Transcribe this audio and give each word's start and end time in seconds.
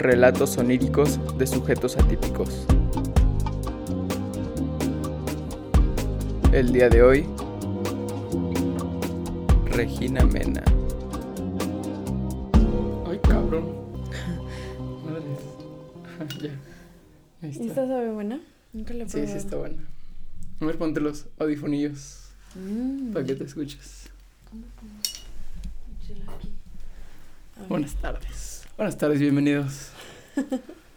Relatos 0.00 0.56
oníricos 0.56 1.18
de 1.36 1.46
sujetos 1.46 1.96
atípicos. 1.98 2.64
El 6.52 6.72
día 6.72 6.88
de 6.88 7.02
hoy, 7.02 7.26
Regina 9.66 10.24
Mena. 10.24 10.62
Ay, 13.06 13.18
cabrón. 13.22 13.74
Madres. 15.04 16.38
ya. 16.40 16.50
Ahí 17.42 17.48
¿Y 17.48 17.50
está. 17.50 17.64
esta 17.64 17.86
sabe 17.86 18.10
buena? 18.12 18.40
Nunca 18.72 18.94
le 18.94 19.04
Sí, 19.06 19.12
probé. 19.18 19.26
sí 19.28 19.36
está 19.36 19.56
buena. 19.56 19.82
A 20.60 20.64
ver, 20.64 20.78
ponte 20.78 21.00
los 21.00 21.26
audifonillos 21.38 22.16
Mm. 22.56 23.12
para 23.12 23.24
que 23.24 23.36
te 23.36 23.44
escuches. 23.44 24.08
Buenas 27.68 27.94
tardes. 27.94 28.49
Buenas 28.80 28.96
tardes, 28.96 29.20
bienvenidos. 29.20 29.90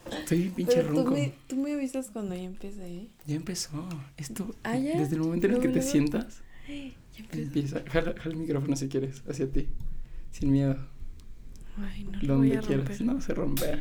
Estoy 0.09 0.47
pinche 0.55 0.75
Pero 0.77 0.87
tú 0.87 0.95
ronco. 0.99 1.11
me, 1.11 1.33
tú 1.47 1.57
me 1.57 1.73
avisas 1.73 2.11
cuando 2.11 2.33
ya 2.33 2.43
empiece, 2.43 2.87
¿eh? 2.87 3.09
Ya 3.25 3.35
empezó. 3.35 3.89
Esto, 4.15 4.55
Ah, 4.63 4.77
¿ya? 4.77 4.97
desde 4.97 5.15
el 5.17 5.21
momento 5.21 5.47
en 5.47 5.55
el 5.55 5.59
que 5.59 5.67
te 5.67 5.81
sientas, 5.81 6.43
Ya 6.65 7.25
empieza. 7.33 7.83
Jala, 7.91 8.13
jala 8.17 8.31
el 8.35 8.37
micrófono 8.37 8.77
si 8.77 8.87
quieres, 8.87 9.21
hacia 9.29 9.51
ti. 9.51 9.67
Sin 10.31 10.53
miedo. 10.53 10.77
Ay, 11.77 12.05
no 12.05 12.11
lo 12.21 12.37
voy 12.37 12.51
donde 12.51 12.57
a 12.57 12.61
quieras. 12.61 12.87
romper. 12.99 13.05
No 13.05 13.19
se 13.19 13.33
rompe. 13.33 13.79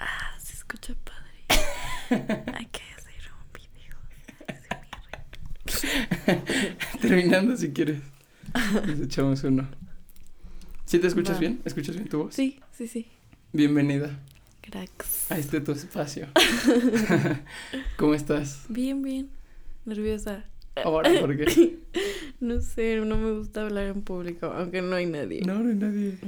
Ah, 0.00 0.36
se 0.42 0.54
escucha 0.54 0.92
padre. 1.04 1.46
Hay 2.56 2.66
que 2.66 2.80
hacer 2.96 3.30
un 3.38 3.46
video. 3.54 3.96
Terminando 7.00 7.56
si 7.56 7.70
quieres. 7.72 8.00
Nos 8.84 8.98
echamos 8.98 9.44
uno. 9.44 9.68
¿Sí 10.86 10.98
te 10.98 11.06
escuchas 11.08 11.38
bien? 11.40 11.60
¿Escuchas 11.64 11.96
bien 11.96 12.08
tu 12.08 12.18
voz? 12.24 12.34
Sí, 12.34 12.60
sí, 12.72 12.86
sí. 12.88 13.06
Bienvenida 13.52 14.18
Cracks. 14.62 15.30
a 15.30 15.38
este 15.38 15.60
tu 15.60 15.72
espacio. 15.72 16.28
¿Cómo 17.96 18.14
estás? 18.14 18.64
Bien, 18.68 19.02
bien. 19.02 19.28
Nerviosa. 19.84 20.44
Ahora, 20.84 21.10
¿por 21.20 21.36
qué? 21.36 21.78
No 22.38 22.60
sé, 22.60 22.96
no 23.00 23.16
me 23.16 23.32
gusta 23.32 23.62
hablar 23.62 23.86
en 23.86 24.02
público, 24.02 24.46
aunque 24.48 24.82
no 24.82 24.94
hay 24.94 25.06
nadie. 25.06 25.40
No, 25.40 25.58
no 25.60 25.70
hay 25.70 25.74
nadie. 25.74 26.18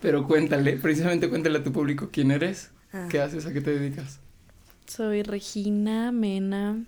Pero 0.00 0.24
cuéntale, 0.28 0.76
precisamente 0.76 1.28
cuéntale 1.28 1.58
a 1.58 1.64
tu 1.64 1.72
público 1.72 2.08
quién 2.12 2.30
eres, 2.30 2.70
Ah. 2.92 3.08
qué 3.10 3.20
haces, 3.20 3.46
a 3.46 3.52
qué 3.52 3.60
te 3.60 3.76
dedicas. 3.76 4.20
Soy 4.86 5.24
Regina 5.24 6.12
Mena, 6.12 6.84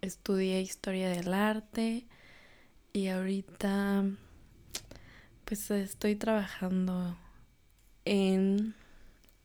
estudié 0.00 0.60
historia 0.60 1.08
del 1.10 1.32
arte 1.32 2.06
y 2.92 3.06
ahorita 3.06 4.04
pues 5.46 5.70
estoy 5.70 6.16
trabajando 6.16 7.16
en... 8.04 8.74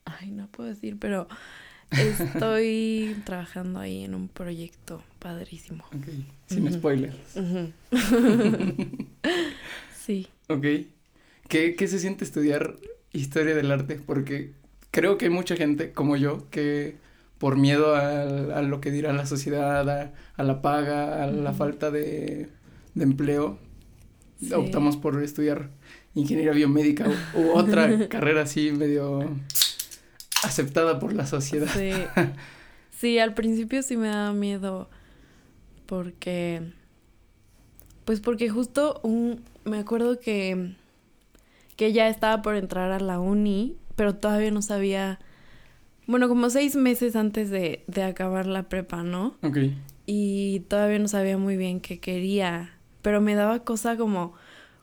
Ay, 0.05 0.31
no 0.31 0.47
puedo 0.47 0.69
decir, 0.69 0.97
pero 0.99 1.27
estoy 1.95 3.21
trabajando 3.25 3.79
ahí 3.79 4.03
en 4.05 4.15
un 4.15 4.29
proyecto 4.29 5.03
padrísimo. 5.19 5.85
Ok, 5.93 6.07
sin 6.47 6.71
spoilers. 6.71 7.17
Sí. 9.89 10.27
Ok. 10.49 10.65
¿Qué, 11.49 11.75
¿Qué 11.75 11.87
se 11.87 11.99
siente 11.99 12.23
estudiar 12.23 12.77
historia 13.13 13.55
del 13.55 13.71
arte? 13.71 13.99
Porque 14.05 14.53
creo 14.91 15.17
que 15.17 15.25
hay 15.25 15.31
mucha 15.31 15.55
gente 15.55 15.93
como 15.93 16.15
yo 16.17 16.49
que 16.49 16.97
por 17.37 17.57
miedo 17.57 17.95
a, 17.95 18.21
a 18.57 18.61
lo 18.61 18.81
que 18.81 18.91
dirá 18.91 19.13
la 19.13 19.25
sociedad, 19.25 19.89
a, 19.89 20.13
a 20.35 20.43
la 20.43 20.61
paga, 20.61 21.23
a 21.23 21.27
la 21.27 21.53
falta 21.53 21.91
de, 21.91 22.49
de 22.95 23.03
empleo, 23.03 23.59
Sí. 24.41 24.53
optamos 24.53 24.97
por 24.97 25.21
estudiar 25.23 25.69
ingeniería 26.15 26.51
biomédica 26.51 27.07
u, 27.35 27.39
u 27.39 27.51
otra 27.51 28.07
carrera 28.09 28.41
así 28.41 28.71
medio 28.71 29.29
aceptada 30.43 30.99
por 30.99 31.13
la 31.13 31.25
sociedad. 31.25 31.69
Sí. 31.73 31.91
Sí, 33.01 33.17
al 33.17 33.33
principio 33.33 33.81
sí 33.81 33.97
me 33.97 34.09
daba 34.09 34.31
miedo 34.31 34.87
porque 35.87 36.61
pues 38.05 38.19
porque 38.19 38.47
justo 38.47 38.99
un 39.01 39.41
me 39.65 39.79
acuerdo 39.79 40.19
que 40.19 40.75
que 41.77 41.93
ya 41.93 42.07
estaba 42.09 42.43
por 42.43 42.55
entrar 42.55 42.91
a 42.91 42.99
la 42.99 43.19
uni, 43.19 43.75
pero 43.95 44.13
todavía 44.13 44.51
no 44.51 44.61
sabía 44.61 45.17
bueno, 46.05 46.27
como 46.27 46.51
seis 46.51 46.75
meses 46.75 47.15
antes 47.15 47.49
de, 47.49 47.83
de 47.87 48.03
acabar 48.03 48.45
la 48.45 48.69
prepa, 48.69 49.01
¿no? 49.01 49.35
Ok. 49.41 49.57
Y 50.05 50.59
todavía 50.67 50.99
no 50.99 51.07
sabía 51.07 51.39
muy 51.39 51.57
bien 51.57 51.79
qué 51.79 51.99
quería, 51.99 52.71
pero 53.01 53.19
me 53.19 53.33
daba 53.33 53.63
cosa 53.63 53.97
como 53.97 54.33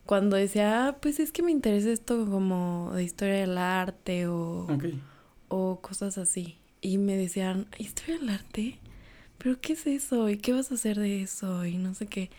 cuando 0.09 0.37
decía, 0.39 0.89
ah, 0.89 0.97
pues 1.03 1.21
es 1.21 1.33
que 1.33 1.43
me 1.43 1.51
interesa 1.53 1.91
esto 1.91 2.25
como 2.25 2.91
de 2.95 3.05
historia 3.05 3.35
del 3.35 3.59
arte 3.59 4.27
o 4.27 4.67
o 5.49 5.81
cosas 5.83 6.17
así. 6.17 6.57
Y 6.81 6.97
me 6.97 7.15
decían, 7.17 7.67
¿historia 7.77 8.17
del 8.19 8.31
arte? 8.31 8.79
¿Pero 9.37 9.61
qué 9.61 9.75
es 9.75 9.87
eso? 9.87 10.31
¿Y 10.31 10.39
qué 10.39 10.55
vas 10.55 10.71
a 10.73 10.77
hacer 10.77 10.99
de 10.99 11.21
eso? 11.23 11.67
Y 11.67 11.77
no 11.77 11.93
sé 11.93 12.07
qué. 12.07 12.31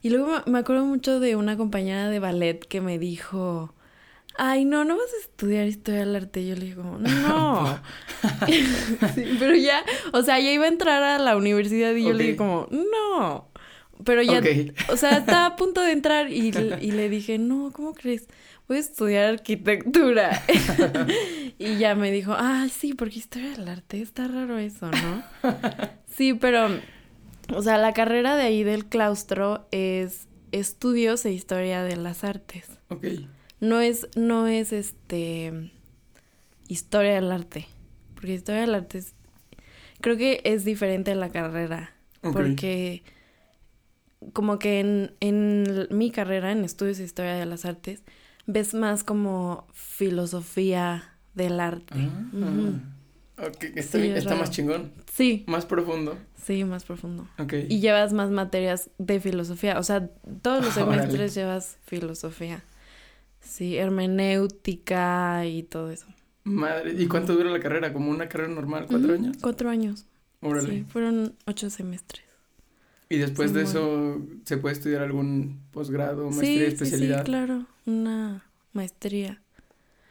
Y 0.00 0.08
luego 0.08 0.42
me- 0.46 0.58
acuerdo 0.58 0.86
mucho 0.86 1.20
de 1.20 1.36
una 1.36 1.58
compañera 1.58 2.08
de 2.08 2.18
ballet 2.18 2.58
que 2.66 2.80
me 2.80 2.98
dijo, 2.98 3.74
ay, 4.38 4.64
no, 4.64 4.84
no 4.86 4.96
vas 4.96 5.12
a 5.12 5.20
estudiar 5.20 5.66
historia 5.66 6.00
del 6.00 6.16
arte. 6.16 6.40
Y 6.40 6.48
yo 6.48 6.56
le 6.56 6.64
digo, 6.64 6.82
no. 6.98 7.78
Sí, 9.14 9.24
pero 9.38 9.54
ya, 9.54 9.84
o 10.14 10.22
sea, 10.22 10.40
ya 10.40 10.50
iba 10.50 10.64
a 10.64 10.68
entrar 10.68 11.02
a 11.02 11.18
la 11.18 11.36
universidad 11.36 11.94
y 11.94 12.04
yo 12.04 12.12
le 12.14 12.24
dije 12.24 12.36
como, 12.36 12.68
no. 12.70 13.48
Pero 14.04 14.22
ya, 14.22 14.38
Ok. 14.38 14.46
o 14.90 14.96
sea, 14.96 15.18
estaba 15.18 15.46
a 15.46 15.56
punto 15.56 15.80
de 15.82 15.92
entrar 15.92 16.30
y, 16.30 16.48
y 16.80 16.90
le 16.92 17.08
dije, 17.08 17.38
no, 17.38 17.70
¿cómo 17.72 17.94
crees? 17.94 18.26
Voy 18.68 18.76
a 18.76 18.80
estudiar 18.80 19.24
arquitectura. 19.34 20.42
y 21.58 21.78
ya 21.78 21.94
me 21.94 22.10
dijo, 22.10 22.34
ay, 22.36 22.68
sí, 22.70 22.94
porque 22.94 23.18
historia 23.18 23.50
del 23.50 23.68
arte, 23.68 24.00
está 24.00 24.28
raro 24.28 24.58
eso, 24.58 24.90
¿no? 24.90 25.22
sí, 26.06 26.34
pero, 26.34 26.68
o 27.54 27.62
sea, 27.62 27.78
la 27.78 27.92
carrera 27.92 28.36
de 28.36 28.42
ahí 28.42 28.62
del 28.62 28.86
claustro 28.86 29.66
es 29.72 30.28
estudios 30.52 31.24
e 31.24 31.32
historia 31.32 31.82
de 31.82 31.96
las 31.96 32.24
artes. 32.24 32.66
Ok. 32.88 33.06
No 33.60 33.80
es, 33.80 34.06
no 34.16 34.46
es 34.46 34.72
este 34.72 35.72
historia 36.68 37.14
del 37.14 37.32
arte. 37.32 37.66
Porque 38.14 38.34
historia 38.34 38.60
del 38.62 38.74
arte 38.74 38.98
es. 38.98 39.14
Creo 40.00 40.16
que 40.16 40.40
es 40.44 40.64
diferente 40.64 41.14
la 41.14 41.30
carrera. 41.30 41.92
Porque 42.20 43.02
como 44.32 44.58
que 44.58 44.80
en, 44.80 45.14
en 45.20 45.86
mi 45.90 46.10
carrera, 46.10 46.52
en 46.52 46.64
estudios 46.64 46.98
de 46.98 47.04
historia 47.04 47.34
de 47.34 47.46
las 47.46 47.64
artes, 47.64 48.02
ves 48.46 48.74
más 48.74 49.04
como 49.04 49.66
filosofía 49.72 51.14
del 51.34 51.60
arte. 51.60 51.94
Ah, 51.98 52.36
Ujú. 52.36 52.80
ok, 53.48 53.64
está, 53.76 53.98
Sí, 53.98 54.06
está 54.08 54.34
más 54.34 54.50
chingón, 54.50 54.92
Sí, 55.12 55.44
más 55.46 55.66
profundo. 55.66 56.16
sí, 56.44 56.64
más 56.64 56.84
profundo. 56.84 57.28
Ok. 57.38 57.54
Y 57.68 57.80
llevas 57.80 58.12
más 58.12 58.30
materias 58.30 58.90
de 58.98 59.20
filosofía. 59.20 59.78
O 59.78 59.82
sea, 59.82 60.08
todos 60.42 60.64
los 60.64 60.74
semestres 60.74 61.34
llevas 61.34 61.78
filosofía. 61.86 62.62
Sí, 63.40 63.76
hermenéutica 63.76 65.46
y 65.46 65.62
todo 65.62 65.90
eso. 65.90 66.06
Madre, 66.44 66.94
¿y 66.98 67.06
cuánto 67.06 67.34
dura 67.34 67.50
la 67.50 67.60
carrera? 67.60 67.92
¿Como 67.92 68.10
una 68.10 68.28
carrera 68.28 68.52
normal? 68.52 68.86
¿Cuatro 68.88 69.12
años? 69.14 69.36
Cuatro 69.40 69.68
años. 69.70 70.06
Órale. 70.40 70.68
Sí, 70.70 70.84
fueron 70.88 71.34
ocho 71.46 71.68
semestres. 71.70 72.24
¿Y 73.10 73.16
después 73.18 73.52
de 73.54 73.62
eso 73.62 74.20
se 74.44 74.58
puede 74.58 74.74
estudiar 74.74 75.02
algún 75.02 75.60
posgrado, 75.72 76.30
maestría, 76.30 76.68
sí, 76.68 76.74
especialidad 76.74 77.18
sí, 77.18 77.20
sí, 77.20 77.24
claro. 77.30 77.66
Una 77.86 78.44
maestría. 78.72 79.40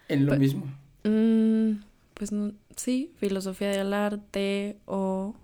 en 0.10 0.26
lo 0.26 0.36
mismo? 0.36 0.66
Mm, 1.04 1.82
pues 2.16 2.32
no, 2.32 2.54
sí, 2.76 3.12
filosofía 3.20 3.70
del 3.70 3.94
arte 3.94 4.78
o 4.86 5.36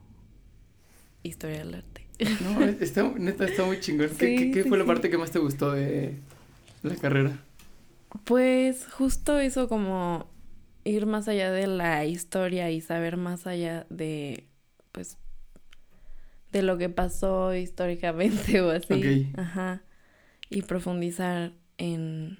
historia 1.24 1.60
del 1.60 1.76
arte. 1.76 2.08
No, 2.44 2.64
está, 2.82 3.04
neta, 3.18 3.46
está 3.46 3.66
muy 3.66 3.80
chingón. 3.80 4.10
¿Qué, 4.10 4.16
Sí, 4.30 4.36
qué- 4.36 4.52
qué 4.52 4.64
fue 4.66 4.78
la 4.78 4.86
parte 4.86 5.10
que 5.10 5.18
más 5.18 5.32
te 5.32 5.40
gustó 5.40 5.72
de 5.72 6.16
la 6.84 6.96
carrera? 6.96 7.40
Pues 8.26 8.88
justo 8.92 9.40
eso 9.40 9.68
como 9.68 10.28
ir 10.84 11.06
más 11.06 11.28
allá 11.28 11.52
de 11.52 11.68
la 11.68 12.06
historia 12.06 12.70
y 12.72 12.82
saber 12.82 13.18
más 13.18 13.48
allá 13.48 13.86
de, 13.90 14.48
pues, 14.92 15.18
de 16.54 16.62
lo 16.64 16.78
que 16.78 16.90
pasó 16.90 17.54
históricamente 17.56 18.62
o 18.64 18.70
así. 18.72 18.94
Ok. 19.34 19.38
Ajá. 19.40 19.84
Y 20.50 20.62
profundizar 20.64 21.54
en, 21.78 22.40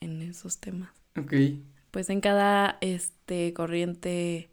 en 0.00 0.22
esos 0.22 0.58
temas. 0.58 0.90
Ok, 1.16 1.32
Pues 1.90 2.10
en 2.10 2.20
cada, 2.20 2.78
este, 2.80 3.52
corriente 3.54 4.50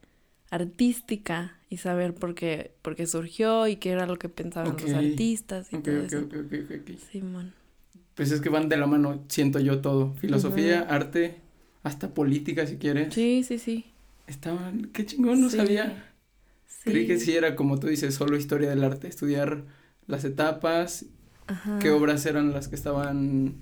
artística 0.52 1.58
y 1.70 1.78
saber 1.78 2.14
por 2.14 2.36
qué, 2.36 2.76
por 2.82 2.96
qué 2.96 3.08
surgió 3.08 3.68
y 3.68 3.78
qué 3.78 3.92
era 3.92 4.06
lo 4.06 4.18
que 4.18 4.30
pensaban 4.30 4.78
los 4.80 4.94
artistas 4.94 5.72
y 5.74 5.78
ok, 5.78 5.84
todo 5.84 6.02
eso. 6.02 6.28
Simón. 7.12 7.54
Pues 8.16 8.32
es 8.32 8.42
que 8.42 8.50
van 8.50 8.70
de 8.70 8.78
la 8.78 8.88
mano, 8.88 9.24
siento 9.30 9.60
yo 9.60 9.82
todo. 9.82 10.14
Filosofía, 10.16 10.82
arte, 10.82 11.38
hasta 11.84 12.14
política 12.14 12.68
si 12.68 12.78
quieres. 12.78 13.14
Sí, 13.14 13.44
sí, 13.44 13.58
sí. 13.58 13.86
Estaban, 14.28 14.92
qué 14.94 15.06
chingón, 15.06 15.42
no 15.42 15.50
Sí. 15.50 15.58
sabía. 15.58 16.11
Creí 16.84 17.08
que 17.08 17.20
sí 17.20 17.36
era 17.36 17.56
como 17.56 17.80
tú 17.80 17.88
dices, 17.88 18.16
solo 18.16 18.38
historia 18.38 18.70
del 18.70 18.84
arte, 18.84 19.08
estudiar 19.08 19.66
las 20.08 20.24
etapas, 20.26 21.06
Ajá. 21.48 21.80
qué 21.80 21.92
obras 21.92 22.26
eran 22.26 22.54
las 22.54 22.68
que 22.68 22.76
estaban 22.76 23.56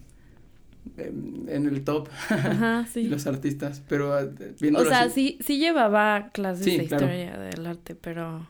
en 0.98 1.68
el 1.68 1.84
top 1.84 2.10
Ajá, 2.30 2.88
sí. 2.92 3.02
y 3.02 3.08
los 3.08 3.28
artistas, 3.28 3.84
pero 3.88 4.14
ah, 4.14 4.26
viéndolo 4.60 4.86
O 4.86 4.90
sea, 4.90 5.02
así, 5.02 5.38
sí, 5.40 5.44
sí 5.46 5.60
llevaba 5.60 6.30
clases 6.32 6.66
Sí, 6.66 6.78
de 6.78 6.86
claro. 6.88 7.06
historia 7.06 7.38
del 7.38 7.66
arte, 7.66 7.96
pero... 7.96 8.48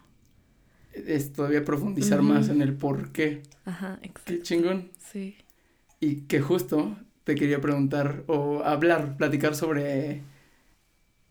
es 0.94 1.34
todavía 1.34 1.64
profundizar 1.64 2.22
más 2.22 2.50
en 2.50 2.62
el 2.62 2.74
por 2.74 3.12
qué. 3.12 3.44
Ajá, 3.66 4.00
Qué 4.02 4.08
exacto. 4.08 4.44
chingón. 4.44 4.92
Sí. 4.98 5.38
Y 6.00 6.22
que 6.22 6.40
justo 6.42 6.98
te 7.24 7.36
quería 7.36 7.62
preguntar 7.62 8.24
o 8.28 8.64
hablar, 8.64 9.18
platicar 9.18 9.56
sobre 9.56 10.24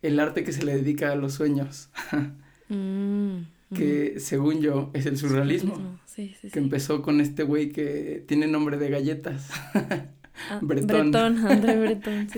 el 0.02 0.20
arte 0.20 0.44
que 0.44 0.52
se 0.52 0.64
le 0.64 0.74
dedica 0.76 1.12
a 1.12 1.16
los 1.16 1.34
sueños, 1.34 1.90
Mm, 2.68 3.38
que 3.74 4.18
según 4.20 4.60
yo 4.60 4.90
es 4.94 5.06
el 5.06 5.16
surrealismo, 5.18 5.98
Sí, 6.06 6.28
sí, 6.40 6.48
sí. 6.48 6.50
que 6.50 6.58
empezó 6.58 7.02
con 7.02 7.20
este 7.20 7.42
güey 7.42 7.70
que 7.70 8.24
tiene 8.26 8.46
nombre 8.46 8.76
de 8.78 8.90
galletas 8.90 9.50
Ah, 9.74 10.58
Bretón. 10.62 11.10
Bretón, 11.10 11.38
André 11.46 11.76
Bretón, 11.80 12.28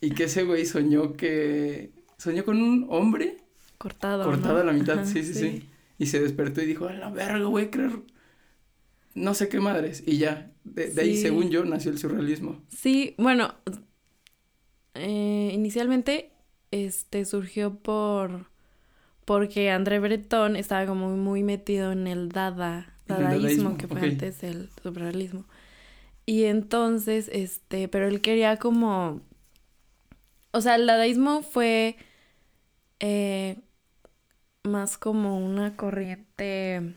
y 0.00 0.10
que 0.10 0.24
ese 0.24 0.44
güey 0.44 0.66
soñó 0.66 1.12
que 1.14 1.90
soñó 2.18 2.44
con 2.44 2.60
un 2.62 2.86
hombre 2.90 3.38
Cortado, 3.78 4.24
cortado 4.24 4.54
¿no? 4.54 4.60
a 4.60 4.64
la 4.64 4.72
mitad, 4.72 4.98
Ajá, 5.00 5.06
sí, 5.06 5.24
sí, 5.24 5.34
sí, 5.34 5.68
y 5.98 6.06
se 6.06 6.20
despertó 6.20 6.62
y 6.62 6.66
dijo, 6.66 6.86
a 6.86 6.92
la 6.92 7.10
verga, 7.10 7.46
a 7.48 7.70
creer 7.70 8.00
no 9.14 9.34
sé 9.34 9.48
qué 9.48 9.60
madres, 9.60 10.02
y 10.06 10.18
ya, 10.18 10.52
de, 10.64 10.88
de 10.90 11.02
ahí 11.02 11.16
según 11.16 11.50
yo 11.50 11.64
nació 11.64 11.90
el 11.90 11.98
surrealismo. 11.98 12.62
Sí, 12.68 13.14
bueno, 13.18 13.54
eh, 14.94 15.50
inicialmente 15.52 16.30
este 16.70 17.24
surgió 17.24 17.74
por 17.74 18.46
porque 19.32 19.70
André 19.70 19.98
Breton 19.98 20.56
estaba 20.56 20.84
como 20.84 21.08
muy 21.16 21.42
metido 21.42 21.90
en 21.90 22.06
el 22.06 22.28
dada, 22.28 22.92
el 23.08 23.16
dadaísmo, 23.16 23.78
que 23.78 23.88
fue 23.88 24.02
antes 24.02 24.42
el 24.42 24.68
surrealismo. 24.82 25.46
Y 26.26 26.44
entonces, 26.44 27.30
este, 27.32 27.88
pero 27.88 28.08
él 28.08 28.20
quería 28.20 28.58
como, 28.58 29.22
o 30.52 30.60
sea, 30.60 30.76
el 30.76 30.86
dadaísmo 30.86 31.42
fue 31.42 31.96
eh, 33.00 33.62
más 34.64 34.98
como 34.98 35.38
una 35.38 35.76
corriente 35.76 36.94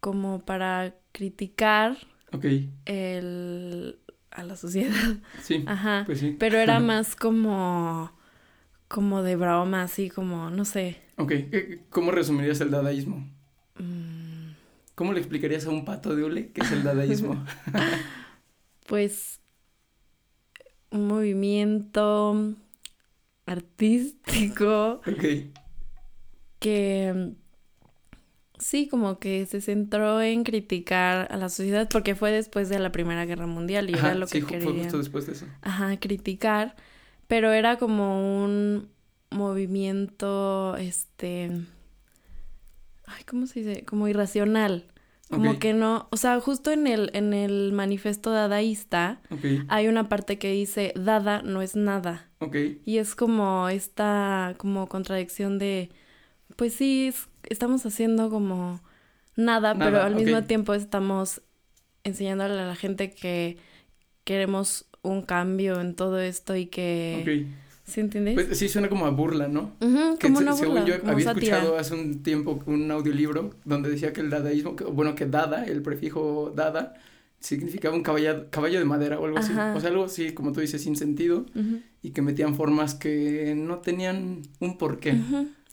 como 0.00 0.44
para 0.44 0.94
criticar 1.12 1.96
Ok, 2.32 2.44
el 2.86 3.98
a 4.30 4.44
la 4.44 4.56
sociedad. 4.56 4.94
sí, 5.42 5.64
Ajá. 5.66 6.04
pues 6.06 6.20
sí. 6.20 6.36
Pero 6.38 6.58
era 6.58 6.80
más 6.80 7.16
como 7.16 8.12
como 8.90 9.22
de 9.22 9.36
broma, 9.36 9.84
así 9.84 10.10
como, 10.10 10.50
no 10.50 10.66
sé. 10.66 10.98
Ok, 11.16 11.28
¿qué- 11.28 11.80
¿cómo 11.90 12.10
resumirías 12.10 12.60
el 12.60 12.70
dadaísmo? 12.70 13.26
mm, 13.78 14.50
¿Cómo 14.94 15.12
le 15.14 15.20
explicarías 15.20 15.64
a 15.66 15.70
un 15.70 15.84
pato 15.86 16.14
de 16.14 16.24
hule 16.24 16.52
qué 16.52 16.60
es 16.60 16.72
el 16.72 16.82
dadaísmo? 16.82 17.42
Pues 18.86 19.40
un 20.90 21.06
movimiento 21.06 22.54
artístico 23.46 25.00
ok, 25.06 25.24
que 26.58 27.34
sí, 28.58 28.88
como 28.88 29.18
que 29.18 29.46
se 29.46 29.60
centró 29.60 30.20
en 30.20 30.44
criticar 30.44 31.28
a 31.30 31.36
la 31.36 31.48
sociedad 31.48 31.88
porque 31.90 32.14
fue 32.14 32.30
después 32.32 32.68
de 32.68 32.78
la 32.78 32.92
Primera 32.92 33.24
Guerra 33.24 33.46
Mundial 33.46 33.90
y 33.90 33.94
Ajá, 33.94 34.08
era 34.08 34.14
lo 34.16 34.26
sí, 34.26 34.40
que 34.40 34.46
ju- 34.46 34.62
fue 34.62 34.72
justo 34.82 34.98
después 34.98 35.26
de 35.26 35.32
eso. 35.32 35.46
Ajá, 35.62 35.98
criticar, 35.98 36.76
pero 37.30 37.52
era 37.52 37.78
como 37.78 38.42
un 38.44 38.90
movimiento, 39.30 40.76
este, 40.76 41.50
ay, 43.06 43.24
¿cómo 43.24 43.46
se 43.46 43.60
dice? 43.60 43.84
Como 43.84 44.08
irracional, 44.08 44.86
como 45.30 45.58
que 45.60 45.72
no, 45.74 46.08
o 46.10 46.16
sea, 46.16 46.40
justo 46.40 46.72
en 46.72 46.86
el, 46.88 47.10
en 47.14 47.32
el 47.34 47.72
manifiesto 47.72 48.30
dadaísta 48.32 49.20
Ok, 49.30 49.44
hay 49.68 49.88
una 49.88 50.08
parte 50.08 50.38
que 50.38 50.52
dice, 50.52 50.92
dada 50.96 51.42
no 51.42 51.62
es 51.62 51.76
nada, 51.76 52.30
ok, 52.40 52.56
y 52.84 52.98
es 52.98 53.14
como 53.14 53.68
esta, 53.68 54.54
como 54.58 54.88
contradicción 54.88 55.58
de, 55.58 55.90
pues 56.56 56.74
sí, 56.74 57.08
es- 57.08 57.28
estamos 57.48 57.86
haciendo 57.86 58.30
como 58.30 58.80
nada, 59.36 59.74
pero 59.82 60.02
al 60.02 60.16
mismo 60.16 60.42
tiempo 60.48 60.74
estamos 60.74 61.42
enseñándole 62.04 62.60
a 62.60 62.66
la 62.66 62.76
gente 62.76 63.10
que 63.12 63.58
queremos 64.24 64.86
un 65.02 65.22
cambio 65.22 65.80
en 65.80 65.94
todo 65.94 66.20
esto 66.20 66.56
y 66.56 66.66
que... 66.66 67.48
ok. 67.48 67.56
¿Sí 67.90 67.98
entiendes? 68.00 68.34
Pues 68.34 68.56
sí 68.56 68.68
suena 68.68 68.88
como 68.88 69.06
a 69.06 69.10
burla, 69.10 69.48
¿no? 69.48 69.72
Que 69.80 70.28
como 70.28 70.38
una 70.38 70.52
según 70.52 70.76
burla, 70.76 70.86
yo 70.86 71.00
como 71.00 71.12
había 71.12 71.30
escuchado 71.32 71.76
hace 71.76 71.94
un 71.94 72.22
tiempo 72.22 72.62
un 72.66 72.88
audiolibro 72.90 73.50
donde 73.64 73.90
decía 73.90 74.12
que 74.12 74.20
el 74.20 74.30
dadaísmo, 74.30 74.76
que- 74.76 74.84
bueno, 74.84 75.16
que 75.16 75.26
dada, 75.26 75.64
el 75.64 75.82
prefijo 75.82 76.52
dada, 76.54 76.94
significaba 77.40 77.96
un 77.96 78.02
caballo, 78.02 78.48
caballo 78.50 78.78
de 78.78 78.84
madera 78.84 79.18
o 79.18 79.24
algo 79.24 79.38
así. 79.38 79.52
O 79.52 79.80
sea, 79.80 79.90
algo 79.90 80.04
así, 80.04 80.32
como 80.34 80.52
tú 80.52 80.60
dices, 80.60 80.82
sin 80.82 80.94
sentido 80.94 81.46
y 82.02 82.10
que 82.10 82.22
metían 82.22 82.54
formas 82.54 82.94
que 82.94 83.54
no 83.56 83.78
tenían 83.78 84.42
un 84.60 84.78
porqué. 84.78 85.16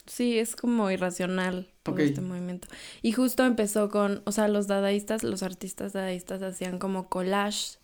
Sí, 0.07 0.39
es 0.39 0.55
como 0.55 0.89
irracional 0.89 1.67
todo 1.83 1.97
este 1.99 2.21
movimiento. 2.21 2.67
Y 3.03 3.11
justo 3.11 3.45
empezó 3.45 3.89
con, 3.89 4.21
o 4.25 4.31
sea, 4.31 4.47
los 4.47 4.65
dadaístas, 4.67 5.23
los 5.23 5.43
artistas 5.43 5.93
dadaístas 5.93 6.41
hacían 6.41 6.79
como 6.79 7.09
collage 7.09 7.76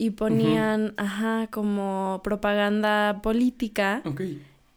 y 0.00 0.10
ponían, 0.12 0.94
ajá, 0.96 1.48
como 1.50 2.20
propaganda 2.24 3.20
política 3.22 4.02
Ok, 4.06 4.22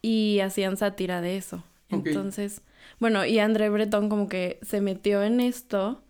y 0.02 0.40
hacían 0.40 0.76
sátira 0.76 1.20
de 1.20 1.36
eso. 1.36 1.64
Ok. 1.90 2.08
Entonces, 2.08 2.62
bueno, 3.00 3.24
y 3.24 3.38
André 3.38 3.70
Breton 3.70 4.08
como 4.08 4.28
que 4.28 4.58
se 4.62 4.80
metió 4.80 5.22
en 5.22 5.40
esto 5.40 6.02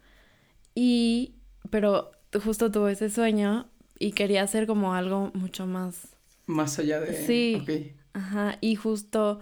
y, 0.75 1.35
pero 1.71 2.13
justo 2.45 2.71
tuvo 2.71 2.89
ese 2.89 3.11
sueño 3.11 3.69
y 3.99 4.13
quería 4.13 4.43
hacer 4.43 4.67
como 4.67 4.95
algo 4.95 5.31
mucho 5.35 5.67
más, 5.67 6.17
más 6.47 6.79
allá 6.79 7.01
de... 7.01 7.15
Sí. 7.27 7.59
Ok, 7.63 7.97
ajá, 8.15 8.59
y 8.61 8.77
justo 8.77 9.41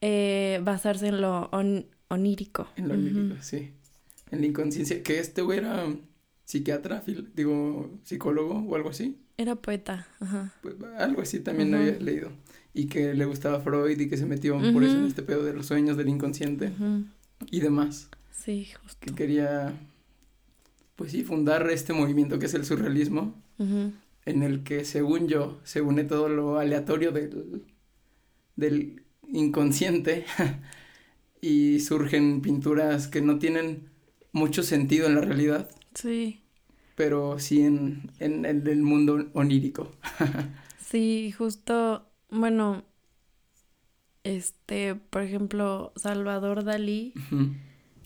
eh, 0.00 0.60
basarse 0.62 1.08
en 1.08 1.20
lo 1.20 1.48
on- 1.52 1.86
onírico. 2.08 2.68
en 2.76 2.88
lo 2.88 2.94
Ujú. 2.94 3.02
lírico, 3.04 3.42
sí. 3.42 3.72
En 4.30 4.40
la 4.40 4.46
inconsciencia, 4.46 5.02
que 5.02 5.18
este 5.20 5.42
güey 5.42 5.58
era 5.58 5.86
psiquiatra, 6.46 7.02
digo, 7.34 7.90
psicólogo 8.04 8.64
o 8.66 8.76
algo 8.76 8.88
así. 8.88 9.18
Era 9.36 9.56
poeta, 9.56 10.08
ajá. 10.20 10.54
Pues, 10.62 10.76
algo 10.98 11.20
así 11.20 11.40
también 11.40 11.74
Ujú. 11.74 11.82
había 11.82 11.98
leído. 11.98 12.30
Y 12.72 12.86
que 12.86 13.12
le 13.14 13.24
gustaba 13.26 13.60
Freud 13.60 13.98
y 13.98 14.08
que 14.08 14.16
se 14.16 14.24
metió 14.26 14.58
por 14.72 14.84
eso 14.84 14.96
en 14.98 15.04
este 15.06 15.22
pedo 15.22 15.44
de 15.44 15.52
los 15.52 15.66
sueños, 15.66 15.96
del 15.96 16.08
inconsciente 16.08 16.72
y 17.50 17.60
demás. 17.60 18.08
Sí, 18.30 18.68
justo. 18.80 18.98
Que 19.00 19.14
quería, 19.14 19.72
pues 20.94 21.12
sí, 21.12 21.24
fundar 21.24 21.68
este 21.70 21.92
movimiento 21.92 22.38
que 22.38 22.46
es 22.46 22.54
el 22.54 22.64
surrealismo, 22.64 23.34
en 23.58 24.42
el 24.42 24.62
que 24.62 24.84
según 24.84 25.26
yo 25.26 25.58
se 25.64 25.80
une 25.80 26.04
todo 26.04 26.28
lo 26.28 26.58
aleatorio 26.58 27.12
del, 27.12 27.64
del 28.56 29.02
inconsciente 29.32 30.24
y 31.40 31.80
surgen 31.80 32.40
pinturas 32.42 33.08
que 33.08 33.20
no 33.22 33.38
tienen 33.38 33.88
mucho 34.32 34.62
sentido 34.62 35.06
en 35.06 35.14
la 35.14 35.22
realidad, 35.22 35.70
Sí. 35.96 36.42
pero 36.94 37.38
sí 37.38 37.62
en, 37.62 38.10
en, 38.18 38.44
en 38.44 38.66
el 38.66 38.82
mundo 38.82 39.28
onírico. 39.34 39.92
Sí, 40.76 41.32
justo, 41.32 42.06
bueno, 42.30 42.84
este, 44.24 44.94
por 44.96 45.22
ejemplo, 45.22 45.92
Salvador 45.96 46.64
Dalí, 46.64 47.20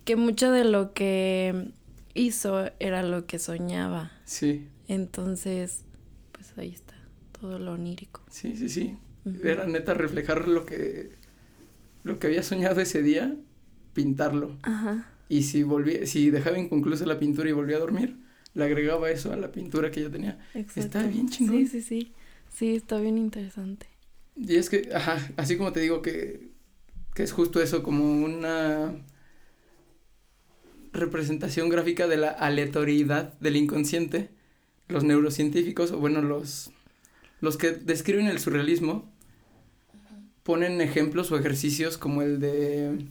que 0.05 0.17
mucho 0.17 0.51
de 0.53 0.65
lo 0.65 0.95
que 0.95 1.73
hizo 2.15 2.71
era 2.81 3.03
lo 3.03 3.27
que 3.27 3.39
soñaba. 3.39 4.13
Sí, 4.25 4.69
Entonces, 4.89 5.85
pues 6.33 6.57
ahí 6.59 6.71
está, 6.73 6.97
todo 7.33 7.59
lo 7.59 7.73
onírico. 7.75 8.23
sí, 8.31 8.57
sí, 8.57 8.69
sí. 8.69 8.99
Era 9.43 9.67
neta 9.67 9.95
reflejar 9.95 10.49
lo 10.49 10.67
que, 10.67 11.11
lo 12.05 12.19
que 12.19 12.29
había 12.29 12.43
soñado 12.43 12.81
ese 12.81 13.03
día, 13.03 13.37
pintarlo. 13.95 14.59
Ajá. 14.63 15.05
Y 15.31 15.45
si 15.45 15.63
volvía, 15.63 16.07
si 16.07 16.31
dejaba 16.31 16.59
inconclusa 16.59 17.07
la 17.07 17.21
pintura 17.21 17.49
y 17.49 17.53
volvía 17.53 17.77
a 17.77 17.79
dormir, 17.81 18.17
le 18.53 18.65
agregaba 18.65 19.13
eso 19.13 19.33
a 19.33 19.37
la 19.37 19.53
pintura 19.53 19.93
que 19.93 20.03
ya 20.03 20.11
tenía. 20.11 20.41
Exacto. 20.55 20.81
Está 20.81 21.07
bien 21.07 21.29
chingón. 21.29 21.57
Sí, 21.57 21.67
sí, 21.69 21.83
sí. 21.83 22.13
Sí, 22.53 22.75
está 22.75 22.99
bien 22.99 23.17
interesante. 23.17 23.87
Y 24.35 24.57
es 24.57 24.69
que, 24.69 24.91
ajá, 24.93 25.31
así 25.37 25.57
como 25.57 25.73
te 25.73 25.79
digo 25.79 26.03
que, 26.03 26.51
que 27.15 27.23
es 27.23 27.31
justo 27.31 27.63
eso, 27.63 27.85
como 27.85 28.11
una 28.11 28.93
representación 30.93 31.69
gráfica 31.69 32.09
de 32.09 32.17
la 32.17 32.31
aleatoriedad 32.31 33.35
del 33.39 33.55
inconsciente, 33.55 34.31
los 34.89 35.05
neurocientíficos, 35.05 35.93
o 35.93 35.99
bueno, 35.99 36.23
los, 36.23 36.73
los 37.41 37.57
que 37.57 37.71
describen 37.71 38.27
el 38.27 38.41
surrealismo, 38.41 39.09
ponen 40.43 40.81
ejemplos 40.81 41.31
o 41.31 41.39
ejercicios 41.39 41.99
como 41.99 42.23
el 42.23 42.41
de 42.41 43.07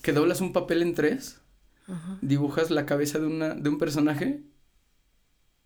que 0.00 0.12
doblas 0.12 0.40
un 0.40 0.54
papel 0.54 0.80
en 0.80 0.94
tres, 0.94 1.42
Ajá. 1.88 2.18
dibujas 2.22 2.70
la 2.70 2.86
cabeza 2.86 3.18
de, 3.18 3.26
una, 3.26 3.54
de 3.54 3.68
un 3.68 3.78
personaje 3.78 4.42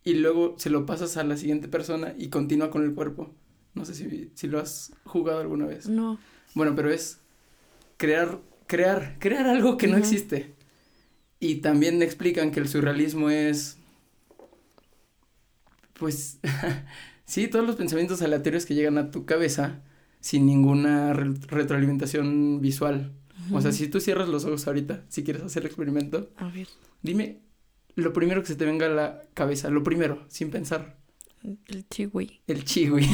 y 0.04 0.14
luego 0.14 0.56
se 0.58 0.70
lo 0.70 0.84
pasas 0.86 1.16
a 1.16 1.24
la 1.24 1.36
siguiente 1.36 1.68
persona 1.68 2.14
y 2.18 2.28
continúa 2.28 2.70
con 2.70 2.82
el 2.84 2.94
cuerpo. 2.94 3.34
No 3.74 3.84
sé 3.84 3.94
si, 3.94 4.30
si 4.34 4.48
lo 4.48 4.58
has 4.60 4.92
jugado 5.04 5.40
alguna 5.40 5.66
vez. 5.66 5.88
No. 5.88 6.18
Bueno, 6.54 6.74
pero 6.74 6.90
es 6.90 7.20
crear, 7.96 8.40
crear, 8.66 9.16
crear 9.20 9.46
algo 9.46 9.76
que 9.76 9.86
no 9.88 9.96
existe. 9.96 10.54
Y 11.40 11.56
también 11.56 12.02
explican 12.02 12.50
que 12.52 12.60
el 12.60 12.68
surrealismo 12.68 13.30
es, 13.30 13.78
Pues 15.94 16.38
sí, 17.24 17.48
todos 17.48 17.66
los 17.66 17.76
pensamientos 17.76 18.22
aleatorios 18.22 18.66
que 18.66 18.74
llegan 18.74 18.98
a 18.98 19.10
tu 19.10 19.24
cabeza 19.24 19.82
sin 20.20 20.46
ninguna 20.46 21.12
re- 21.12 21.34
retroalimentación 21.48 22.60
visual. 22.60 23.12
O 23.50 23.60
sea, 23.60 23.72
si 23.72 23.88
tú 23.88 23.98
cierras 24.00 24.28
los 24.28 24.44
ojos 24.44 24.66
ahorita, 24.66 25.04
si 25.08 25.24
quieres 25.24 25.42
hacer 25.42 25.62
el 25.62 25.66
experimento, 25.68 26.30
A 26.36 26.48
ver, 26.48 26.68
dime 27.02 27.40
lo 27.94 28.12
primero 28.12 28.40
que 28.42 28.48
se 28.48 28.54
te 28.56 28.64
venga 28.64 28.86
a 28.86 28.90
la 28.90 29.22
cabeza, 29.34 29.68
lo 29.70 29.82
primero, 29.82 30.24
sin 30.28 30.50
pensar. 30.50 30.96
el 31.66 31.88
chihui. 31.88 32.40
El 32.46 32.64
chihui. 32.64 33.08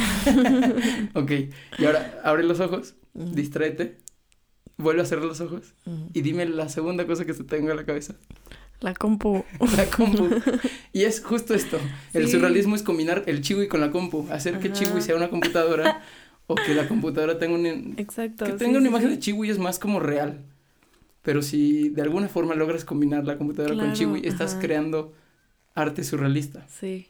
ok, 1.14 1.30
y 1.78 1.84
ahora 1.84 2.20
abre 2.24 2.44
los 2.44 2.60
ojos, 2.60 2.94
distráete, 3.14 3.98
vuelve 4.76 5.02
a 5.02 5.06
cerrar 5.06 5.24
los 5.24 5.40
ojos 5.40 5.74
y 6.12 6.20
dime 6.22 6.46
la 6.46 6.68
segunda 6.68 7.06
cosa 7.06 7.24
que 7.24 7.34
se 7.34 7.44
te 7.44 7.56
venga 7.56 7.72
a 7.72 7.76
la 7.76 7.84
cabeza. 7.84 8.14
La 8.80 8.94
compu. 8.94 9.44
La 9.76 9.86
compu. 9.90 10.28
Y 10.92 11.02
es 11.02 11.20
justo 11.24 11.52
esto. 11.54 11.78
El 12.12 12.26
Sí. 12.26 12.32
surrealismo 12.32 12.76
es 12.76 12.82
combinar 12.82 13.24
el 13.26 13.40
chihui 13.40 13.66
con 13.66 13.80
la 13.80 13.90
compu, 13.90 14.28
hacer 14.30 14.60
que 14.60 14.68
Ajá. 14.68 14.76
chihui 14.78 15.00
sea 15.02 15.16
una 15.16 15.30
computadora 15.30 16.00
o 16.48 16.54
que 16.56 16.74
la 16.74 16.88
computadora 16.88 17.38
tenga 17.38 17.54
un 17.54 17.94
Exacto. 17.98 18.44
que 18.46 18.52
sí, 18.52 18.58
tenga 18.58 18.78
una 18.78 18.86
sí, 18.86 18.88
imagen 18.88 19.08
sí. 19.10 19.14
de 19.14 19.20
chihui 19.20 19.50
es 19.50 19.58
más 19.58 19.78
como 19.78 20.00
real. 20.00 20.44
Pero 21.22 21.42
si 21.42 21.90
de 21.90 22.02
alguna 22.02 22.28
forma 22.28 22.54
logras 22.54 22.84
combinar 22.84 23.24
la 23.24 23.36
computadora 23.38 23.76
con 23.76 23.92
chihui, 23.92 24.26
estás 24.26 24.52
ajá. 24.52 24.60
creando 24.62 25.14
arte 25.74 26.02
surrealista. 26.02 26.66
Sí. 26.68 27.08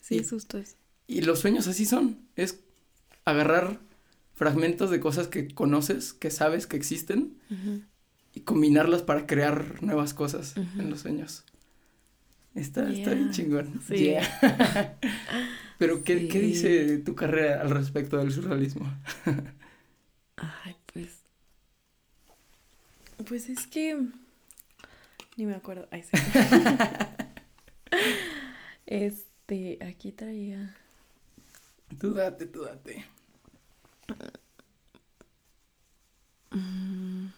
Sí, 0.00 0.16
Y- 0.16 0.18
es 0.18 0.30
justo 0.30 0.58
eso. 0.58 0.74
Y 1.06 1.22
los 1.22 1.38
sueños 1.40 1.66
así 1.68 1.86
son, 1.86 2.18
es 2.36 2.60
agarrar 3.24 3.78
fragmentos 4.34 4.90
de 4.90 4.98
cosas 4.98 5.28
que 5.28 5.48
conoces, 5.48 6.12
que 6.12 6.30
sabes 6.30 6.66
que 6.66 6.76
existen 6.76 7.34
y 8.34 8.40
combinarlas 8.40 9.02
para 9.02 9.26
crear 9.26 9.82
nuevas 9.82 10.14
cosas 10.14 10.54
en 10.56 10.90
los 10.90 11.00
sueños. 11.00 11.44
Está, 12.54 12.90
está 12.90 13.14
bien 13.14 13.30
chingón. 13.30 13.80
Sí. 13.86 13.96
Yeah. 13.96 14.96
Pero 15.82 16.04
¿qué, 16.04 16.28
¿qué 16.28 16.38
dice 16.38 16.98
tu 16.98 17.16
carrera 17.16 17.60
al 17.60 17.70
respecto 17.70 18.16
del 18.16 18.30
surrealismo? 18.30 18.86
Ay, 20.36 20.76
pues. 20.92 21.22
Pues 23.26 23.48
es 23.48 23.66
que. 23.66 23.96
Ni 25.36 25.46
me 25.46 25.54
acuerdo. 25.54 25.88
Ay, 25.90 26.02
sí. 26.02 26.10
este, 28.86 29.78
aquí 29.82 30.12
traía. 30.12 30.76
Tú 31.98 32.12
date, 32.12 32.46
tú 32.46 32.62
date. 32.64 33.04
Mm, 36.54 37.32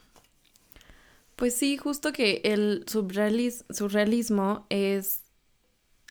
Pues 1.37 1.55
sí, 1.57 1.77
justo 1.77 2.13
que 2.13 2.41
el 2.45 2.85
surrealis- 2.87 3.65
surrealismo 3.73 4.67
es 4.71 5.24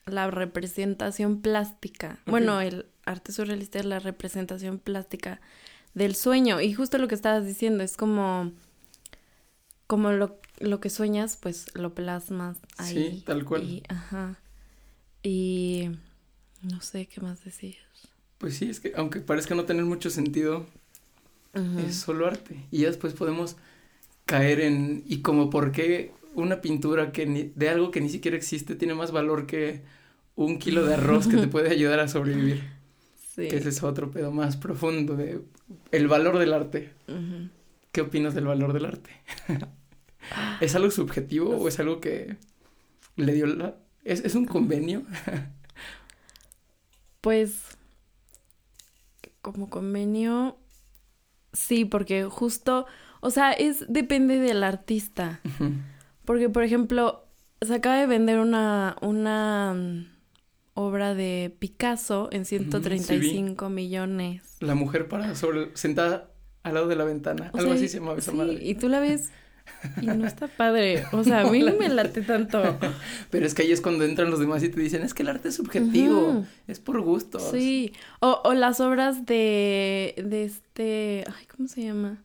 la 0.06 0.30
representación 0.30 1.40
plástica. 1.40 2.18
Bueno, 2.26 2.60
el 2.60 2.86
arte 3.04 3.32
surrealista 3.32 3.78
es 3.78 3.84
la 3.84 3.98
representación 3.98 4.78
plástica 4.78 5.40
del 5.94 6.14
sueño. 6.14 6.60
Y 6.60 6.74
justo 6.74 6.98
lo 6.98 7.08
que 7.08 7.14
estabas 7.14 7.46
diciendo 7.46 7.82
es 7.82 7.96
como, 7.96 8.52
como 9.86 10.12
lo, 10.12 10.38
lo 10.58 10.80
que 10.80 10.90
sueñas, 10.90 11.38
pues 11.40 11.74
lo 11.74 11.94
plasmas 11.94 12.58
ahí. 12.76 13.12
Sí, 13.12 13.22
tal 13.24 13.44
cual. 13.44 13.62
Y, 13.62 13.82
ajá. 13.88 14.38
Y 15.22 15.90
no 16.62 16.80
sé 16.80 17.06
qué 17.06 17.20
más 17.20 17.44
decir. 17.44 17.76
Pues 18.38 18.56
sí, 18.56 18.68
es 18.68 18.80
que 18.80 18.92
aunque 18.96 19.20
parezca 19.20 19.54
no 19.54 19.64
tener 19.64 19.84
mucho 19.84 20.10
sentido, 20.10 20.66
es 21.78 21.96
solo 21.96 22.26
arte. 22.26 22.66
Y 22.70 22.80
ya 22.80 22.88
después 22.88 23.14
podemos 23.14 23.56
caer 24.26 24.60
en... 24.60 25.04
Y 25.06 25.22
como 25.22 25.50
por 25.50 25.70
qué 25.72 26.12
una 26.34 26.60
pintura 26.60 27.12
que 27.12 27.26
ni- 27.26 27.52
de 27.54 27.68
algo 27.68 27.90
que 27.90 28.00
ni 28.00 28.08
siquiera 28.08 28.36
existe 28.36 28.74
tiene 28.74 28.94
más 28.94 29.12
valor 29.12 29.46
que 29.46 29.82
un 30.36 30.58
kilo 30.58 30.84
de 30.84 30.94
arroz 30.94 31.26
que 31.28 31.36
te 31.36 31.46
puede 31.48 31.70
ayudar 31.70 32.00
a 32.00 32.08
sobrevivir. 32.08 32.62
Sí. 33.34 33.48
Que 33.48 33.56
ese 33.56 33.68
es 33.70 33.82
otro 33.82 34.10
pedo 34.10 34.30
más 34.32 34.56
profundo 34.56 35.16
de 35.16 35.40
el 35.92 36.08
valor 36.08 36.38
del 36.38 36.52
arte. 36.52 36.92
¿Qué 37.92 38.00
opinas 38.00 38.34
del 38.34 38.46
valor 38.46 38.72
del 38.72 38.84
arte? 38.86 39.10
¿Es 40.60 40.74
algo 40.74 40.90
subjetivo 40.90 41.50
o 41.56 41.68
es 41.68 41.78
algo 41.78 42.00
que 42.00 42.36
le 43.16 43.32
dio 43.32 43.46
la... 43.46 43.76
¿Es, 44.04 44.24
es 44.24 44.34
un 44.34 44.44
convenio? 44.46 45.02
Pues 47.20 47.62
como 49.40 49.70
convenio, 49.70 50.58
sí, 51.52 51.84
porque 51.84 52.24
justo, 52.24 52.86
o 53.20 53.30
sea, 53.30 53.52
es 53.52 53.84
depende 53.88 54.38
del 54.38 54.62
artista. 54.62 55.40
Porque, 56.24 56.48
por 56.48 56.62
ejemplo, 56.62 57.24
se 57.60 57.74
acaba 57.74 57.96
de 57.96 58.06
vender 58.06 58.38
una, 58.38 58.96
una 59.00 59.74
mm, 59.74 60.06
obra 60.74 61.14
de 61.14 61.54
Picasso 61.58 62.28
en 62.32 62.44
135 62.44 63.68
millones. 63.68 64.42
La 64.60 64.74
mujer 64.74 65.08
para 65.08 65.34
sobre 65.34 65.76
sentada 65.76 66.30
al 66.62 66.74
lado 66.74 66.88
de 66.88 66.96
la 66.96 67.04
ventana. 67.04 67.50
O 67.52 67.58
Algo 67.58 67.70
sea, 67.70 67.78
así 67.78 67.88
se 67.88 67.98
llamaba 67.98 68.18
esa 68.18 68.32
sí, 68.32 68.36
madre. 68.36 68.58
Y 68.62 68.74
tú 68.74 68.88
la 68.88 69.00
ves 69.00 69.30
y 70.00 70.06
no 70.06 70.26
está 70.26 70.48
padre. 70.48 71.04
O 71.12 71.24
sea, 71.24 71.42
a 71.42 71.50
mí 71.50 71.60
no 71.60 71.74
me 71.74 71.88
late 71.88 72.22
tanto. 72.22 72.78
Pero 73.30 73.46
es 73.46 73.54
que 73.54 73.62
ahí 73.62 73.72
es 73.72 73.80
cuando 73.80 74.04
entran 74.04 74.30
los 74.30 74.40
demás 74.40 74.62
y 74.62 74.68
te 74.68 74.80
dicen, 74.80 75.02
es 75.02 75.14
que 75.14 75.22
el 75.22 75.28
arte 75.28 75.48
es 75.48 75.56
subjetivo, 75.56 76.46
es 76.66 76.80
por 76.80 77.00
gustos. 77.00 77.50
Sí, 77.50 77.92
o, 78.20 78.40
o 78.44 78.54
las 78.54 78.80
obras 78.80 79.26
de, 79.26 80.14
de 80.24 80.44
este, 80.44 81.24
ay, 81.26 81.46
¿cómo 81.46 81.68
se 81.68 81.82
llama? 81.82 82.22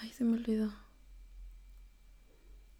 Ay, 0.00 0.10
se 0.10 0.24
me 0.24 0.36
olvidó. 0.36 0.81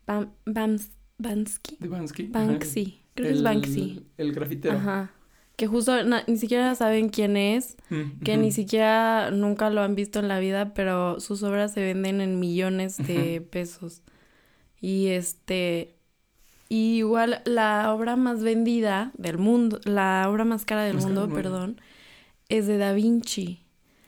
Bam, 0.07 0.33
Bams, 0.47 0.91
Bansky. 1.19 1.77
De 1.81 1.89
Bansky. 1.89 2.31
ajá. 2.33 2.47
Banksy, 2.47 3.01
creo 3.15 3.27
que 3.29 3.33
es 3.33 3.39
El- 3.39 3.45
Banksy. 3.45 4.07
El 4.19 4.33
grafitero. 4.33 4.77
Ajá. 4.77 5.11
Que 5.57 5.67
justo 5.67 6.03
na- 6.05 6.25
ni 6.27 6.39
siquiera 6.39 6.75
saben 6.75 7.09
quién 7.11 7.37
es, 7.37 7.77
Mm, 7.91 8.21
que 8.25 8.37
ni 8.37 8.51
siquiera 8.53 9.31
nunca 9.31 9.71
lo 9.71 9.83
han 9.83 9.95
visto 9.95 10.19
en 10.19 10.27
la 10.29 10.39
vida, 10.41 10.73
pero 10.75 11.21
sus 11.21 11.43
obras 11.43 11.73
se 11.75 11.83
venden 11.83 12.21
en 12.21 12.41
millones 12.41 12.97
de 12.97 13.41
pesos. 13.43 14.03
Y 14.81 15.09
este, 15.09 15.95
y 16.69 16.97
igual 16.97 17.43
la 17.45 17.93
obra 17.95 18.17
más 18.17 18.43
vendida 18.43 19.13
del 19.17 19.39
mundo, 19.39 19.79
la 19.85 20.27
obra 20.29 20.45
más 20.45 20.65
cara 20.65 20.83
del 20.85 20.95
Más 20.95 21.05
cara 21.05 21.15
mundo, 21.15 21.21
del 21.23 21.31
mundo. 21.31 21.43
perdón, 21.51 21.81
es 22.49 22.67
de 22.67 22.79
Da 22.79 22.93
Vinci. 22.95 23.61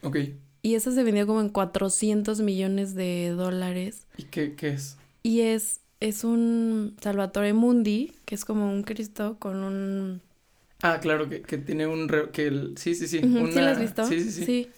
Ok. 0.02 0.16
Y 0.62 0.74
esa 0.74 0.90
se 0.92 1.04
vendió 1.04 1.26
como 1.26 1.40
en 1.42 1.50
400 1.50 2.40
millones 2.40 2.94
de 2.94 3.28
dólares. 3.36 4.08
¿Y 4.16 4.24
qué, 4.24 4.54
qué 4.56 4.70
es? 4.70 4.96
Y 5.22 5.40
es, 5.42 5.82
es 6.08 6.24
un 6.24 6.96
Salvatore 7.00 7.52
Mundi, 7.52 8.12
que 8.24 8.34
es 8.34 8.44
como 8.44 8.70
un 8.70 8.82
Cristo 8.82 9.38
con 9.38 9.56
un... 9.64 10.22
Ah, 10.82 11.00
claro, 11.00 11.28
que, 11.28 11.42
que 11.42 11.58
tiene 11.58 11.86
un... 11.86 12.08
re- 12.08 12.30
que 12.30 12.46
el... 12.46 12.76
Sí, 12.76 12.94
sí, 12.94 13.06
sí. 13.08 13.20
¿Sí 13.20 13.26
una- 13.26 13.62
la 13.62 13.70
has 13.70 13.80
visto? 13.80 14.04
Sí, 14.06 14.20
sí, 14.20 14.44
sí. 14.44 14.70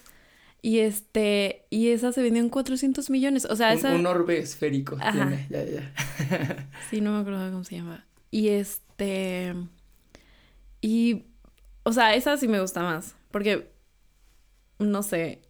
Y 0.62 0.80
este, 0.80 1.64
y 1.70 1.88
esa 1.88 2.12
se 2.12 2.22
vendió 2.22 2.42
en 2.42 2.48
400 2.48 3.10
millones. 3.10 3.44
O 3.46 3.56
sea, 3.56 3.72
Un, 3.72 3.78
esa... 3.78 3.94
un 3.94 4.06
orbe 4.06 4.38
esférico 4.38 4.96
Ajá. 5.00 5.12
tiene. 5.12 5.46
Ya, 5.50 5.64
ya. 5.64 6.68
Sí, 6.90 7.00
no 7.00 7.12
me 7.12 7.20
acuerdo 7.20 7.50
cómo 7.50 7.64
se 7.64 7.76
llama. 7.76 8.04
Y 8.30 8.48
este... 8.48 9.54
Y... 10.80 11.24
O 11.82 11.92
sea, 11.92 12.14
esa 12.14 12.36
sí 12.36 12.48
me 12.48 12.60
gusta 12.60 12.82
más. 12.82 13.14
Porque... 13.30 13.70
No 14.78 15.02
sé. 15.02 15.42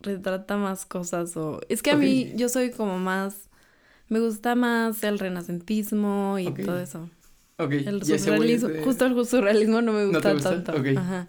Retrata 0.00 0.56
más 0.56 0.86
cosas 0.86 1.36
o... 1.36 1.60
Es 1.68 1.82
que 1.82 1.90
a 1.90 1.96
mí 1.96 2.32
yo 2.36 2.48
soy 2.48 2.70
como 2.70 2.98
más... 2.98 3.48
Me 4.08 4.20
gusta 4.20 4.54
más 4.54 5.02
el 5.04 5.18
renacentismo 5.18 6.38
y 6.38 6.52
todo 6.52 6.78
eso. 6.80 7.08
Ok. 7.58 7.72
El 7.72 8.02
surrealismo. 8.04 8.68
de- 8.68 8.82
Justo 8.82 9.06
el 9.06 9.26
surrealismo 9.26 9.80
no 9.82 9.92
me 9.92 10.00
¿No 10.02 10.08
gusta, 10.12 10.28
te 10.28 10.34
gusta? 10.34 10.50
tanto. 10.64 10.80
Ok. 10.80 10.86
Ajá. 10.98 11.28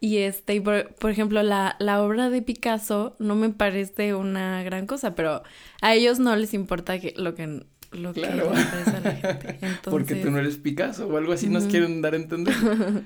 Y 0.00 0.18
este, 0.18 0.54
y 0.56 0.60
por, 0.60 0.94
por 0.94 1.10
ejemplo, 1.10 1.42
la, 1.44 1.76
la 1.78 2.02
obra 2.02 2.28
de 2.28 2.42
Picasso 2.42 3.14
no 3.20 3.36
me 3.36 3.50
parece 3.50 4.14
una 4.14 4.62
gran 4.64 4.86
cosa, 4.86 5.14
pero 5.14 5.42
a 5.80 5.94
ellos 5.94 6.18
no 6.18 6.34
les 6.34 6.54
importa 6.54 6.98
que, 6.98 7.14
lo 7.16 7.34
que 7.36 7.64
lo 7.92 8.12
Claro. 8.12 8.50
que 8.50 8.56
les 8.56 8.66
parece 8.66 8.90
a 8.96 9.00
la 9.00 9.12
gente. 9.12 9.48
Entonces, 9.60 9.78
Porque 9.90 10.14
tú 10.16 10.30
no 10.32 10.38
eres 10.38 10.56
Picasso 10.56 11.06
o 11.06 11.16
algo 11.16 11.32
así 11.32 11.48
nos 11.48 11.64
quieren 11.66 12.02
dar 12.02 12.14
a 12.14 12.16
entender. 12.16 12.54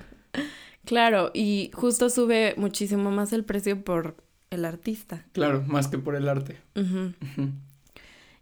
claro, 0.84 1.30
y 1.34 1.70
justo 1.74 2.08
sube 2.08 2.54
muchísimo 2.56 3.10
más 3.10 3.32
el 3.32 3.44
precio 3.44 3.82
por 3.82 4.16
el 4.50 4.64
artista. 4.64 5.26
claro, 5.32 5.62
más 5.66 5.88
que 5.88 5.98
por 5.98 6.14
el 6.14 6.28
arte. 6.28 6.56
Ujú. 6.76 7.12
Ujú. 7.20 7.50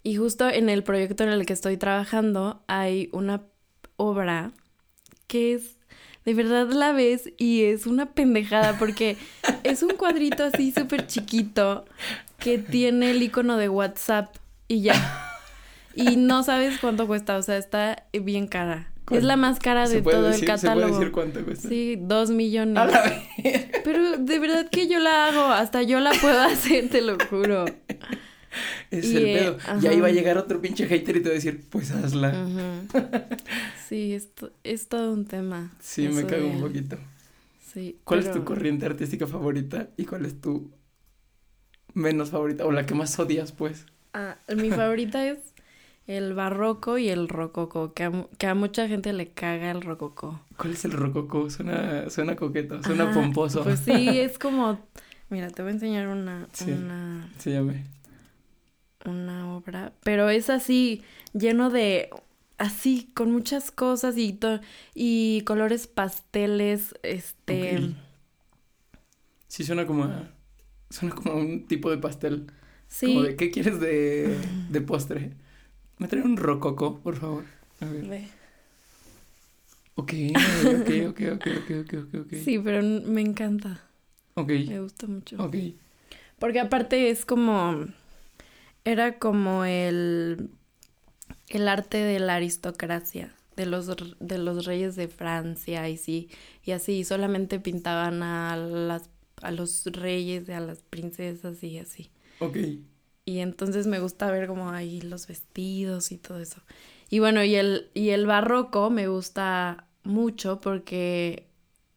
Y 0.05 0.17
justo 0.17 0.49
en 0.49 0.69
el 0.69 0.85
proyecto 0.85 1.25
en 1.25 1.31
el 1.31 1.47
que 1.47 1.55
estoy 1.55 1.77
trabajando 1.79 2.63
hay 2.69 3.09
una 3.13 3.43
obra 3.97 4.53
que 5.27 5.55
es, 5.55 5.79
de 6.27 6.35
verdad 6.35 6.69
la 6.71 6.93
ves 6.93 7.33
y 7.39 7.65
es 7.65 7.87
una 7.87 8.13
pendejada 8.13 8.79
porque 8.79 9.17
es 9.65 9.83
un 9.83 9.97
cuadrito 9.97 10.45
así 10.45 10.73
súper 10.73 11.07
chiquito 11.07 11.87
que 12.39 12.59
tiene 12.59 13.13
el 13.13 13.23
icono 13.23 13.57
de 13.57 13.69
WhatsApp 13.69 14.37
y 14.69 14.83
ya. 14.83 14.95
Y 15.97 16.17
no 16.17 16.43
sabes 16.43 16.79
cuánto 16.81 17.07
cuesta, 17.07 17.37
o 17.37 17.43
sea, 17.43 17.57
está 17.57 18.03
bien 18.13 18.49
cara. 18.49 18.91
Es 19.13 19.23
la 19.23 19.37
más 19.37 19.61
cara 19.61 19.87
¿Se 19.87 19.97
de 19.97 20.03
todo 20.03 20.23
decir, 20.23 20.51
el 20.51 20.59
¿Se 20.59 20.67
puede 20.67 20.75
catálogo. 20.75 20.99
decir 20.99 21.13
cuánto 21.13 21.45
cuesta? 21.45 21.69
Sí, 21.69 21.97
dos 22.01 22.31
millones. 22.31 22.77
A 22.77 22.87
la 22.87 23.03
vez. 23.03 23.69
Pero 23.85 24.19
de 24.19 24.39
verdad 24.41 24.69
que 24.69 24.89
yo 24.89 24.99
la 24.99 25.27
hago, 25.27 25.45
hasta 25.45 25.83
yo 25.83 26.01
la 26.01 26.11
puedo 26.21 26.41
hacer, 26.41 26.89
te 26.89 27.01
lo 27.01 27.17
juro. 27.31 27.65
es 28.91 29.05
Y, 29.07 29.17
el 29.17 29.27
eh, 29.27 29.57
pedo. 29.57 29.59
Y 29.83 29.87
ahí 29.87 30.01
va 30.01 30.09
a 30.09 30.13
llegar 30.13 30.39
otro 30.39 30.61
pinche 30.61 30.87
hater 30.87 31.17
y 31.17 31.21
te 31.23 31.29
va 31.29 31.33
a 31.33 31.35
decir, 31.35 31.65
pues 31.71 31.91
hazla. 31.91 32.35
Sí, 33.89 34.15
es, 34.15 34.29
es 34.65 34.89
todo 34.89 35.13
un 35.13 35.27
tema. 35.27 35.73
Sí, 35.81 36.09
me 36.09 36.27
cago 36.27 36.47
un 36.49 36.61
poquito. 36.61 36.97
Sí. 37.73 37.99
¿Cuál 38.05 38.21
es 38.21 38.31
tu 38.31 38.45
corriente 38.45 38.87
artística 38.87 39.27
favorita 39.27 39.89
y 39.97 40.05
cuál 40.05 40.27
es 40.27 40.41
tu 40.41 40.71
menos 41.95 42.31
favorita 42.31 42.67
o 42.67 42.73
la 42.73 42.85
que 42.87 42.95
más 42.95 43.19
odias, 43.19 43.53
pues? 43.53 43.87
Ah, 44.13 44.37
mi 44.55 44.71
favorita 44.71 45.27
es 45.27 45.39
el 46.07 46.35
barroco 46.35 46.99
y 46.99 47.09
el 47.09 47.29
rococó, 47.29 47.95
que 47.95 48.05
a, 48.05 48.13
que 48.39 48.47
a 48.47 48.55
mucha 48.55 48.87
gente 48.89 49.13
le 49.13 49.33
caga 49.33 49.71
el 49.71 49.83
rococó. 49.83 50.41
¿Cuál 50.57 50.73
es 50.75 50.85
el 50.85 50.93
rococó? 50.93 51.51
Suena, 51.51 52.09
suena 52.11 52.37
coqueto, 52.37 52.83
suena 52.83 53.05
Ajá, 53.05 53.15
pomposo. 53.15 53.63
Pues 53.63 53.81
sí, 53.81 54.09
es 54.21 54.39
como, 54.39 54.79
mira, 55.31 55.51
te 55.51 55.63
voy 55.63 55.71
a 55.71 55.75
enseñar 55.75 56.09
una, 56.09 56.49
Sí. 56.53 56.71
una, 56.71 57.29
Se 57.39 57.51
llame. 57.53 57.85
Una 59.05 59.57
obra, 59.57 59.93
pero 60.03 60.29
es 60.31 60.51
así, 60.51 61.03
lleno 61.33 61.71
de, 61.71 62.11
así, 62.59 63.11
con 63.15 63.33
muchas 63.33 63.71
cosas 63.71 64.17
y, 64.19 64.39
y 64.95 65.43
colores 65.43 65.87
pasteles, 65.87 66.95
este. 67.03 67.91
Sí, 69.49 69.65
suena 69.65 69.87
como 69.87 70.05
a, 70.05 70.31
suena 70.91 71.15
como 71.15 71.33
a 71.33 71.37
un 71.37 71.67
tipo 71.67 71.91
de 71.91 71.99
pastel. 71.99 72.53
sí, 72.89 73.13
Como 73.13 73.23
de, 73.23 73.37
¿qué 73.37 73.51
quieres 73.51 73.81
de, 73.81 74.55
de 74.69 74.81
postre? 74.83 75.33
¿Me 75.99 76.09
trae 76.09 76.23
un 76.25 76.37
rococó, 76.37 77.01
por 77.03 77.17
favor? 77.17 77.47
A 77.81 77.87
ver. 77.87 78.11
ve. 78.11 78.29
Ok, 79.97 80.13
ok, 80.79 80.89
ok, 81.09 81.21
ok, 81.37 81.47
ok, 81.61 81.71
ok, 81.83 81.93
ok, 82.05 82.15
ok. 82.23 82.33
sí, 82.33 82.59
pero 82.59 82.83
me 82.83 83.21
encanta, 83.23 83.81
Ok, 84.37 84.51
me 84.67 84.81
gusta 84.81 85.07
mucho. 85.07 85.39
ok. 85.39 85.55
Porque 86.39 86.61
aparte 86.61 87.11
es 87.11 87.25
como. 87.25 87.87
Era 88.85 89.19
como 89.19 89.65
el. 89.65 90.51
El 91.49 91.69
arte 91.69 91.99
de 91.99 92.21
la 92.21 92.37
aristocracia. 92.37 93.35
De 93.57 93.67
los, 93.67 93.89
de 94.19 94.39
los 94.39 94.65
reyes 94.65 94.97
de 94.97 95.09
Francia 95.09 95.89
y 95.89 95.97
sí. 95.97 96.29
Y 96.63 96.73
así. 96.73 97.05
Solamente 97.05 97.61
pintaban 97.61 98.23
a 98.23 98.57
las. 98.57 99.11
a 99.43 99.51
los 99.51 99.85
reyes, 99.87 100.49
a 100.49 100.61
las 100.61 100.83
princesas 100.83 101.63
y 101.63 101.79
así. 101.79 102.11
Ok. 102.41 102.59
Y 103.27 103.39
entonces 103.39 103.87
me 103.87 104.01
gusta 104.01 104.31
ver 104.31 104.47
como 104.47 104.71
ahí 104.71 105.01
los 105.01 105.27
vestidos 105.27 106.13
y 106.13 106.19
todo 106.19 106.41
eso. 106.41 106.61
Y 107.09 107.21
bueno, 107.21 107.43
y 107.43 107.55
el, 107.55 107.91
y 107.95 108.11
el 108.11 108.27
barroco 108.27 108.91
me 108.91 109.09
gusta 109.09 109.87
mucho 110.03 110.61
porque 110.61 111.49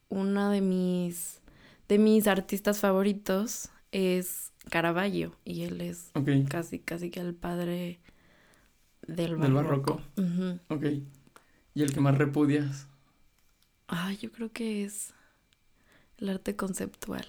uno 0.09 0.49
de 0.51 0.61
mis, 0.61 1.41
de 1.89 1.97
mis 1.97 2.27
artistas 2.27 2.79
favoritos 2.79 3.69
es 3.91 4.53
Caravaggio 4.69 5.35
y 5.45 5.63
él 5.63 5.81
es 5.81 6.11
casi, 6.49 6.79
casi 6.79 7.09
que 7.09 7.19
el 7.19 7.33
padre 7.33 7.99
del 9.07 9.39
Del 9.39 9.53
barroco. 9.53 10.01
Ok. 10.69 10.85
¿Y 11.73 11.83
el 11.83 11.93
que 11.93 12.01
más 12.01 12.17
repudias? 12.17 12.87
Ay, 13.87 14.17
yo 14.17 14.31
creo 14.31 14.51
que 14.51 14.83
es 14.83 15.13
el 16.17 16.29
arte 16.29 16.55
conceptual. 16.55 17.25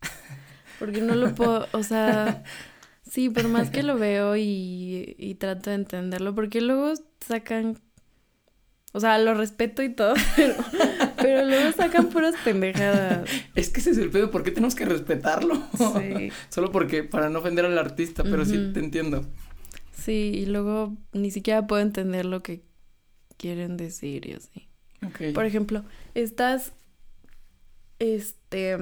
Porque 0.78 1.00
no 1.00 1.14
lo 1.14 1.34
puedo, 1.34 1.66
o 1.72 1.82
sea, 1.82 2.44
sí, 3.08 3.28
por 3.28 3.48
más 3.48 3.70
que 3.70 3.82
lo 3.82 3.98
veo 3.98 4.36
y, 4.36 5.14
y 5.18 5.34
trato 5.34 5.70
de 5.70 5.76
entenderlo, 5.76 6.34
porque 6.34 6.60
luego 6.60 6.94
sacan, 7.20 7.78
o 8.92 8.98
sea, 9.00 9.18
lo 9.18 9.34
respeto 9.34 9.82
y 9.82 9.90
todo, 9.90 10.14
pero, 10.36 10.54
pero 11.22 11.46
luego 11.46 11.72
sacan 11.72 12.08
puras 12.08 12.34
pendejadas. 12.44 13.28
Es 13.54 13.70
que 13.70 13.80
ese 13.80 13.90
es 13.90 13.98
el 13.98 14.10
pedo, 14.10 14.30
¿por 14.30 14.42
qué 14.42 14.50
tenemos 14.50 14.74
que 14.74 14.84
respetarlo? 14.84 15.54
Sí, 15.78 16.30
Solo 16.50 16.70
porque, 16.72 17.04
para 17.04 17.28
no 17.30 17.38
ofender 17.38 17.64
al 17.64 17.78
artista, 17.78 18.22
pero 18.24 18.44
sí 18.44 18.70
te 18.74 18.80
entiendo. 18.80 19.24
sí, 19.96 20.32
y 20.34 20.46
luego 20.46 20.94
ni 21.12 21.30
siquiera 21.30 21.66
puedo 21.66 21.80
entender 21.82 22.24
lo 22.26 22.42
que 22.42 22.62
quieren 23.36 23.76
decir 23.76 24.26
y 24.26 24.32
así. 24.34 24.68
Ok. 25.06 25.34
Por 25.34 25.44
ejemplo, 25.46 25.84
estas, 26.14 26.72
este, 27.98 28.76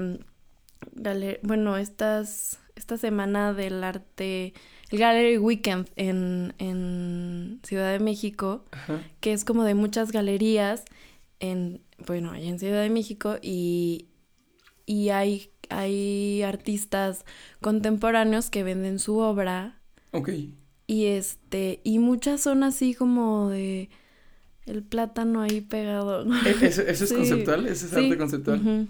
galer- 0.94 1.40
bueno, 1.42 1.76
estas, 1.76 2.59
esta 2.76 2.97
semana 2.97 3.52
del 3.52 3.82
arte, 3.85 4.54
el 4.90 4.99
Gallery 4.99 5.38
Weekend 5.38 5.88
en, 5.97 6.54
en 6.58 7.60
Ciudad 7.62 7.93
de 7.93 8.00
México, 8.00 8.65
Ajá. 8.73 9.00
que 9.21 9.32
es 9.32 9.45
como 9.45 9.65
de 9.65 9.75
muchas 9.75 10.12
galerías 10.12 10.84
en, 11.38 11.80
bueno, 12.06 12.30
allá 12.32 12.49
en 12.49 12.58
Ciudad 12.58 12.82
de 12.82 12.91
México 12.91 13.36
y, 13.43 14.08
y 14.86 15.10
hay, 15.10 15.52
hay 15.71 16.43
artistas 16.43 17.25
contemporáneos 17.60 18.50
que 18.50 18.63
venden 18.65 18.99
su 18.99 19.19
obra 19.19 19.80
Ok. 20.13 20.30
y 20.86 21.06
este, 21.06 21.80
y 21.84 21.99
muchas 21.99 22.41
son 22.41 22.63
así 22.65 22.95
como 22.95 23.49
de 23.49 23.91
el 24.67 24.82
plátano 24.84 25.43
ahí 25.43 25.60
pegado. 25.60 26.25
¿E- 26.45 26.58
¿Eso, 26.63 26.82
eso 26.82 27.04
es 27.04 27.08
Sí, 27.10 27.15
conceptual? 27.17 27.67
¿Eso 27.67 27.86
es 27.86 27.93
sí, 27.93 27.97
arte 28.06 28.19
conceptual? 28.19 28.89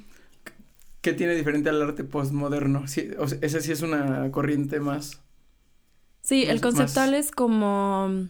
¿Qué 1.03 1.13
tiene 1.15 1.35
diferente 1.35 1.71
al 1.71 1.81
arte 1.83 2.05
postmoderno? 2.05 2.87
Sí, 2.87 3.11
o 3.19 3.27
sea, 3.29 3.39
esa 3.43 3.61
sí 3.61 3.73
es 3.73 3.83
una 3.83 4.31
corriente 4.31 4.81
más. 4.81 5.21
Sí, 6.23 6.45
el 6.45 6.61
Más- 6.61 6.61
conceptual 6.61 7.15
es 7.15 7.31
como. 7.31 8.29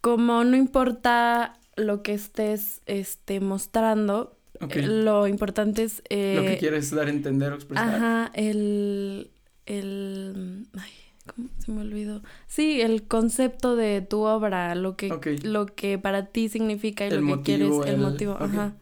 Como 0.00 0.44
no 0.44 0.56
importa 0.56 1.59
lo 1.80 2.02
que 2.02 2.14
estés 2.14 2.82
este, 2.86 3.40
mostrando, 3.40 4.38
eh, 4.70 4.82
lo 4.82 5.26
importante 5.26 5.82
es. 5.84 6.02
eh, 6.10 6.34
Lo 6.36 6.42
que 6.42 6.58
quieres 6.58 6.90
dar 6.90 7.06
a 7.06 7.10
entender 7.10 7.52
o 7.52 7.54
expresar. 7.56 7.88
Ajá, 7.94 8.30
el. 8.34 9.30
El. 9.66 10.66
Ay, 10.78 10.90
¿cómo 11.34 11.48
se 11.58 11.70
me 11.72 11.80
olvidó? 11.82 12.22
Sí, 12.46 12.80
el 12.80 13.04
concepto 13.06 13.76
de 13.76 14.00
tu 14.02 14.20
obra, 14.22 14.74
lo 14.74 14.96
que, 14.96 15.08
lo 15.44 15.66
que 15.66 15.98
para 15.98 16.26
ti 16.26 16.48
significa 16.48 17.04
y 17.06 17.10
El 17.10 17.20
lo 17.20 17.36
que 17.38 17.42
quieres, 17.42 17.68
el, 17.86 17.94
el- 17.94 17.98
motivo, 18.00 18.36
ajá. 18.40 18.74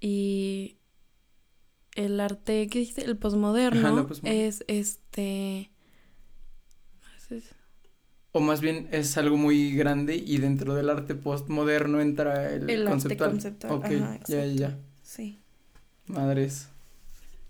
Y 0.00 0.76
el 1.94 2.20
arte, 2.20 2.68
¿qué 2.68 2.80
dijiste? 2.80 3.04
El 3.04 3.16
posmoderno 3.16 3.80
Ajá, 3.88 3.96
lo 3.96 4.06
posmoderno. 4.06 4.40
es 4.46 4.64
este. 4.68 5.70
O 8.36 8.40
más 8.40 8.60
bien 8.60 8.86
es 8.92 9.16
algo 9.16 9.36
muy 9.38 9.72
grande 9.74 10.14
y 10.16 10.36
dentro 10.38 10.74
del 10.74 10.90
arte 10.90 11.14
postmoderno 11.14 12.00
entra 12.02 12.52
el, 12.52 12.68
El 12.68 12.86
arte 12.86 12.90
conceptual. 12.90 13.30
conceptual, 13.30 13.72
Ok, 13.72 13.84
ajá, 13.86 14.20
ya, 14.28 14.44
ya, 14.44 14.52
ya. 14.52 14.78
Sí. 15.02 15.40
Madres. 16.06 16.68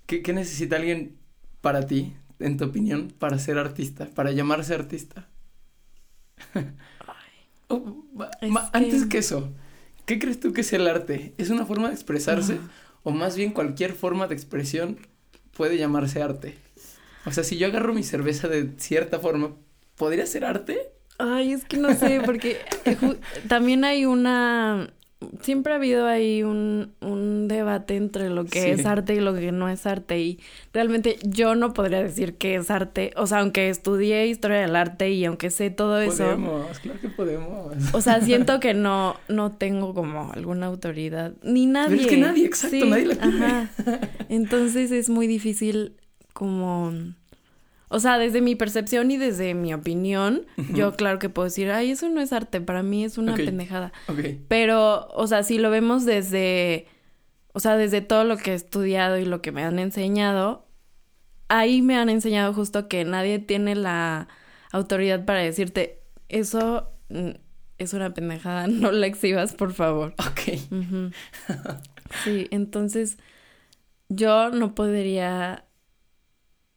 ¿Qué, 0.07 0.23
qué 0.23 0.33
necesita 0.33 0.77
alguien 0.77 1.17
para 1.61 1.87
ti, 1.87 2.13
en 2.39 2.57
tu 2.57 2.65
opinión, 2.67 3.13
para 3.19 3.39
ser 3.41 3.59
artista, 3.59 4.07
para 4.15 4.31
llamarse 4.31 4.75
artista? 4.75 5.27
Oh, 7.69 8.05
ma- 8.15 8.31
Es 8.41 8.51
ma- 8.51 8.71
que- 8.71 8.79
Antes 8.79 9.07
que 9.07 9.19
eso, 9.19 9.53
¿qué 10.05 10.21
crees 10.21 10.39
tú 10.39 10.53
que 10.53 10.61
es 10.61 10.73
el 10.73 10.87
arte? 10.87 11.35
¿Es 11.37 11.51
una 11.51 11.67
forma 11.67 11.89
de 11.89 11.95
expresarse 11.95 12.59
o 13.03 13.11
más 13.11 13.37
bien 13.37 13.51
cualquier 13.53 13.93
forma 13.93 14.29
de 14.29 14.35
expresión 14.35 14.99
puede 15.57 15.77
llamarse 15.77 16.23
arte? 16.23 16.55
O 17.25 17.33
sea, 17.33 17.43
si 17.43 17.57
yo 17.59 17.67
agarro 17.67 17.93
mi 17.93 18.05
cerveza 18.05 18.47
de 18.47 18.71
cierta 18.79 19.19
forma, 19.19 19.57
¿podría 19.97 20.27
ser 20.27 20.45
arte? 20.45 20.91
Ay, 21.19 21.53
es 21.53 21.65
que 21.65 21.79
no 21.79 21.95
sé, 21.95 22.21
porque 22.25 22.59
eh, 22.85 22.97
también 23.49 23.85
hay 23.85 24.05
una... 24.07 24.91
Siempre 25.41 25.73
ha 25.73 25.77
habido 25.77 26.07
ahí 26.07 26.43
un, 26.43 26.93
un 27.01 27.49
debate 27.49 27.97
entre 27.97 28.29
lo 28.29 28.45
que 28.45 28.61
Sí. 28.61 28.69
es 28.69 28.85
arte 28.85 29.15
y 29.15 29.21
lo 29.21 29.33
que 29.35 29.51
no 29.51 29.67
es 29.71 29.87
arte 29.87 30.21
y 30.21 30.39
realmente 30.75 31.17
yo 31.23 31.55
no 31.55 31.73
podría 31.73 32.03
decir 32.03 32.35
que 32.35 32.57
es 32.57 32.71
arte, 32.71 33.13
o 33.17 33.27
sea, 33.27 33.39
aunque 33.39 33.71
estudié 33.71 34.27
historia 34.27 34.59
del 34.59 34.77
arte 34.77 35.11
y 35.11 35.25
aunque 35.25 35.49
sé 35.51 35.71
todo 35.71 35.99
eso, 36.03 36.25
Podemos, 36.25 36.79
claro 36.81 37.01
que 37.01 37.09
podemos. 37.09 37.95
o 37.95 38.01
sea, 38.03 38.21
siento 38.21 38.61
que 38.61 38.75
no, 38.75 39.17
no 39.29 39.53
tengo 39.53 39.95
como 39.95 40.31
alguna 40.35 40.67
autoridad, 40.67 41.33
ni 41.43 41.65
nadie. 41.65 42.03
es 42.03 42.07
que 42.09 42.19
nadie, 42.19 42.45
exacto, 42.45 42.85
nadie 42.85 43.07
la 43.07 43.15
tiene. 43.17 43.47
ajá. 43.47 43.71
Entonces 44.29 44.91
es 44.93 45.09
muy 45.09 45.27
difícil 45.27 45.95
como... 46.35 46.93
O 47.89 48.01
sea, 48.01 48.19
desde 48.19 48.41
mi 48.41 48.57
percepción 48.57 49.11
y 49.11 49.17
desde 49.17 49.55
mi 49.55 49.73
opinión, 49.73 50.47
yo 50.75 50.95
claro 50.95 51.19
que 51.19 51.29
puedo 51.29 51.45
decir, 51.45 51.71
ay, 51.71 51.93
eso 51.93 52.09
no 52.09 52.21
es 52.21 52.33
arte, 52.33 52.61
para 52.61 52.83
mí 52.83 53.05
es 53.05 53.17
una 53.17 53.37
pendejada. 53.37 53.93
Ok, 54.09 54.19
Pero, 54.49 55.07
o 55.09 55.27
sea, 55.27 55.43
si 55.45 55.59
lo 55.59 55.71
vemos 55.71 56.05
desde, 56.05 56.89
o 57.53 57.61
sea, 57.61 57.77
desde 57.77 58.01
todo 58.01 58.25
lo 58.25 58.37
que 58.39 58.53
he 58.53 58.55
estudiado 58.55 59.19
y 59.19 59.25
lo 59.25 59.41
que 59.41 59.53
me 59.53 59.63
han 59.63 59.79
enseñado, 59.79 60.67
ahí 61.49 61.81
me 61.81 61.97
han 61.97 62.09
enseñado 62.09 62.53
justo 62.53 62.89
que 62.89 63.05
nadie 63.05 63.39
tiene 63.39 63.75
la 63.77 64.29
autoridad 64.73 65.25
para 65.25 65.41
decirte, 65.41 66.03
eso 66.29 66.91
mm, 67.09 67.31
es 67.79 67.93
una 67.93 68.15
pendejada, 68.15 68.67
no 68.69 68.91
la 68.93 69.07
exhibas, 69.07 69.55
por 69.55 69.73
favor. 69.73 70.15
ok. 70.19 71.13
Sí, 72.23 72.47
entonces 72.53 73.19
yo 74.09 74.51
no 74.51 74.77
podría, 74.77 75.65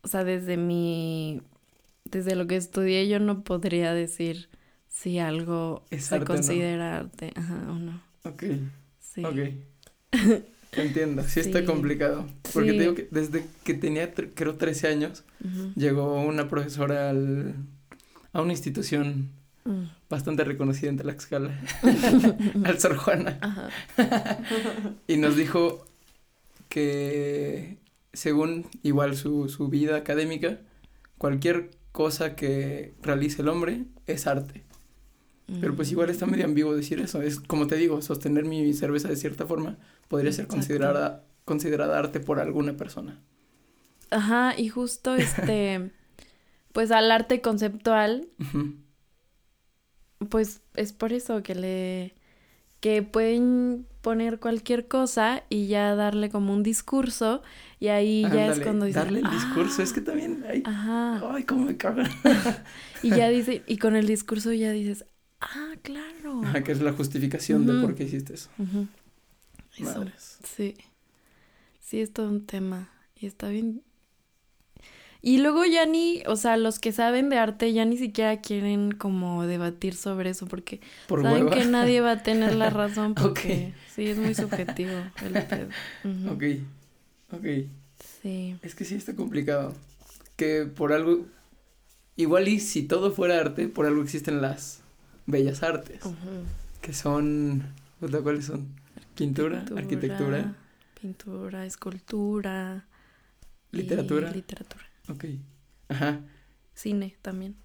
o 0.01 0.07
sea, 0.07 0.23
desde 0.23 0.57
mi, 0.57 1.41
desde 2.05 2.35
lo 2.35 2.47
que 2.47 2.55
estudié, 2.55 3.07
yo 3.07 3.19
no 3.19 3.43
podría 3.43 3.93
decir 3.93 4.49
si 4.88 5.19
algo 5.19 5.83
Es 5.91 6.05
se 6.05 6.15
arte 6.15 6.25
no. 6.25 6.35
considera 6.35 6.97
arte, 6.97 7.31
ajá, 7.35 7.65
o 7.69 7.75
no. 7.75 8.01
Ok, 8.23 8.43
Sí. 8.99 9.23
ok. 9.25 9.38
Entiendo, 10.73 11.23
sí, 11.23 11.39
está 11.39 11.65
complicado. 11.65 12.27
Porque 12.53 12.71
Sí. 12.71 12.77
te 12.77 12.83
digo 12.83 12.95
que 12.95 13.07
desde 13.09 13.43
que 13.63 13.73
tenía, 13.73 14.13
creo, 14.13 14.55
13 14.55 14.88
años, 14.88 15.23
llegó 15.75 16.21
una 16.21 16.47
profesora 16.47 17.09
al, 17.09 17.55
a 18.33 18.41
una 18.41 18.51
institución 18.53 19.31
Mm. 19.65 19.89
bastante 20.09 20.43
reconocida 20.45 20.89
en 20.89 20.97
Tlaxcala, 20.97 21.59
al 22.63 22.79
Sor 22.79 22.95
Juana, 22.97 23.38
Ajá. 23.41 23.69
y 25.07 25.17
nos 25.17 25.35
dijo 25.35 25.85
que 26.69 27.77
según 28.13 28.65
igual 28.83 29.15
su, 29.15 29.49
su 29.49 29.67
vida 29.69 29.95
académica, 29.97 30.59
cualquier 31.17 31.71
cosa 31.91 32.35
que 32.35 32.93
realice 33.01 33.41
el 33.41 33.49
hombre 33.49 33.85
es 34.07 34.27
arte. 34.27 34.63
Pero 35.61 35.75
pues 35.75 35.91
igual 35.91 36.11
está 36.11 36.27
medio 36.27 36.45
ambiguo 36.45 36.75
decir 36.75 36.99
eso. 36.99 37.23
Es 37.23 37.39
como 37.39 37.65
te 37.65 37.75
digo, 37.75 38.03
sostener 38.03 38.45
mi 38.45 38.71
cerveza 38.73 39.07
de 39.07 39.15
cierta 39.15 39.47
forma 39.47 39.77
podría 40.07 40.31
ser 40.31 40.45
Exacto. 40.45 40.55
considerada, 40.57 41.23
considerada 41.43 41.97
arte 41.97 42.19
por 42.19 42.39
alguna 42.39 42.77
persona. 42.77 43.19
Ajá, 44.11 44.53
y 44.55 44.69
justo 44.69 45.15
este, 45.15 45.91
pues 46.71 46.91
al 46.91 47.11
arte 47.11 47.41
conceptual, 47.41 48.27
pues 50.29 50.61
es 50.75 50.93
por 50.93 51.13
eso 51.13 51.41
que 51.41 51.55
le, 51.55 52.13
que 52.79 53.03
pueden 53.03 53.85
poner 54.01 54.39
cualquier 54.39 54.87
cosa 54.87 55.43
y 55.49 55.67
ya 55.67 55.95
darle 55.95 56.29
como 56.29 56.53
un 56.53 56.63
discurso 56.63 57.41
y 57.79 57.87
ahí 57.89 58.23
ya 58.31 58.47
es 58.47 58.59
cuando 58.59 58.85
dicen, 58.85 59.03
darle 59.03 59.19
el 59.19 59.25
"Ah". 59.27 59.31
discurso, 59.31 59.81
es 59.83 59.93
que 59.93 60.01
también 60.01 60.43
hay... 60.47 60.63
Ajá, 60.65 61.21
Ay, 61.33 61.43
cómo 61.43 61.65
me 61.65 61.77
cagan. 61.77 62.09
y 63.03 63.09
ya 63.09 63.29
dice, 63.29 63.63
y 63.67 63.77
con 63.77 63.95
el 63.95 64.07
discurso 64.07 64.51
ya 64.53 64.71
dices, 64.71 65.05
ah, 65.41 65.73
claro. 65.81 66.41
Ajá, 66.43 66.63
que 66.63 66.71
es 66.71 66.81
la 66.81 66.93
justificación 66.93 67.65
de 67.65 67.73
por 67.85 67.95
qué 67.95 68.03
hiciste 68.05 68.33
eso. 68.33 68.49
Ujú. 68.57 68.87
Eso, 69.77 69.99
Madres. 69.99 70.37
sí. 70.43 70.75
Sí, 71.81 72.01
es 72.01 72.13
todo 72.13 72.29
un 72.29 72.45
tema. 72.45 72.89
Y 73.15 73.25
está 73.25 73.49
bien. 73.49 73.81
Y 75.21 75.39
luego 75.39 75.65
ya 75.65 75.86
ni, 75.86 76.23
o 76.27 76.36
sea, 76.38 76.55
los 76.55 76.79
que 76.79 76.91
saben 76.93 77.29
de 77.29 77.38
arte 77.38 77.73
ya 77.73 77.84
ni 77.86 77.97
siquiera 77.97 78.39
quieren 78.39 78.91
como 78.93 79.45
debatir 79.45 79.95
sobre 79.95 80.29
eso 80.29 80.47
porque 80.47 80.79
Por 81.08 81.23
saben 81.23 81.43
hueva. 81.45 81.55
que 81.58 81.65
nadie 81.65 81.99
va 82.01 82.12
a 82.12 82.23
tener 82.23 82.55
la 82.55 82.69
razón 82.69 83.15
porque 83.15 83.73
sí, 83.93 84.08
es 84.08 84.17
muy 84.17 84.34
subjetivo 84.34 84.93
el 85.21 85.34
pedo. 85.43 85.67
Ujú. 86.05 86.34
Ok, 86.34 86.43
ok. 87.34 87.45
Sí. 88.21 88.58
Es 88.62 88.75
que 88.75 88.86
sí 88.86 88.95
está 88.95 89.13
complicado. 89.15 89.73
Que 90.38 90.65
por 90.65 90.93
algo... 90.93 91.25
Igual 92.15 92.47
y 92.47 92.60
si 92.60 92.84
todo 92.84 93.12
fuera 93.12 93.39
arte, 93.39 93.67
por 93.67 93.86
algo 93.86 94.01
existen 94.03 94.41
las 94.41 94.82
bellas 95.25 95.63
artes. 95.63 96.05
Ujú. 96.05 96.15
Que 96.82 96.93
son... 96.93 97.63
puta, 97.99 98.21
¿Cuáles 98.21 98.45
son? 98.45 98.67
Pintura, 99.15 99.65
arquitectura, 99.75 100.55
Pintura, 101.01 101.65
escultura. 101.65 102.86
y 103.73 103.77
literatura. 103.77 104.32
Ok. 105.09 105.25
Ajá. 105.89 106.21
Cine 106.73 107.15
también. 107.21 107.55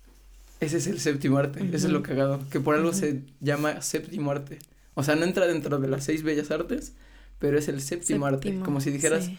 Ese 0.60 0.78
es 0.78 0.86
el 0.86 1.00
séptimo 1.00 1.38
arte. 1.38 1.60
Eso 1.72 1.86
es 1.86 1.92
lo 1.92 2.02
cagado. 2.02 2.40
Que 2.50 2.60
por 2.60 2.74
algo 2.74 2.92
se 2.92 3.22
llama 3.40 3.82
séptimo 3.82 4.30
arte. 4.30 4.58
O 4.94 5.02
sea, 5.02 5.16
no 5.16 5.24
entra 5.24 5.46
dentro 5.46 5.78
de 5.78 5.88
las 5.88 6.04
seis 6.04 6.22
bellas 6.22 6.50
artes, 6.50 6.94
pero 7.38 7.58
es 7.58 7.68
el 7.68 7.80
séptimo, 7.80 8.26
arte. 8.26 8.58
Como 8.60 8.80
si 8.80 8.90
dijeras 8.90 9.26
sí. 9.26 9.38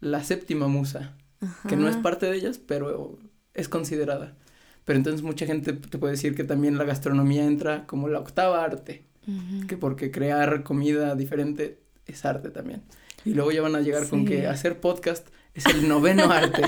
la 0.00 0.22
séptima 0.24 0.68
musa. 0.68 1.16
Que 1.68 1.76
no 1.76 1.88
es 1.88 1.96
parte 1.96 2.26
de 2.26 2.36
ellas, 2.36 2.58
pero 2.58 3.18
es 3.54 3.68
considerada. 3.68 4.36
Pero 4.84 4.96
entonces 4.96 5.22
mucha 5.22 5.44
gente 5.46 5.72
te 5.72 5.98
puede 5.98 6.12
decir 6.12 6.34
que 6.34 6.44
también 6.44 6.78
la 6.78 6.84
gastronomía 6.84 7.44
entra 7.44 7.86
como 7.86 8.08
la 8.08 8.20
octava 8.20 8.64
arte. 8.64 9.04
Que 9.68 9.76
porque 9.76 10.10
crear 10.10 10.62
comida 10.62 11.14
diferente 11.14 11.80
es 12.06 12.24
arte 12.24 12.50
también. 12.50 12.82
Y 13.24 13.34
luego 13.34 13.52
ya 13.52 13.62
van 13.62 13.76
a 13.76 13.80
llegar 13.80 14.08
con 14.08 14.24
que 14.24 14.46
hacer 14.46 14.80
podcast 14.80 15.28
es 15.54 15.66
el 15.66 15.88
noveno 15.88 16.24
arte. 16.32 16.62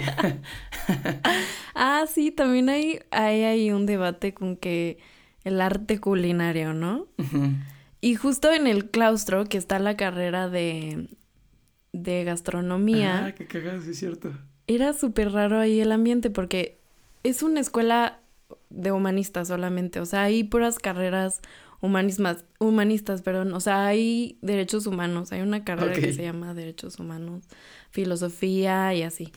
Ah, 1.75 2.05
sí, 2.13 2.31
también 2.31 2.69
hay, 2.69 3.01
hay, 3.11 3.43
hay 3.45 3.71
un 3.73 3.87
debate 3.87 4.35
con 4.35 4.57
que 4.57 4.99
el 5.45 5.61
arte 5.61 6.01
culinario, 6.01 6.73
¿no? 6.75 7.07
Y 8.01 8.15
justo 8.17 8.53
en 8.53 8.67
el 8.67 8.91
claustro, 8.91 9.45
que 9.47 9.59
está 9.59 9.79
la 9.79 9.97
carrera 9.97 10.49
de, 10.49 11.09
de 11.93 12.25
gastronomía, 12.25 13.27
Ah, 13.27 13.33
qué 13.33 13.47
cagado, 13.47 13.81
sí 13.83 13.91
es 13.91 13.99
cierto. 13.99 14.33
era 14.67 14.93
súper 14.93 15.33
raro 15.33 15.59
ahí 15.59 15.81
el 15.81 15.93
ambiente 15.93 16.31
porque 16.31 16.79
es 17.23 17.43
una 17.43 17.61
escuela 17.61 18.21
de 18.71 18.93
humanistas 18.93 19.49
solamente, 19.49 20.01
o 20.01 20.07
sea, 20.07 20.23
hay 20.25 20.45
puras 20.45 20.79
carreras 20.79 21.41
humanismas, 21.81 22.45
humanistas, 22.61 23.21
perdón, 23.23 23.53
o 23.53 23.61
sea, 23.61 23.87
hay 23.87 24.39
derechos 24.43 24.87
humanos, 24.87 25.33
hay 25.33 25.43
una 25.43 25.65
carrera 25.65 25.95
que 25.95 26.13
se 26.13 26.23
llama 26.23 26.55
derechos 26.55 26.99
humanos, 26.99 27.45
filosofía 27.95 28.93
y 28.93 29.03
así. 29.03 29.33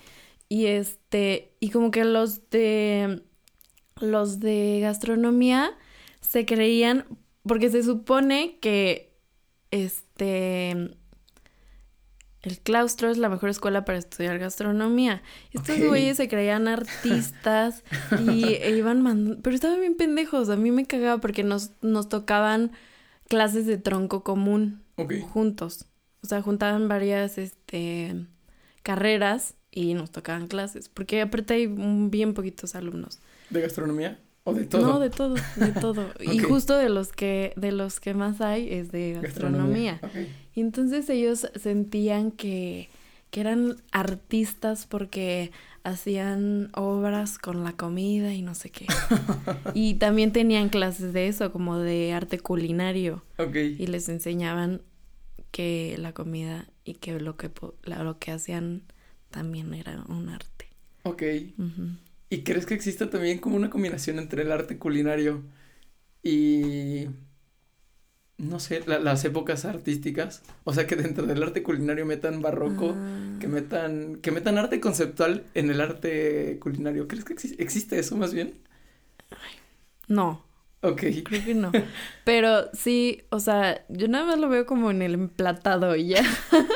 Y 0.50 0.66
este, 0.66 1.54
y 1.60 1.70
como 1.70 1.92
que 1.92 2.04
los 2.04 2.50
de 2.50 3.22
los 4.02 4.40
de 4.40 4.80
gastronomía 4.82 5.72
se 6.22 6.46
creían 6.46 7.06
porque 7.44 7.70
se 7.70 7.84
supone 7.84 8.58
que 8.60 9.14
este 9.72 10.72
el 12.42 12.60
claustro 12.64 13.10
es 13.10 13.18
la 13.18 13.30
mejor 13.30 13.50
escuela 13.50 13.84
para 13.84 13.98
estudiar 13.98 14.40
gastronomía. 14.40 15.22
Estos 15.52 15.80
güeyes 15.80 16.18
se 16.18 16.28
creían 16.28 16.68
artistas 16.68 17.84
y 18.20 18.46
e 18.56 18.72
iban 18.76 19.02
mandando, 19.02 19.42
pero 19.42 19.56
estaban 19.56 19.82
bien 19.82 19.96
pendejos, 19.96 20.50
a 20.50 20.56
mí 20.56 20.72
me 20.72 20.86
cagaba 20.86 21.20
porque 21.22 21.44
nos 21.44 21.72
nos 21.82 22.10
tocaban 22.10 22.72
clases 23.28 23.66
de 23.68 23.78
tronco 23.78 24.24
común 24.24 24.84
Ok. 24.96 25.14
juntos. 25.32 25.86
O 26.24 26.28
sea, 26.28 26.42
juntaban 26.42 26.88
varias 26.88 27.38
este 27.38 28.26
carreras 28.88 29.56
y 29.70 29.96
nos 29.96 30.12
tocaban 30.12 30.48
clases, 30.48 30.88
porque 30.88 31.20
aparte 31.22 31.56
hay 31.56 31.68
bien 31.68 32.34
poquitos 32.34 32.74
alumnos. 32.74 33.20
¿De 33.50 33.60
gastronomía? 33.60 34.18
¿O 34.46 34.54
de 34.54 34.64
todo? 34.64 34.82
No, 34.82 35.00
de 35.02 35.10
todo, 35.10 35.36
de 35.58 35.74
todo. 35.74 36.06
Y 36.22 36.40
justo 36.40 36.78
de 36.78 36.88
los 36.88 37.12
que 37.12 37.52
de 37.58 37.74
los 37.74 38.00
que 38.00 38.14
más 38.14 38.40
hay 38.40 38.74
es 38.74 38.94
de 38.94 39.20
gastronomía. 39.22 40.00
Y 40.56 40.62
entonces 40.62 41.10
ellos 41.10 41.52
sentían 41.56 42.32
que 42.32 42.90
que 43.30 43.42
eran 43.42 43.76
artistas 43.92 44.86
porque 44.88 45.52
hacían 45.84 46.70
obras 46.74 47.38
con 47.38 47.66
la 47.66 47.74
comida 47.74 48.34
y 48.34 48.42
no 48.42 48.56
sé 48.56 48.70
qué. 48.70 48.86
y 49.74 49.96
también 49.96 50.32
tenían 50.32 50.70
clases 50.70 51.12
de 51.12 51.28
eso, 51.28 51.52
como 51.52 51.78
de 51.78 52.14
arte 52.14 52.40
culinario 52.40 53.26
Ok. 53.38 53.56
y 53.56 53.86
les 53.88 54.08
enseñaban 54.08 54.82
que 55.52 55.96
la 55.98 56.14
comida 56.14 56.70
y 56.88 56.94
que 56.96 57.20
lo 57.20 57.36
que 57.38 57.52
lo 57.84 58.20
que 58.20 58.32
hacían 58.32 58.82
también 59.30 59.74
era 59.74 60.04
un 60.08 60.30
arte. 60.30 60.68
Ok. 61.04 61.22
¿Y 62.30 62.44
crees 62.44 62.66
que 62.66 62.74
exista 62.74 63.10
también 63.10 63.40
como 63.40 63.56
una 63.58 63.70
combinación 63.70 64.20
entre 64.20 64.42
el 64.44 64.52
arte 64.52 64.78
culinario 64.78 65.44
y, 66.24 67.08
no 68.38 68.60
sé, 68.60 68.84
la- 68.86 69.00
las 69.00 69.24
épocas 69.26 69.66
artísticas? 69.66 70.44
O 70.64 70.74
sea, 70.74 70.88
que 70.88 70.96
dentro 70.96 71.26
del 71.26 71.42
arte 71.44 71.64
culinario 71.64 72.06
metan 72.06 72.42
barroco, 72.42 72.94
Ah. 72.96 73.38
que 73.40 73.48
metan, 73.48 74.18
que 74.22 74.32
metan 74.32 74.58
arte 74.58 74.80
conceptual 74.80 75.46
en 75.56 75.70
el 75.72 75.82
arte 75.82 76.58
culinario. 76.60 77.08
¿Crees 77.08 77.26
que 77.26 77.36
exi- 77.36 77.56
existe 77.60 78.00
eso 78.00 78.16
más 78.18 78.34
bien? 78.34 78.54
No, 80.08 80.46
Ok. 80.82 81.04
creo 81.24 81.44
que 81.46 81.54
no. 81.56 81.72
Pero 82.24 82.70
sí, 82.74 83.24
o 83.30 83.40
sea, 83.40 83.84
yo 83.90 84.08
nada 84.08 84.26
más 84.26 84.40
lo 84.40 84.48
veo 84.50 84.66
como 84.66 84.92
en 84.92 85.02
el 85.02 85.14
emplatado 85.16 85.96
y 85.96 86.10
ya. 86.10 86.24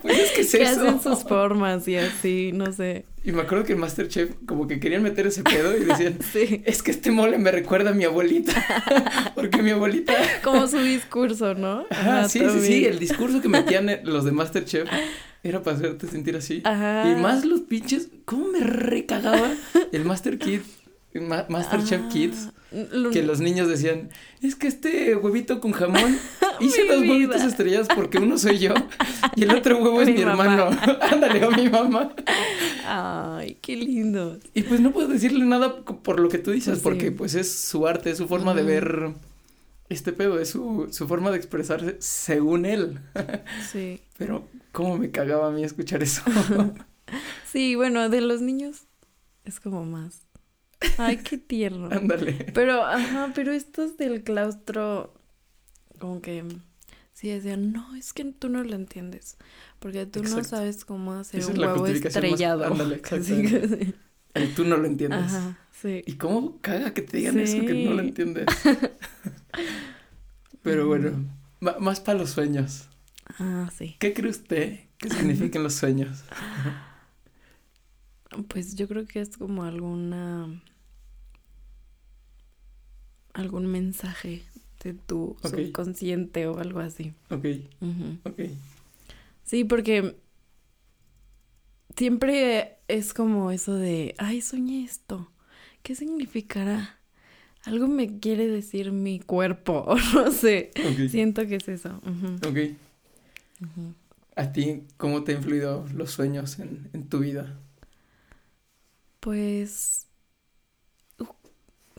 Pues 0.00 0.18
es 0.18 0.30
que 0.32 0.40
es 0.40 0.50
que 0.52 0.62
eso. 0.62 0.80
hacen 0.80 1.00
sus 1.00 1.22
formas 1.22 1.86
y 1.86 1.94
así, 1.96 2.50
no 2.52 2.72
sé. 2.72 3.04
Y 3.22 3.30
me 3.30 3.42
acuerdo 3.42 3.64
que 3.64 3.74
en 3.74 3.78
Masterchef 3.78 4.30
como 4.46 4.66
que 4.66 4.80
querían 4.80 5.02
meter 5.04 5.28
ese 5.28 5.44
pedo 5.44 5.76
y 5.76 5.84
decían, 5.84 6.18
Sí. 6.32 6.60
es 6.66 6.82
que 6.82 6.90
este 6.90 7.12
mole 7.12 7.38
me 7.38 7.52
recuerda 7.52 7.90
a 7.90 7.94
mi 7.94 8.02
abuelita. 8.04 8.52
Porque 9.36 9.62
mi 9.62 9.70
abuelita... 9.70 10.14
Como 10.42 10.66
su 10.66 10.78
discurso, 10.78 11.54
¿no? 11.54 11.86
Ajá, 11.90 12.28
sí, 12.28 12.40
sí, 12.40 12.60
sí, 12.66 12.84
el 12.84 12.98
discurso 12.98 13.40
que 13.40 13.48
metían 13.48 13.88
los 14.02 14.24
de 14.24 14.32
Masterchef 14.32 14.88
era 15.44 15.62
para 15.62 15.76
hacerte 15.76 16.08
sentir 16.08 16.36
así. 16.36 16.62
Ajá. 16.64 17.08
Y 17.08 17.20
más 17.20 17.44
los 17.44 17.60
pinches, 17.60 18.08
¿cómo 18.24 18.48
me 18.48 18.60
recagaba 18.60 19.52
el 19.92 20.04
Master 20.04 20.38
Kid, 20.38 20.62
Ma- 21.20 21.46
Masterchef 21.48 22.02
Ah, 22.04 22.08
Kids? 22.10 22.48
lo- 22.92 23.10
Que 23.10 23.22
los 23.22 23.40
niños 23.40 23.68
decían, 23.68 24.08
es 24.40 24.56
que 24.56 24.66
este 24.66 25.14
huevito 25.14 25.60
con 25.60 25.72
jamón, 25.72 26.18
hice 26.60 26.84
dos 26.86 27.00
huevitos 27.00 27.42
estrellados 27.42 27.88
porque 27.94 28.18
uno 28.18 28.38
soy 28.38 28.58
yo 28.58 28.72
y 29.36 29.42
el 29.42 29.50
otro 29.54 29.76
huevo 29.82 30.00
es 30.00 30.08
Mi 30.08 30.14
mi, 30.14 30.22
hermano. 30.22 30.70
Ándale, 31.02 31.44
o 31.44 31.50
mi 31.50 31.68
mamá. 31.68 32.14
Ay, 32.86 33.58
qué 33.60 33.76
lindo. 33.76 34.38
Y 34.54 34.62
pues 34.62 34.80
no 34.80 34.92
puedo 34.92 35.08
decirle 35.08 35.44
nada 35.44 35.76
por 35.84 36.18
lo 36.18 36.28
que 36.28 36.38
tú 36.38 36.50
dices, 36.50 36.70
Pues 36.70 36.78
sí. 36.78 36.84
porque 36.84 37.12
pues 37.12 37.34
es 37.34 37.52
su 37.52 37.86
arte, 37.86 38.10
es 38.10 38.18
su 38.18 38.26
forma 38.26 38.54
de 38.54 38.62
ver 38.62 39.10
este 39.90 40.12
pedo, 40.14 40.40
es 40.40 40.48
su, 40.48 40.88
su 40.90 41.06
forma 41.06 41.30
de 41.30 41.36
expresarse 41.36 41.96
según 42.00 42.64
él. 42.64 43.00
Sí. 43.70 44.00
Pero 44.16 44.48
cómo 44.72 44.96
me 44.96 45.10
cagaba 45.10 45.48
a 45.48 45.50
mí 45.50 45.62
escuchar 45.64 46.02
eso. 46.02 46.22
Sí, 47.50 47.74
bueno, 47.74 48.08
de 48.08 48.20
los 48.22 48.40
niños 48.40 48.84
es 49.44 49.60
como 49.60 49.84
más. 49.84 50.20
Ay, 50.98 51.18
qué 51.18 51.38
tierno. 51.38 51.88
Ándale. 51.90 52.32
Pero, 52.54 52.84
ajá, 52.84 53.32
pero 53.34 53.52
estos 53.52 53.96
del 53.96 54.22
claustro, 54.22 55.12
como 55.98 56.20
que 56.22 56.44
Sí, 57.14 57.28
decían, 57.28 57.72
no, 57.72 57.94
es 57.94 58.12
que 58.12 58.24
tú 58.24 58.48
no 58.48 58.64
lo 58.64 58.74
entiendes. 58.74 59.36
Porque 59.78 60.06
tú 60.06 60.22
no 60.24 60.42
sabes 60.42 60.84
cómo 60.84 61.12
hacer 61.12 61.40
Esa 61.40 61.52
un 61.52 61.58
huevo 61.60 61.78
justificación 61.80 62.22
más- 62.24 62.32
estrellado. 62.32 62.64
ándale, 62.64 63.00
casi. 63.00 63.94
Y 64.34 64.46
tú 64.56 64.64
no 64.64 64.76
lo 64.76 64.86
entiendes. 64.86 65.32
Ajá, 65.32 65.58
sí. 65.80 66.02
¿Y 66.06 66.14
cómo 66.14 66.58
caga 66.60 66.92
que 66.94 67.02
te 67.02 67.18
digan 67.18 67.38
eso 67.38 67.60
que 67.60 67.84
no 67.84 67.92
lo 67.92 68.02
Sí. 68.02 68.08
entiendes? 68.08 68.46
Pero 70.62 70.86
bueno, 70.86 71.24
ma- 71.60 71.76
más 71.78 72.00
para 72.00 72.18
los 72.18 72.30
sueños. 72.30 72.88
Ah, 73.38 73.70
sí. 73.76 73.96
¿Qué 73.98 74.12
cree 74.14 74.30
usted 74.30 74.80
que 74.98 75.10
significan 75.10 75.62
los 75.62 75.74
sueños? 75.74 76.24
Pues 78.48 78.76
yo 78.76 78.88
creo 78.88 79.06
que 79.06 79.20
es 79.20 79.36
como 79.36 79.62
alguna. 79.64 80.62
Algún 83.32 83.66
mensaje 83.66 84.42
de 84.82 84.94
tu 84.94 85.36
subconsciente 85.42 86.46
o 86.46 86.58
algo 86.58 86.80
así. 86.80 87.14
Ok, 87.30 87.46
ok. 88.24 88.40
Sí, 89.44 89.64
porque 89.64 90.16
siempre 91.96 92.78
es 92.88 93.14
como 93.14 93.50
eso 93.50 93.74
de, 93.74 94.14
ay, 94.18 94.40
soñé 94.40 94.84
esto. 94.84 95.30
¿Qué 95.82 95.94
significará? 95.94 96.98
Algo 97.64 97.88
me 97.88 98.18
quiere 98.20 98.48
decir 98.48 98.92
mi 98.92 99.20
cuerpo, 99.20 99.84
o 99.88 99.96
no 100.14 100.32
sé. 100.32 100.70
Siento 101.08 101.46
que 101.46 101.56
es 101.56 101.68
eso. 101.68 102.00
Ok. 102.46 102.58
¿A 104.36 104.52
ti 104.52 104.82
cómo 104.98 105.24
te 105.24 105.32
han 105.32 105.38
influido 105.38 105.86
los 105.94 106.10
sueños 106.10 106.58
en, 106.58 106.90
en 106.92 107.08
tu 107.08 107.20
vida? 107.20 107.58
Pues, 109.20 110.06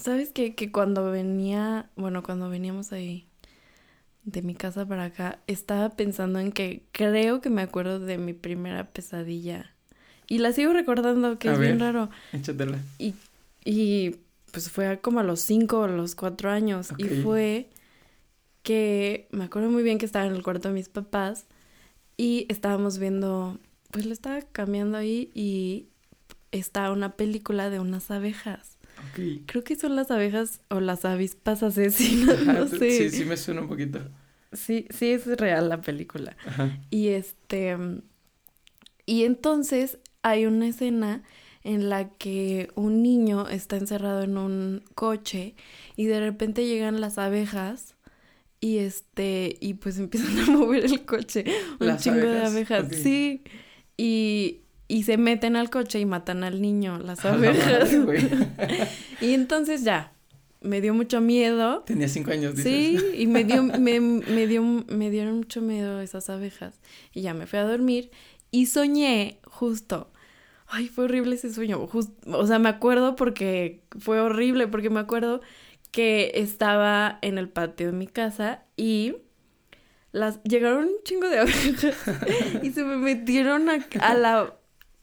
¿sabes 0.04 0.32
qué? 0.32 0.54
Que 0.54 0.72
cuando 0.72 1.10
venía, 1.10 1.90
bueno, 1.96 2.24
cuando 2.24 2.50
veníamos 2.50 2.92
ahí 2.92 3.26
de 4.24 4.42
mi 4.42 4.54
casa 4.54 4.86
para 4.86 5.06
acá, 5.06 5.40
estaba 5.48 5.90
pensando 5.92 6.40
en 6.40 6.52
que 6.52 6.84
creo 6.92 7.42
que 7.42 7.50
me 7.50 7.62
acuerdo 7.62 8.00
de 8.00 8.18
mi 8.18 8.34
primera 8.34 8.92
pesadilla. 8.92 9.74
Y 10.28 10.40
la 10.40 10.52
sigo 10.54 10.74
recordando, 10.74 11.38
que 11.40 11.50
A 11.50 11.54
es 11.54 11.60
bien 11.60 11.80
raro. 11.80 12.10
Échatela. 12.32 12.80
Y, 12.98 13.16
y 13.66 14.18
pues 14.52 14.70
fue 14.70 15.00
como 15.00 15.20
a 15.20 15.24
los 15.24 15.40
cinco 15.40 15.80
o 15.80 15.88
los 15.88 16.16
cuatro 16.16 16.50
años. 16.50 16.90
Y 16.98 17.06
fue 17.06 17.70
que 18.62 19.28
me 19.32 19.46
acuerdo 19.46 19.70
muy 19.70 19.84
bien 19.84 19.98
que 19.98 20.06
estaba 20.06 20.26
en 20.26 20.34
el 20.34 20.44
cuarto 20.44 20.70
de 20.70 20.74
mis 20.74 20.90
papás 20.90 21.46
y 22.18 22.46
estábamos 22.50 22.98
viendo, 22.98 23.58
pues 23.92 24.06
lo 24.06 24.14
estaba 24.14 24.42
cambiando 24.42 24.98
ahí 24.98 25.32
y 25.34 25.88
está 26.52 26.92
una 26.92 27.16
película 27.16 27.70
de 27.70 27.80
unas 27.80 28.12
abejas. 28.12 28.73
Creo 29.46 29.64
que 29.64 29.76
son 29.76 29.96
las 29.96 30.12
abejas 30.12 30.62
o 30.70 30.80
las 30.80 31.06
avispas 31.06 31.64
asesinas, 31.64 32.38
Ajá, 32.42 32.54
no 32.54 32.68
sé. 32.68 32.92
Sí, 32.92 33.10
sí 33.10 33.26
me 33.26 33.38
suena 33.38 33.62
un 33.62 33.68
poquito. 33.68 34.00
Sí, 34.52 34.88
sí 34.90 35.12
es 35.12 35.26
real 35.26 35.70
la 35.70 35.82
película. 35.82 36.36
Ajá. 36.46 36.78
Y 36.90 37.10
este. 37.10 37.78
Y 39.06 39.24
entonces 39.24 39.98
hay 40.22 40.46
una 40.46 40.68
escena 40.68 41.24
en 41.64 41.90
la 41.90 42.10
que 42.10 42.70
un 42.76 43.02
niño 43.02 43.48
está 43.48 43.78
encerrado 43.78 44.24
en 44.24 44.38
un 44.38 44.84
coche 44.96 45.56
y 45.96 46.06
de 46.06 46.20
repente 46.20 46.66
llegan 46.66 47.02
las 47.02 47.18
abejas 47.18 47.96
y 48.60 48.78
este. 48.78 49.58
Y 49.60 49.76
pues 49.76 49.98
empiezan 50.00 50.40
a 50.40 50.46
mover 50.52 50.86
el 50.86 51.06
coche. 51.06 51.46
Un 51.80 51.88
Las 51.88 52.04
chingo 52.04 52.18
de 52.20 52.46
abejas. 52.46 52.88
Sí. 52.92 53.44
Y. 53.98 54.63
Y 54.94 55.02
se 55.04 55.18
meten 55.18 55.56
al 55.56 55.72
coche 55.72 56.00
y 56.00 56.06
matan 56.06 56.44
al 56.44 56.62
niño, 56.62 57.00
las 57.00 57.24
la 57.24 57.34
abejas. 57.34 57.92
madre, 57.94 58.88
y 59.22 59.34
entonces 59.34 59.84
ya, 59.84 60.14
me 60.62 60.82
dio 60.82 60.94
mucho 60.94 61.20
miedo. 61.20 61.82
Tenía 61.82 62.08
cinco 62.08 62.30
años, 62.30 62.56
dices. 62.56 63.02
Sí, 63.02 63.22
y 63.22 63.26
me 63.26 63.44
dio, 63.44 63.64
me, 63.80 64.00
me 64.00 64.46
dio, 64.46 64.62
me 64.62 65.10
dieron 65.10 65.38
mucho 65.38 65.62
miedo 65.62 66.00
esas 66.00 66.30
abejas. 66.30 66.80
Y 67.12 67.22
ya 67.22 67.34
me 67.34 67.48
fui 67.48 67.58
a 67.58 67.64
dormir 67.64 68.12
y 68.52 68.68
soñé 68.68 69.40
justo. 69.46 70.12
Ay, 70.68 70.90
fue 70.90 71.06
horrible 71.06 71.38
ese 71.38 71.52
sueño. 71.52 71.90
O 72.28 72.46
sea, 72.46 72.60
me 72.60 72.70
acuerdo 72.70 73.16
porque 73.16 73.82
fue 73.98 74.20
horrible, 74.20 74.68
porque 74.68 74.92
me 74.92 75.00
acuerdo 75.00 75.42
que 75.90 76.34
estaba 76.36 77.18
en 77.24 77.40
el 77.40 77.50
patio 77.50 77.88
de 77.88 77.94
mi 77.94 78.06
casa 78.06 78.64
y 78.78 79.16
las 80.12 80.40
llegaron 80.44 80.86
un 80.86 81.04
chingo 81.04 81.28
de 81.30 81.40
abejas 81.40 81.96
y 82.62 82.72
se 82.72 82.84
me 82.84 82.98
metieron 82.98 83.70
a, 83.72 83.84
a 84.00 84.14
la 84.14 84.54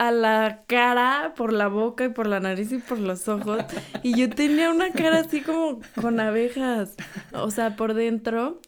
a 0.01 0.11
la 0.11 0.63
cara 0.67 1.33
por 1.35 1.53
la 1.53 1.67
boca 1.67 2.05
y 2.05 2.09
por 2.09 2.27
la 2.27 2.39
nariz 2.39 2.71
y 2.71 2.79
por 2.79 2.99
los 2.99 3.27
ojos 3.27 3.65
y 4.01 4.15
yo 4.15 4.33
tenía 4.33 4.71
una 4.71 4.95
cara 4.95 5.19
así 5.19 5.43
como 5.43 5.81
con 5.95 6.19
abejas, 6.19 6.99
o 7.33 7.51
sea, 7.51 7.75
por 7.75 7.93
dentro 7.93 8.61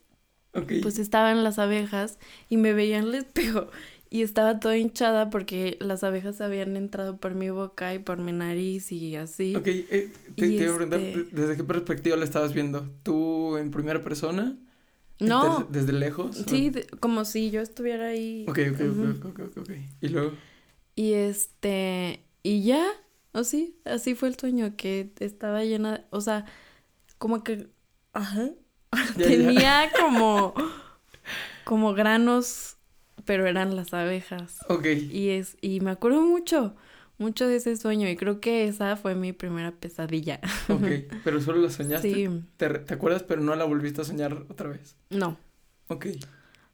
Ok. 0.54 0.72
pues 0.82 1.00
estaban 1.00 1.44
las 1.44 1.60
abejas 1.60 2.20
y 2.50 2.58
me 2.58 2.74
veía 2.74 2.98
en 3.00 3.06
el 3.06 3.16
espejo 3.16 3.68
y 4.10 4.22
estaba 4.22 4.60
toda 4.60 4.78
hinchada 4.78 5.30
porque 5.30 5.78
las 5.82 6.04
abejas 6.04 6.40
habían 6.42 6.78
entrado 6.78 7.18
por 7.18 7.34
mi 7.36 7.50
boca 7.50 7.94
y 7.94 8.00
por 8.00 8.20
mi 8.20 8.32
nariz 8.32 8.92
y 8.92 9.16
así. 9.16 9.56
Ok, 9.58 9.68
eh, 9.68 10.10
te, 10.36 10.48
Y 10.48 10.58
te 10.58 10.64
iba 10.64 10.74
a 10.74 10.76
preguntar, 10.76 11.00
este- 11.00 11.36
¿desde 11.36 11.58
qué 11.58 11.64
perspectiva 11.64 12.18
la 12.18 12.26
estabas 12.26 12.54
viendo? 12.54 12.88
¿Tú 13.04 13.58
en 13.58 13.72
primera 13.72 14.04
persona? 14.04 14.56
No, 15.20 15.66
¿Desde, 15.72 15.94
lejos? 15.94 16.38
sí, 16.48 16.70
de- 16.70 16.86
como 17.00 17.24
si 17.26 17.50
yo 17.50 17.62
estuviera 17.62 18.08
ahí. 18.08 18.46
Ok, 18.48 18.60
ok, 18.74 18.80
Ujú. 18.82 19.06
ok, 19.20 19.26
ok, 19.26 19.40
ok, 19.40 19.58
ok. 19.58 19.72
Y 20.02 20.08
luego, 20.10 20.34
Y 20.96 21.14
este, 21.14 22.26
y 22.44 22.64
ya, 22.64 22.86
así, 23.34 23.80
así 23.86 24.16
fue 24.16 24.30
el 24.30 24.38
sueño, 24.40 24.76
que 24.78 25.12
estaba 25.20 25.64
llena, 25.64 25.94
de- 26.00 26.06
o 26.12 26.22
sea, 26.22 26.46
como 27.20 27.44
que, 27.44 27.70
ajá, 28.14 28.50
Ya, 29.18 29.30
ya. 29.32 29.54
tenía 29.54 29.94
como, 29.96 30.56
como 31.64 31.94
granos, 31.94 32.78
pero 33.26 33.48
eran 33.48 33.76
las 33.76 33.94
abejas. 33.94 34.70
ok. 34.70 34.86
Y 35.08 35.30
es, 35.32 35.58
y 35.62 35.80
me 35.82 35.92
acuerdo 35.92 36.22
mucho, 36.22 36.76
mucho 37.18 37.48
de 37.48 37.58
ese 37.58 37.78
sueño, 37.78 38.10
y 38.10 38.16
creo 38.16 38.40
que 38.42 38.68
esa 38.68 38.96
fue 38.98 39.16
mi 39.16 39.34
primera 39.34 39.72
pesadilla. 39.72 40.40
Ok, 40.68 40.92
pero 41.24 41.40
solo 41.42 41.62
la 41.62 41.70
soñaste. 41.70 42.24
Sí, 42.24 42.44
Te, 42.58 42.70
te 42.80 42.94
acuerdas, 42.94 43.24
pero 43.24 43.42
no 43.42 43.56
la 43.56 43.66
volviste 43.66 44.02
a 44.02 44.04
soñar 44.06 44.34
otra 44.50 44.70
vez. 44.70 44.98
no, 45.10 45.38
Ok. 45.88 46.08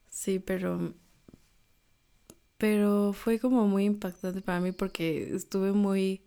sí, 0.08 0.38
pero, 0.40 0.94
pero 2.60 3.12
fue 3.14 3.40
como 3.40 3.66
muy 3.66 3.86
impactante 3.86 4.42
para 4.42 4.60
mí 4.60 4.72
porque 4.72 5.34
estuve 5.34 5.72
muy 5.72 6.22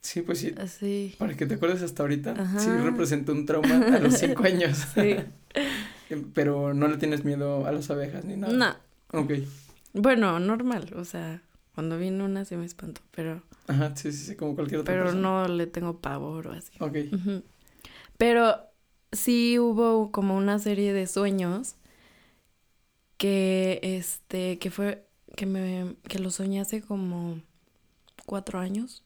Sí, 0.00 0.22
pues 0.22 0.40
sí. 0.40 0.52
así. 0.58 1.14
Para 1.18 1.36
que 1.36 1.46
te 1.46 1.54
acuerdes 1.54 1.82
hasta 1.82 2.02
ahorita, 2.02 2.32
Ajá. 2.32 2.58
sí 2.58 2.70
representó 2.70 3.32
un 3.32 3.46
trauma 3.46 3.76
a 3.76 3.98
los 4.00 4.14
cinco 4.14 4.42
años. 4.46 4.78
Sí. 4.94 5.16
pero 6.34 6.74
no 6.74 6.88
le 6.88 6.96
tienes 6.96 7.24
miedo 7.24 7.66
a 7.66 7.72
las 7.72 7.90
abejas 7.90 8.24
ni 8.24 8.36
nada. 8.36 8.52
No, 8.52 8.76
Ok. 9.18 9.32
bueno, 9.94 10.40
normal, 10.40 10.92
o 10.96 11.04
sea, 11.04 11.42
cuando 11.74 11.98
viene 11.98 12.24
una 12.24 12.44
sí 12.44 12.56
me 12.56 12.64
espanto, 12.64 13.00
pero, 13.12 13.42
Ajá, 13.68 13.94
sí, 13.96 14.10
sí, 14.12 14.24
sí, 14.26 14.36
como 14.36 14.54
cualquier 14.56 14.80
otra 14.80 14.92
pero 14.92 15.04
persona. 15.04 15.22
no 15.22 15.48
le 15.48 15.66
tengo 15.68 16.00
pavor 16.00 16.48
o 16.48 16.52
así. 16.52 16.72
Ok. 16.80 16.96
Pero 18.18 18.56
sí 19.12 19.58
hubo 19.58 20.10
como 20.12 20.36
una 20.36 20.58
serie 20.58 20.92
de 20.92 21.06
sueños 21.06 21.76
que, 23.16 23.80
este, 23.82 24.58
que 24.58 24.70
fue, 24.70 25.06
que 25.36 25.46
me, 25.46 25.94
que 26.08 26.18
lo 26.18 26.30
soñé 26.30 26.60
hace 26.60 26.80
como 26.82 27.40
cuatro 28.26 28.58
años. 28.58 29.02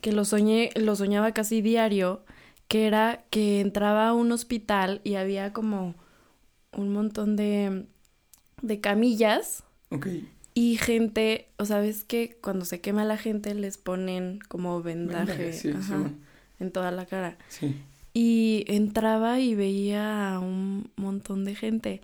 Que 0.00 0.12
lo 0.12 0.24
soñé, 0.24 0.70
lo 0.76 0.96
soñaba 0.96 1.32
casi 1.32 1.62
diario, 1.62 2.24
que 2.68 2.86
era 2.86 3.24
que 3.30 3.60
entraba 3.60 4.08
a 4.08 4.12
un 4.14 4.32
hospital 4.32 5.00
y 5.04 5.14
había 5.14 5.52
como 5.52 5.94
un 6.76 6.92
montón 6.92 7.36
de, 7.36 7.86
de 8.62 8.80
camillas 8.80 9.64
Ok. 9.90 10.06
y 10.54 10.76
gente, 10.76 11.48
o 11.58 11.64
sabes 11.64 12.04
que 12.04 12.38
cuando 12.42 12.64
se 12.64 12.80
quema 12.80 13.04
la 13.04 13.16
gente 13.16 13.54
les 13.54 13.76
ponen 13.78 14.38
como 14.48 14.82
vendaje 14.82 15.32
Vendaje, 15.38 15.52
sí, 15.54 15.70
ajá, 15.70 15.82
Simón. 15.82 16.20
en 16.60 16.70
toda 16.70 16.90
la 16.90 17.06
cara. 17.06 17.38
Sí. 17.48 17.76
Y 18.12 18.64
entraba 18.68 19.40
y 19.40 19.54
veía 19.54 20.34
a 20.34 20.38
un 20.40 20.90
montón 20.96 21.44
de 21.44 21.54
gente. 21.54 22.02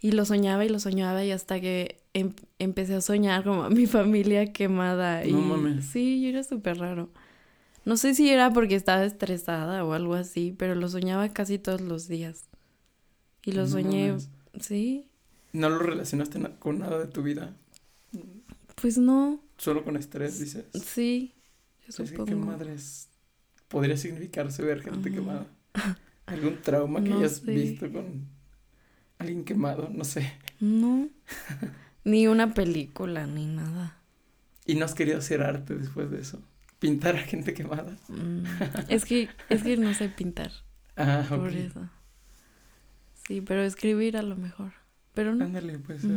Y 0.00 0.12
lo 0.12 0.24
soñaba 0.24 0.64
y 0.64 0.68
lo 0.68 0.78
soñaba 0.78 1.24
y 1.24 1.32
hasta 1.32 1.60
que 1.60 2.00
em- 2.14 2.32
empecé 2.58 2.94
a 2.94 3.00
soñar 3.00 3.42
como 3.44 3.64
a 3.64 3.70
mi 3.70 3.86
familia 3.86 4.52
quemada. 4.52 5.24
Y 5.26 5.32
No 5.32 5.40
mames. 5.40 5.86
sí, 5.86 6.18
y 6.18 6.26
era 6.28 6.42
súper 6.44 6.78
raro. 6.78 7.10
No 7.84 7.96
sé 7.96 8.14
si 8.14 8.28
era 8.30 8.52
porque 8.52 8.74
estaba 8.74 9.04
estresada 9.04 9.84
o 9.84 9.92
algo 9.94 10.14
así, 10.14 10.54
pero 10.56 10.74
lo 10.74 10.88
soñaba 10.88 11.28
casi 11.30 11.58
todos 11.58 11.80
los 11.80 12.06
días. 12.06 12.44
Y 13.44 13.52
lo 13.52 13.62
No 13.62 13.68
soñé, 13.68 14.08
mames. 14.08 14.28
sí, 14.60 15.06
¿No 15.52 15.70
lo 15.70 15.78
relacionaste 15.78 16.38
na- 16.38 16.54
con 16.58 16.78
nada 16.78 16.98
de 16.98 17.06
tu 17.06 17.22
vida? 17.22 17.56
pues 18.80 18.98
no, 18.98 19.40
Solo 19.56 19.82
con 19.82 19.96
estrés, 19.96 20.38
dices. 20.38 20.66
sí, 20.84 21.34
yo 21.86 21.92
supongo. 21.92 22.26
qué 22.26 22.34
madres 22.36 23.08
podría 23.66 23.96
significarse 23.96 24.62
ver 24.62 24.82
gente 24.82 25.08
Ajá. 25.08 25.18
quemada. 25.18 25.46
¿Algún 26.26 26.60
trauma 26.62 27.02
que 27.02 27.10
No 27.10 27.18
hayas 27.18 27.36
sé. 27.38 27.52
visto 27.52 27.90
con 27.90 28.28
alguien 29.18 29.44
quemado? 29.44 29.88
No 29.92 30.04
sé. 30.04 30.32
No, 30.60 31.08
ni 32.04 32.26
una 32.26 32.54
película, 32.54 33.26
ni 33.26 33.46
nada. 33.46 33.96
¿Y 34.66 34.74
no 34.74 34.84
has 34.84 34.94
querido 34.94 35.18
hacer 35.18 35.42
arte 35.42 35.74
después 35.74 36.10
de 36.10 36.20
eso? 36.20 36.40
¿Pintar 36.78 37.16
a 37.16 37.20
gente 37.22 37.54
quemada? 37.54 37.96
Mm, 38.08 38.44
Es 38.88 39.04
que, 39.06 39.28
es 39.48 39.62
que 39.62 39.76
no 39.76 39.92
sé 39.94 40.08
pintar. 40.08 40.52
Ah, 40.96 41.24
ok. 41.30 41.38
Por 41.38 41.52
eso. 41.54 41.88
Sí, 43.26 43.40
pero 43.40 43.62
escribir 43.62 44.16
a 44.16 44.22
lo 44.22 44.36
mejor. 44.36 44.72
pero 45.14 45.34
no. 45.34 45.44
Ándale, 45.44 45.78
puede 45.78 46.00
ser. 46.00 46.10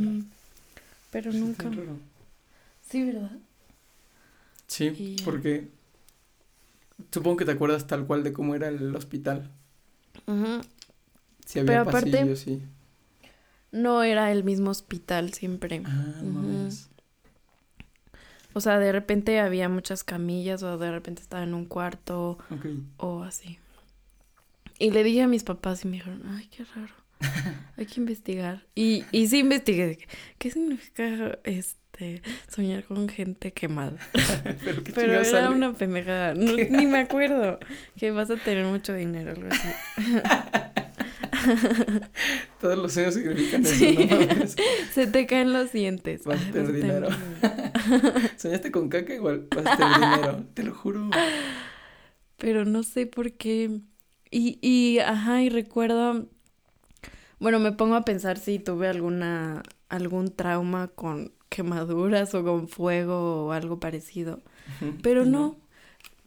Pero 1.12 1.30
está 1.32 1.40
nunca. 1.70 1.70
Sí, 2.90 3.04
¿verdad? 3.04 3.32
Sí, 4.68 4.86
Y 4.98 5.22
porque 5.24 5.68
supongo 7.12 7.38
que 7.38 7.46
te 7.46 7.52
acuerdas 7.52 7.88
tal 7.88 8.06
cual 8.06 8.24
de 8.24 8.32
cómo 8.34 8.56
era 8.56 8.68
el 8.70 8.96
hospital. 8.96 9.50
Ujú. 10.28 10.62
Si 11.46 11.60
había 11.60 11.72
Pero 11.84 11.90
aparte- 11.90 12.12
pasillos, 12.12 12.40
sí. 12.40 12.62
No 13.72 14.04
era 14.04 14.32
el 14.32 14.44
mismo 14.44 14.70
hospital 14.72 15.34
siempre. 15.34 15.82
Ah, 15.86 16.16
no. 16.24 16.70
O 18.54 18.60
sea, 18.60 18.80
de 18.80 18.92
repente 18.92 19.40
había 19.40 19.70
muchas 19.70 20.04
camillas 20.04 20.62
o 20.64 20.78
de 20.78 20.92
repente 20.92 21.22
estaba 21.22 21.44
en 21.44 21.54
un 21.54 21.66
cuarto 21.66 22.38
o 22.98 23.24
así. 23.24 23.60
Y 24.78 24.92
le 24.92 25.04
dije 25.04 25.22
a 25.22 25.28
mis 25.28 25.44
papás 25.44 25.86
y 25.86 25.88
me 25.88 25.98
dijeron, 25.98 26.24
ay, 26.28 26.48
qué 26.48 26.66
raro. 26.76 26.94
Hay 27.78 27.86
que 27.86 28.00
investigar. 28.02 28.66
Y, 28.76 29.06
y 29.12 29.28
sí 29.28 29.40
investigué. 29.40 30.00
¿Qué 30.38 30.50
significa 30.52 31.38
este 31.44 32.22
soñar 32.50 32.84
con 32.84 33.08
gente 33.08 33.54
quemada? 33.54 33.94
Pero 34.66 34.84
qué 34.84 34.92
Pero 34.92 35.14
era 35.14 35.24
sale? 35.24 35.50
una 35.56 35.72
pendejada. 35.74 36.34
No, 36.34 36.54
ni 36.70 36.88
me 36.88 37.00
acuerdo. 37.00 37.60
Que 37.96 38.12
vas 38.12 38.32
a 38.32 38.36
tener 38.38 38.66
mucho 38.66 38.94
dinero, 38.94 39.32
algo 39.32 39.48
así. 39.50 39.70
Todos 42.62 42.78
los 42.78 42.94
sueños 42.94 43.14
significan 43.16 43.62
eso, 43.66 43.76
Sí. 43.76 43.98
no 44.10 44.16
mames. 44.18 44.56
Se 44.94 45.08
te 45.08 45.26
caen 45.26 45.54
los 45.54 45.72
dientes. 45.72 46.24
Vas 46.26 46.42
a 46.42 46.52
tener 46.52 46.72
dinero. 46.74 47.08
Soñaste 48.38 48.72
con 48.72 48.90
caca, 48.90 49.14
igual 49.14 49.48
vas 49.56 49.66
a 49.66 49.78
tener 49.78 49.94
dinero. 49.96 50.44
Te 50.54 50.64
lo 50.64 50.74
juro. 50.74 51.10
Pero 52.38 52.66
no 52.66 52.84
sé 52.84 53.06
por 53.08 53.34
qué. 53.34 53.80
Y, 54.30 54.58
y, 54.62 55.00
ajá, 55.00 55.42
y 55.44 55.50
recuerdo. 55.50 56.28
Bueno, 57.40 57.60
me 57.60 57.72
pongo 57.72 57.96
a 57.96 58.06
pensar 58.06 58.38
si 58.38 58.60
tuve 58.60 58.88
alguna. 58.88 59.64
algún 59.90 60.32
trauma 60.36 60.88
con 60.88 61.32
quemaduras 61.50 62.34
o 62.34 62.44
con 62.44 62.68
fuego 62.70 63.48
o 63.48 63.52
algo 63.52 63.80
parecido. 63.80 64.42
Pero 65.04 65.26
no. 65.26 65.58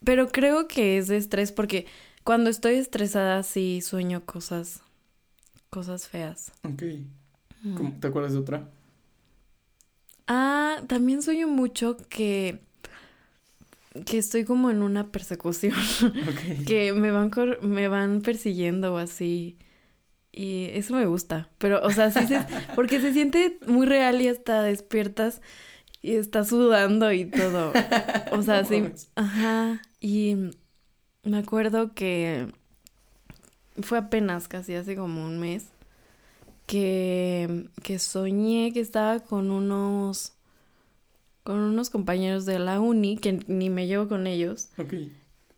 Pero 0.05 0.29
creo 0.29 0.69
que 0.69 0.99
es 0.99 1.09
de 1.09 1.17
estrés 1.17 1.51
porque 1.51 1.87
cuando 2.25 2.51
estoy 2.51 2.75
estresada 2.75 3.43
sí 3.43 3.81
sueño 3.81 4.25
cosas. 4.27 4.83
Cosas 5.75 6.09
feas. 6.09 6.53
Ok. 6.63 6.83
Mm. 7.63 7.75
¿Cómo- 7.77 7.97
¿Te 8.01 8.07
acuerdas 8.09 8.33
de 8.33 8.39
otra? 8.39 8.69
Ah, 10.27 10.77
también 10.87 11.23
sueño 11.23 11.49
mucho 11.49 11.97
que. 12.09 12.61
que 14.07 14.19
estoy 14.19 14.45
como 14.45 14.71
en 14.71 14.83
una 14.83 15.11
persecución. 15.13 15.75
Ok. 16.03 16.65
que 16.67 16.93
me 16.93 17.11
van 17.11 17.31
cor- 17.31 17.63
me 17.63 17.89
van 17.89 18.23
persiguiendo 18.23 18.95
o 18.95 18.99
así. 18.99 19.57
Y 20.33 20.65
eso 20.73 20.95
me 20.95 21.07
gusta. 21.07 21.49
Pero, 21.59 21.81
o 21.85 21.91
sea, 21.91 22.11
sí 22.11 22.27
se, 22.27 22.41
porque 22.75 23.01
se 23.01 23.13
siente 23.13 23.59
muy 23.67 23.87
real 23.87 24.21
y 24.21 24.29
hasta 24.29 24.63
despiertas 24.63 25.41
y 26.03 26.17
estás 26.17 26.49
sudando 26.49 27.13
y 27.13 27.25
todo. 27.27 27.73
O 28.33 28.43
sea, 28.43 28.63
No 28.63 28.69
sí. 28.69 28.83
Ajá. 29.15 29.81
Y 30.01 30.37
me 31.23 31.39
acuerdo 31.39 31.95
que 31.95 32.49
fue 33.83 33.99
apenas 33.99 34.49
casi 34.49 34.75
hace 34.75 34.97
como 34.97 35.25
un 35.25 35.39
mes 35.41 35.67
que, 36.67 37.67
que 37.83 37.99
soñé 37.99 38.73
que 38.73 38.81
estaba 38.81 39.21
con 39.21 39.51
unos 39.51 40.33
con 41.43 41.59
unos 41.59 41.91
compañeros 41.91 42.47
de 42.47 42.59
la 42.59 42.81
uni 42.81 43.19
que 43.19 43.41
ni 43.49 43.69
me 43.69 43.87
llevo 43.87 44.09
con 44.09 44.27
ellos 44.27 44.71
Ok. 44.79 44.95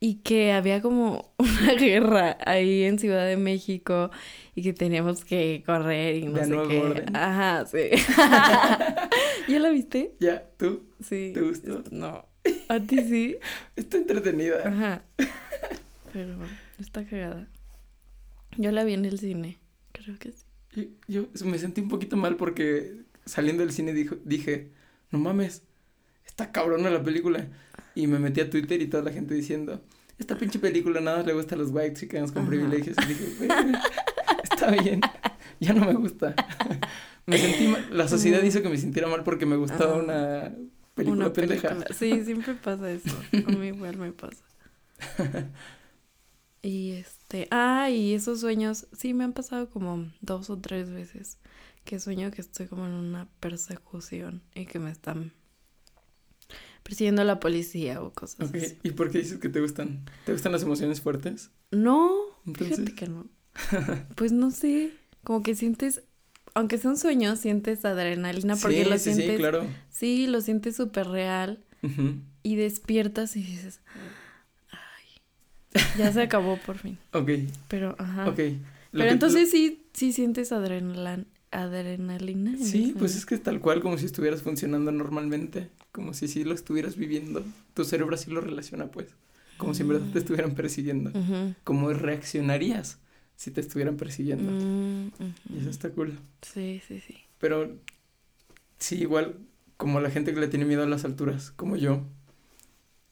y 0.00 0.14
que 0.16 0.52
había 0.52 0.83
como 0.83 1.31
una 1.38 1.74
guerra 1.74 2.37
ahí 2.44 2.83
en 2.85 2.98
Ciudad 2.98 3.24
de 3.26 3.37
México 3.37 4.11
y 4.57 4.62
que 4.62 4.72
teníamos 4.72 5.24
que 5.24 5.62
correr 5.64 6.16
y 6.16 6.24
no 6.24 6.38
De 6.38 6.44
sé 6.44 6.50
nuevo 6.50 6.68
qué. 6.68 6.81
orden. 6.81 7.14
Ajá, 7.16 7.66
sí. 7.66 7.90
¿Ya 9.48 9.59
la 9.61 9.68
viste? 9.70 10.14
Ya, 10.18 10.44
tú. 10.57 10.83
Sí. 11.05 11.31
¿Te 11.35 11.40
gustó? 11.42 11.85
No. 11.92 12.24
¿A 12.68 12.81
ti 12.81 12.98
sí? 13.02 13.37
Está 13.76 13.98
entretenida. 13.98 14.57
Ajá. 14.66 15.02
Pero 16.12 16.37
está 16.81 17.05
cagada. 17.05 17.46
Yo 18.57 18.73
la 18.73 18.85
vi 18.85 18.95
en 18.95 19.05
el 19.05 19.19
cine. 19.19 19.59
Creo 19.92 20.19
que 20.19 20.33
sí. 20.33 20.97
Yo, 21.09 21.27
yo 21.33 21.47
me 21.47 21.59
sentí 21.59 21.81
un 21.81 21.88
poquito 21.88 22.16
mal 22.16 22.37
porque 22.37 23.03
saliendo 23.25 23.62
del 23.62 23.73
cine 23.73 23.92
dijo, 23.95 24.16
dije, 24.25 24.71
no 25.11 25.19
mames, 25.19 25.62
está 26.27 26.53
cabrona 26.53 26.90
la 26.90 27.03
película. 27.03 27.49
Y 27.95 28.07
me 28.07 28.19
metí 28.19 28.40
a 28.40 28.51
Twitter 28.51 28.81
y 28.83 28.87
toda 28.88 29.03
la 29.03 29.12
gente 29.12 29.35
diciendo, 29.35 29.83
esta 30.19 30.37
pinche 30.37 30.59
película 30.59 31.01
nada 31.01 31.19
más 31.19 31.27
le 31.27 31.33
gusta 31.33 31.55
a 31.55 31.59
los 31.59 31.71
white 31.71 31.95
chickens 31.95 32.31
con 32.33 32.42
Ajá. 32.42 32.51
privilegios. 32.51 32.97
Y 33.03 33.07
dije, 33.07 33.25
"Güey, 33.38 33.51
está 34.42 34.71
bien, 34.71 35.01
ya 35.61 35.73
no 35.73 35.87
me 35.87 35.95
gusta. 35.95 36.35
me 37.27 37.38
sentí 37.38 37.69
mal, 37.69 37.87
la 37.90 38.07
sociedad 38.07 38.42
hizo 38.42 38.61
que 38.62 38.69
me 38.69 38.77
sintiera 38.77 39.09
mal 39.09 39.25
porque 39.25 39.47
me 39.47 39.57
gustaba 39.57 39.95
Ajá. 39.95 40.03
una 40.03 40.55
película 40.95 41.25
Una 41.27 41.33
pendeja. 41.33 41.69
película. 41.71 41.95
Sí, 41.99 42.23
siempre 42.25 42.55
pasa 42.55 42.90
eso. 42.90 43.16
A 43.33 43.51
mí 43.51 43.69
igual 43.69 43.97
me 43.97 44.12
pasa. 44.12 44.45
Y 46.62 46.92
este, 47.28 47.48
ah, 47.50 47.90
y 47.90 48.14
esos 48.14 48.40
sueños, 48.40 48.86
sí, 48.92 49.12
me 49.12 49.24
han 49.24 49.32
pasado 49.32 49.68
como 49.70 50.10
dos 50.20 50.48
o 50.50 50.58
tres 50.60 50.90
veces 50.90 51.38
que 51.84 51.98
sueño 52.00 52.30
que 52.30 52.40
estoy 52.40 52.66
como 52.68 52.86
en 52.86 52.92
una 52.92 53.28
persecución 53.40 54.42
y 54.54 54.66
que 54.66 54.78
me 54.78 54.90
están 54.90 55.32
persiguiendo 56.82 57.24
la 57.24 57.40
policía 57.40 58.02
o 58.02 58.12
cosas 58.12 58.40
Ok, 58.40 58.56
así. 58.56 58.78
¿y 58.82 58.90
por 58.92 59.10
qué 59.10 59.18
dices 59.18 59.38
que 59.38 59.48
te 59.48 59.60
gustan? 59.60 60.04
¿Te 60.24 60.32
gustan 60.32 60.52
las 60.52 60.62
emociones 60.62 61.00
fuertes? 61.00 61.50
No, 61.70 62.12
Entonces, 62.46 62.76
fíjate 62.78 62.94
que 62.94 63.06
no. 63.08 63.26
Pues 64.14 64.32
no 64.32 64.50
sé, 64.50 64.92
como 65.24 65.42
que 65.42 65.54
sientes, 65.54 66.02
aunque 66.54 66.78
sea 66.78 66.90
un 66.90 66.96
sueño, 66.96 67.36
sientes 67.36 67.84
adrenalina 67.84 68.56
porque 68.56 68.84
sí, 68.84 68.90
lo 68.90 68.98
sí, 68.98 69.04
sientes, 69.04 69.36
sí, 69.36 69.36
claro. 69.36 69.66
sí, 69.90 70.26
lo 70.26 70.40
sientes 70.40 70.76
súper 70.76 71.08
real 71.08 71.64
y 72.42 72.56
despiertas 72.56 73.36
y 73.36 73.42
dices, 73.42 73.80
ay, 73.94 74.16
ya 75.98 76.12
se 76.12 76.22
acabó 76.22 76.56
por 76.58 76.78
fin. 76.78 76.98
Ok, 77.12 77.30
Pero, 77.68 77.94
ajá. 77.98 78.28
ok. 78.28 78.38
Lo 78.38 79.00
Pero 79.00 79.04
que- 79.06 79.08
entonces 79.10 79.50
sí, 79.50 79.86
sí 79.92 80.12
sientes 80.12 80.52
adrenalina, 80.52 81.24
adrenalina. 81.50 82.52
en 82.52 82.64
Sí, 82.64 82.94
pues 82.98 83.16
es 83.16 83.26
que 83.26 83.34
es 83.34 83.42
tal 83.42 83.60
cual 83.60 83.80
como 83.80 83.98
si 83.98 84.06
estuvieras 84.06 84.42
funcionando 84.42 84.90
normalmente, 84.92 85.70
como 85.92 86.14
si 86.14 86.28
sí 86.28 86.44
lo 86.44 86.54
estuvieras 86.54 86.96
viviendo. 86.96 87.44
Tu 87.74 87.84
cerebro 87.84 88.14
así 88.14 88.30
lo 88.30 88.40
relaciona, 88.40 88.86
pues, 88.86 89.08
como 89.56 89.74
si 89.74 89.82
en 89.82 89.88
verdad 89.88 90.06
te 90.12 90.18
estuvieran 90.18 90.54
persiguiendo. 90.54 91.10
Ujú. 91.18 91.54
¿Cómo 91.64 91.92
reaccionarías 91.92 92.98
si 93.36 93.50
te 93.50 93.60
estuvieran 93.60 93.96
persiguiendo? 93.96 94.50
Mm, 94.52 95.08
Y 95.54 95.58
eso 95.60 95.70
está 95.70 95.90
cool. 95.90 96.18
Sí, 96.42 96.80
sí, 96.86 97.00
sí. 97.00 97.16
Pero 97.38 97.76
sí, 98.78 98.96
igual 99.00 99.36
como 99.76 100.00
la 100.00 100.10
gente 100.10 100.32
que 100.32 100.40
le 100.40 100.48
tiene 100.48 100.64
miedo 100.64 100.82
a 100.82 100.86
las 100.86 101.04
alturas, 101.04 101.50
como 101.50 101.76
yo, 101.76 102.02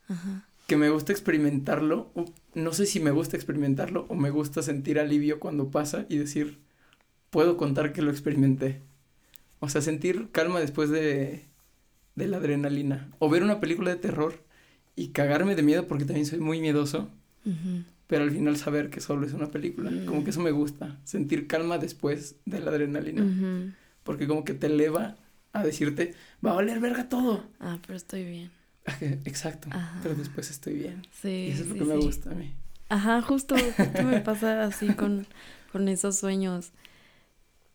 Ajá. 0.09 0.47
Que 0.67 0.77
me 0.77 0.89
gusta 0.91 1.13
experimentarlo, 1.13 2.11
no 2.55 2.73
sé 2.73 2.87
si 2.87 3.01
me 3.01 3.11
gusta 3.11 3.37
experimentarlo 3.37 4.07
o 4.09 4.15
me 4.15 4.31
gusta 4.31 4.63
sentir 4.63 4.99
alivio 4.99 5.39
cuando 5.39 5.71
pasa 5.71 6.07
y 6.09 6.17
decir, 6.17 6.59
puedo 7.31 7.57
contar 7.57 7.93
que 7.93 8.03
lo 8.03 8.11
experimenté. 8.11 8.81
O 9.61 9.69
sea, 9.69 9.81
sentir 9.81 10.29
calma 10.31 10.61
después 10.61 10.91
de, 10.91 11.45
de 12.15 12.29
la 12.29 12.39
adrenalina. 12.39 13.11
O 13.19 13.29
ver 13.29 13.43
una 13.43 13.61
película 13.61 13.91
de 13.91 13.97
terror 13.97 14.43
y 14.97 15.09
cagarme 15.09 15.55
de 15.55 15.63
miedo 15.63 15.87
porque 15.87 16.05
también 16.05 16.27
soy 16.27 16.41
muy 16.41 16.61
miedoso, 16.61 17.11
pero 18.07 18.25
al 18.25 18.31
final 18.31 18.57
saber 18.57 18.91
que 18.91 19.01
solo 19.01 19.27
es 19.27 19.33
una 19.33 19.51
película. 19.51 19.91
Como 20.07 20.25
que 20.25 20.31
eso 20.31 20.41
me 20.41 20.51
gusta, 20.51 20.99
sentir 21.05 21.47
calma 21.47 21.79
después 21.79 22.37
de 22.47 22.61
la 22.61 22.71
adrenalina. 22.71 23.73
Porque 24.03 24.27
como 24.27 24.45
que 24.45 24.55
te 24.55 24.67
eleva 24.67 25.17
a 25.53 25.63
decirte, 25.63 26.15
va 26.45 26.53
a 26.53 26.55
valer 26.55 26.81
verga 26.81 27.09
todo. 27.09 27.45
Ah, 27.61 27.79
pero 27.87 27.97
estoy 27.97 28.25
bien. 28.25 28.51
Exacto. 29.25 29.69
Ajá. 29.71 29.99
Pero 30.03 30.15
después 30.15 30.51
estoy 30.51 30.75
bien. 30.75 31.07
Sí. 31.23 31.47
Y 31.49 31.51
eso 31.53 31.63
es 31.63 31.69
lo 31.69 31.75
sí, 31.75 31.79
que 31.79 31.85
me 31.85 31.97
sí. 31.97 32.07
gusta 32.07 32.31
a 32.31 32.35
mí. 32.35 32.55
Ajá, 32.89 33.23
justo, 33.23 33.57
justo 33.77 34.03
me 34.03 34.21
pasa 34.21 34.65
así 34.65 34.95
con, 34.95 35.27
con 35.73 35.89
esos 35.89 36.19
sueños. 36.19 36.73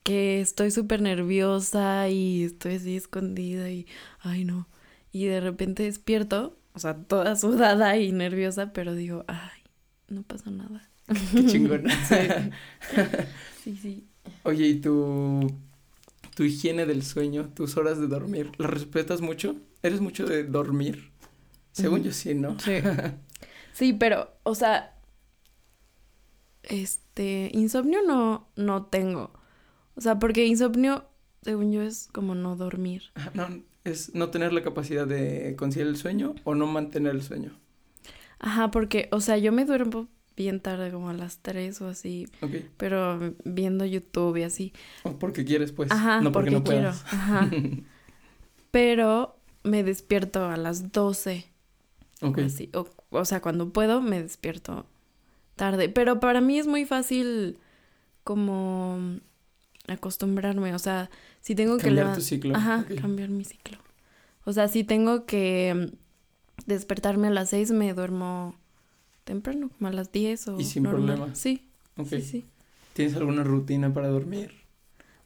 Que 0.03 0.41
estoy 0.41 0.71
súper 0.71 1.01
nerviosa 1.01 2.09
y 2.09 2.43
estoy 2.43 2.75
así 2.75 2.95
escondida 2.95 3.69
y, 3.69 3.85
ay 4.19 4.45
no. 4.45 4.67
Y 5.11 5.25
de 5.25 5.41
repente 5.41 5.83
despierto, 5.83 6.57
o 6.73 6.79
sea, 6.79 6.95
toda 6.95 7.35
sudada 7.35 7.97
y 7.97 8.11
nerviosa, 8.11 8.71
pero 8.73 8.95
digo, 8.95 9.25
ay, 9.27 9.61
no 10.07 10.23
pasa 10.23 10.51
nada. 10.51 10.89
Qué 11.33 11.45
chingón. 11.45 11.85
Sí. 12.07 12.15
Sí, 13.63 13.75
sí. 13.75 14.07
Oye, 14.43 14.67
¿y 14.67 14.75
tu, 14.79 15.51
tu 16.39 16.45
higiene 16.45 16.85
del 16.85 17.03
sueño, 17.03 17.49
tus 17.53 17.75
horas 17.75 17.99
de 17.99 18.07
dormir, 18.07 18.53
las 18.57 18.69
respetas 18.69 19.19
mucho? 19.19 19.57
¿Eres 19.83 19.99
mucho 19.99 20.25
de 20.25 20.45
dormir? 20.45 21.11
Según 21.73 22.01
yo 22.01 22.13
sí, 22.13 22.33
¿no? 22.33 22.57
Sí. 22.61 22.75
Sí, 23.73 23.91
pero, 23.91 24.31
o 24.43 24.55
sea, 24.55 24.97
este, 26.63 27.49
insomnio 27.53 27.99
no, 28.07 28.47
no 28.55 28.85
tengo. 28.85 29.33
O 29.95 30.01
sea, 30.01 30.17
porque 30.17 30.45
insomnio, 30.45 31.09
según 31.41 31.73
yo, 31.73 31.81
es 31.81 32.07
como 32.13 32.35
no 32.35 32.55
dormir. 32.55 33.03
No, 33.33 33.61
es 33.83 34.15
no 34.15 34.29
tener 34.29 34.53
la 34.53 34.63
capacidad 34.63 35.05
de 35.05 35.57
conciliar 35.57 35.89
el 35.89 35.97
sueño 35.97 36.35
o 36.45 36.55
no 36.55 36.67
mantener 36.67 37.15
el 37.15 37.21
sueño. 37.21 37.59
Ajá, 38.39 38.71
porque, 38.71 39.09
o 39.11 39.19
sea, 39.19 39.37
yo 39.37 39.51
me 39.51 39.65
duermo 39.65 40.07
bien 40.39 40.61
tarde, 40.61 40.89
como 40.89 41.09
a 41.09 41.13
las 41.13 41.39
3 41.39 41.81
o 41.81 41.89
así, 41.89 42.27
pero 42.77 43.35
viendo 43.43 43.85
YouTube 43.85 44.37
y 44.37 44.43
así. 44.43 44.71
O 45.03 45.19
porque 45.19 45.43
quieres, 45.43 45.73
pues. 45.73 45.91
Ajá, 45.91 46.21
no 46.21 46.31
porque, 46.31 46.51
porque, 46.51 46.59
no 46.59 46.63
quiero. 46.63 46.91
puedas. 46.91 47.13
Ajá. 47.13 47.49
pero 48.71 49.35
me 49.63 49.83
despierto 49.83 50.45
a 50.45 50.55
las 50.55 50.93
12. 50.93 51.45
ok. 52.21 52.39
Así, 52.39 52.69
o, 52.73 52.87
o 53.09 53.25
sea, 53.25 53.41
cuando 53.41 53.73
puedo 53.73 54.01
me 54.01 54.23
despierto 54.23 54.85
tarde. 55.57 55.89
Pero 55.89 56.21
para 56.21 56.39
mí 56.39 56.57
es 56.57 56.67
muy 56.67 56.85
fácil 56.85 57.57
como 58.23 58.97
acostumbrarme. 59.87 60.73
O 60.73 60.79
sea, 60.79 61.09
si 61.41 61.53
tengo 61.53 61.77
que 61.77 61.83
Cambiar 61.83 62.15
tu 62.15 62.21
ciclo. 62.21 62.55
Ajá, 62.55 62.85
cambiar 63.01 63.27
mi 63.27 63.43
ciclo. 63.43 63.77
O 64.45 64.53
sea, 64.53 64.69
si 64.69 64.85
tengo 64.85 65.25
que 65.25 65.91
despertarme 66.65 67.27
a 67.27 67.31
las 67.31 67.49
6, 67.49 67.71
me 67.71 67.93
duermo 67.93 68.55
temprano, 69.29 69.69
como 69.69 69.87
a 69.87 69.93
las 69.93 70.11
10 70.11 70.47
o 70.49 70.59
Y 70.59 70.63
sin 70.63 70.83
normal. 70.83 71.05
problema. 71.05 71.35
Sí, 71.35 71.61
Ok. 71.97 72.07
sí, 72.09 72.21
sí. 72.21 72.45
¿Tienes 72.93 73.15
alguna 73.15 73.43
rutina 73.43 73.93
para 73.93 74.07
dormir? 74.07 74.51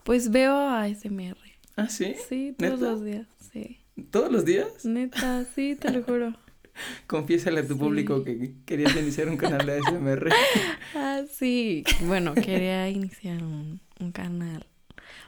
Pues 0.04 0.30
veo 0.30 0.56
a 0.58 0.88
SMR. 0.90 1.38
Ah, 1.78 1.88
sí. 1.90 2.14
Sí, 2.28 2.54
todos 2.58 2.80
¿Neta? 2.80 2.92
los 2.92 3.04
días. 3.06 3.28
Sí. 3.52 3.80
¿Todos 4.12 4.32
los 4.32 4.44
días? 4.46 4.68
Neta, 4.86 5.46
sí, 5.56 5.76
te 5.80 5.90
lo 5.92 6.04
juro. 6.04 6.34
Confiésale 7.08 7.62
a 7.62 7.68
tu 7.68 7.76
Sí. 7.76 7.80
público 7.80 8.24
que 8.24 8.54
querías 8.66 8.96
iniciar 8.98 9.30
un 9.30 9.38
canal 9.38 9.66
de 9.66 9.74
ASMR. 9.80 10.30
Ah, 10.96 11.22
sí. 11.32 11.84
Bueno, 12.06 12.34
quería 12.36 12.90
iniciar 12.90 13.42
un, 13.44 13.80
un 14.00 14.12
canal. 14.12 14.66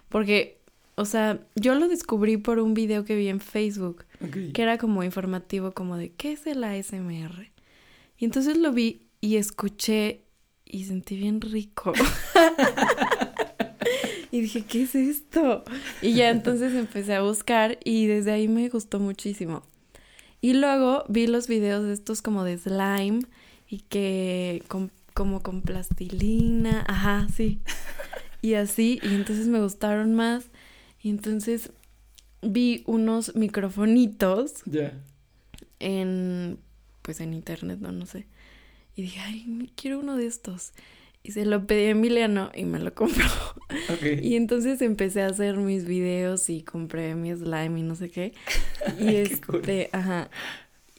Porque, 0.09 0.59
o 0.95 1.05
sea, 1.05 1.39
yo 1.55 1.73
lo 1.75 1.87
descubrí 1.87 2.37
por 2.37 2.59
un 2.59 2.73
video 2.73 3.05
que 3.05 3.15
vi 3.15 3.29
en 3.29 3.39
Facebook, 3.39 4.03
Ok. 4.23 4.51
que 4.53 4.61
era 4.61 4.77
como 4.77 5.03
informativo, 5.03 5.71
como 5.71 5.97
de 5.97 6.11
qué 6.11 6.33
es 6.33 6.45
el 6.47 6.63
ASMR. 6.63 7.49
Y 8.17 8.25
entonces 8.25 8.57
lo 8.57 8.71
vi 8.71 9.07
y 9.21 9.35
escuché 9.37 10.21
y 10.65 10.85
sentí 10.85 11.15
bien 11.17 11.41
rico. 11.41 11.93
y 14.31 14.41
dije, 14.41 14.63
¿qué 14.65 14.83
es 14.83 14.95
esto? 14.95 15.63
Y 16.01 16.13
ya 16.13 16.29
entonces 16.29 16.73
empecé 16.73 17.15
a 17.15 17.21
buscar 17.21 17.77
y 17.83 18.07
desde 18.07 18.31
ahí 18.31 18.47
me 18.47 18.67
gustó 18.69 18.99
muchísimo. 18.99 19.63
Y 20.41 20.53
luego 20.53 21.03
vi 21.09 21.27
los 21.27 21.47
videos 21.47 21.85
de 21.85 21.93
estos 21.93 22.21
como 22.21 22.43
de 22.43 22.57
slime 22.57 23.21
y 23.67 23.79
que 23.79 24.63
con- 24.67 24.91
como 25.13 25.41
con 25.41 25.61
plastilina, 25.61 26.83
ajá, 26.87 27.27
sí. 27.35 27.59
Y 28.41 28.55
así, 28.55 28.99
y 29.01 29.15
entonces 29.15 29.47
me 29.47 29.61
gustaron 29.61 30.13
más. 30.13 30.45
Y 31.01 31.09
entonces 31.09 31.71
vi 32.41 32.83
unos 32.85 33.35
microfonitos 33.35 34.55
Ya. 34.65 34.93
en 35.79 36.59
pues 37.05 37.19
en 37.21 37.33
internet, 37.35 37.77
no, 37.79 37.91
no 37.91 38.07
sé. 38.07 38.25
Y 38.95 39.03
dije, 39.03 39.19
ay, 39.19 39.71
quiero 39.75 39.99
uno 39.99 40.17
de 40.17 40.25
estos. 40.25 40.73
Y 41.21 41.31
se 41.31 41.45
lo 41.45 41.65
pedí 41.67 41.85
a 41.85 41.89
Emiliano 41.91 42.51
y 42.55 42.65
me 42.65 42.79
lo 42.79 42.93
compró. 42.95 43.25
Y 44.21 44.35
entonces 44.35 44.81
empecé 44.81 45.21
a 45.21 45.27
hacer 45.27 45.57
mis 45.57 45.85
videos 45.85 46.49
y 46.49 46.63
compré 46.63 47.13
mi 47.15 47.31
slime 47.33 47.79
y 47.79 47.83
no 47.83 47.95
sé 47.95 48.09
qué. 48.09 48.33
Y 48.99 49.05
Qué 49.05 49.39
cool. 49.45 49.57
este, 49.57 49.89
ajá. 49.91 50.29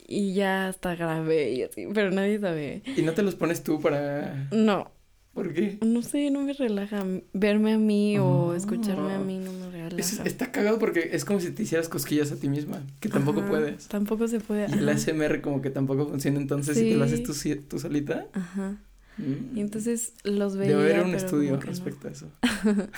Y 0.09 0.35
ya 0.35 0.69
hasta 0.69 0.95
grabé 0.95 1.53
y 1.53 1.63
así, 1.65 1.87
pero 1.93 2.13
nadie 2.13 2.39
sabe. 2.39 2.83
¿Y 2.97 3.03
no 3.03 3.13
te 3.13 3.23
los 3.23 3.35
pones 3.35 3.65
tú 3.65 3.81
para...? 3.81 4.49
No, 4.53 4.93
¿Por 5.37 5.53
qué? 5.55 5.79
no 5.85 6.03
sé, 6.03 6.31
no 6.33 6.41
me 6.43 6.53
relaja. 6.55 7.05
Verme 7.33 7.75
a 7.75 7.79
mí 7.79 8.19
o 8.19 8.51
Ah. 8.53 8.57
escucharme 8.57 9.13
a 9.15 9.19
mí 9.21 9.39
no 9.39 9.53
me 9.53 9.71
relaja. 9.71 9.97
Es- 10.01 10.19
está 10.25 10.51
cagado 10.51 10.81
porque 10.81 11.11
es 11.13 11.25
como 11.25 11.39
si 11.39 11.51
te 11.53 11.63
hicieras 11.63 11.89
cosquillas 11.89 12.33
a 12.33 12.37
ti 12.37 12.49
misma, 12.49 12.83
que 12.99 13.09
tampoco 13.09 13.41
Ajá, 13.41 13.49
puedes. 13.51 13.87
Tampoco 13.87 14.27
se 14.27 14.41
puede. 14.41 14.69
Y 14.71 14.73
el 14.79 14.89
ajá. 14.89 14.99
ASMR 14.99 15.41
como 15.43 15.63
que 15.63 15.71
tampoco 15.71 16.09
funciona, 16.09 16.41
entonces 16.41 16.77
si 16.77 16.85
te 16.91 16.97
lo 16.97 17.05
haces 17.05 17.23
tú, 17.23 17.33
tú 17.69 17.79
solita. 17.79 18.27
Ajá. 18.33 18.79
mm, 19.19 19.57
Y 19.57 19.61
entonces 19.61 20.15
los 20.25 20.57
veía. 20.57 20.77
Debe 20.77 20.95
haber 20.95 21.05
un 21.07 21.15
estudio 21.15 21.53
no. 21.53 21.61
respecto 21.61 22.09
a 22.09 22.11
eso. 22.11 22.29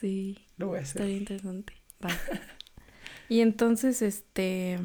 Sí. 0.00 0.36
Lo 0.58 0.66
voy 0.68 0.78
a 0.78 0.82
hacer. 0.82 1.00
Estaría 1.00 1.16
interesante. 1.16 1.72
Va. 2.04 2.10
y 3.30 3.40
entonces, 3.40 4.02
este, 4.02 4.78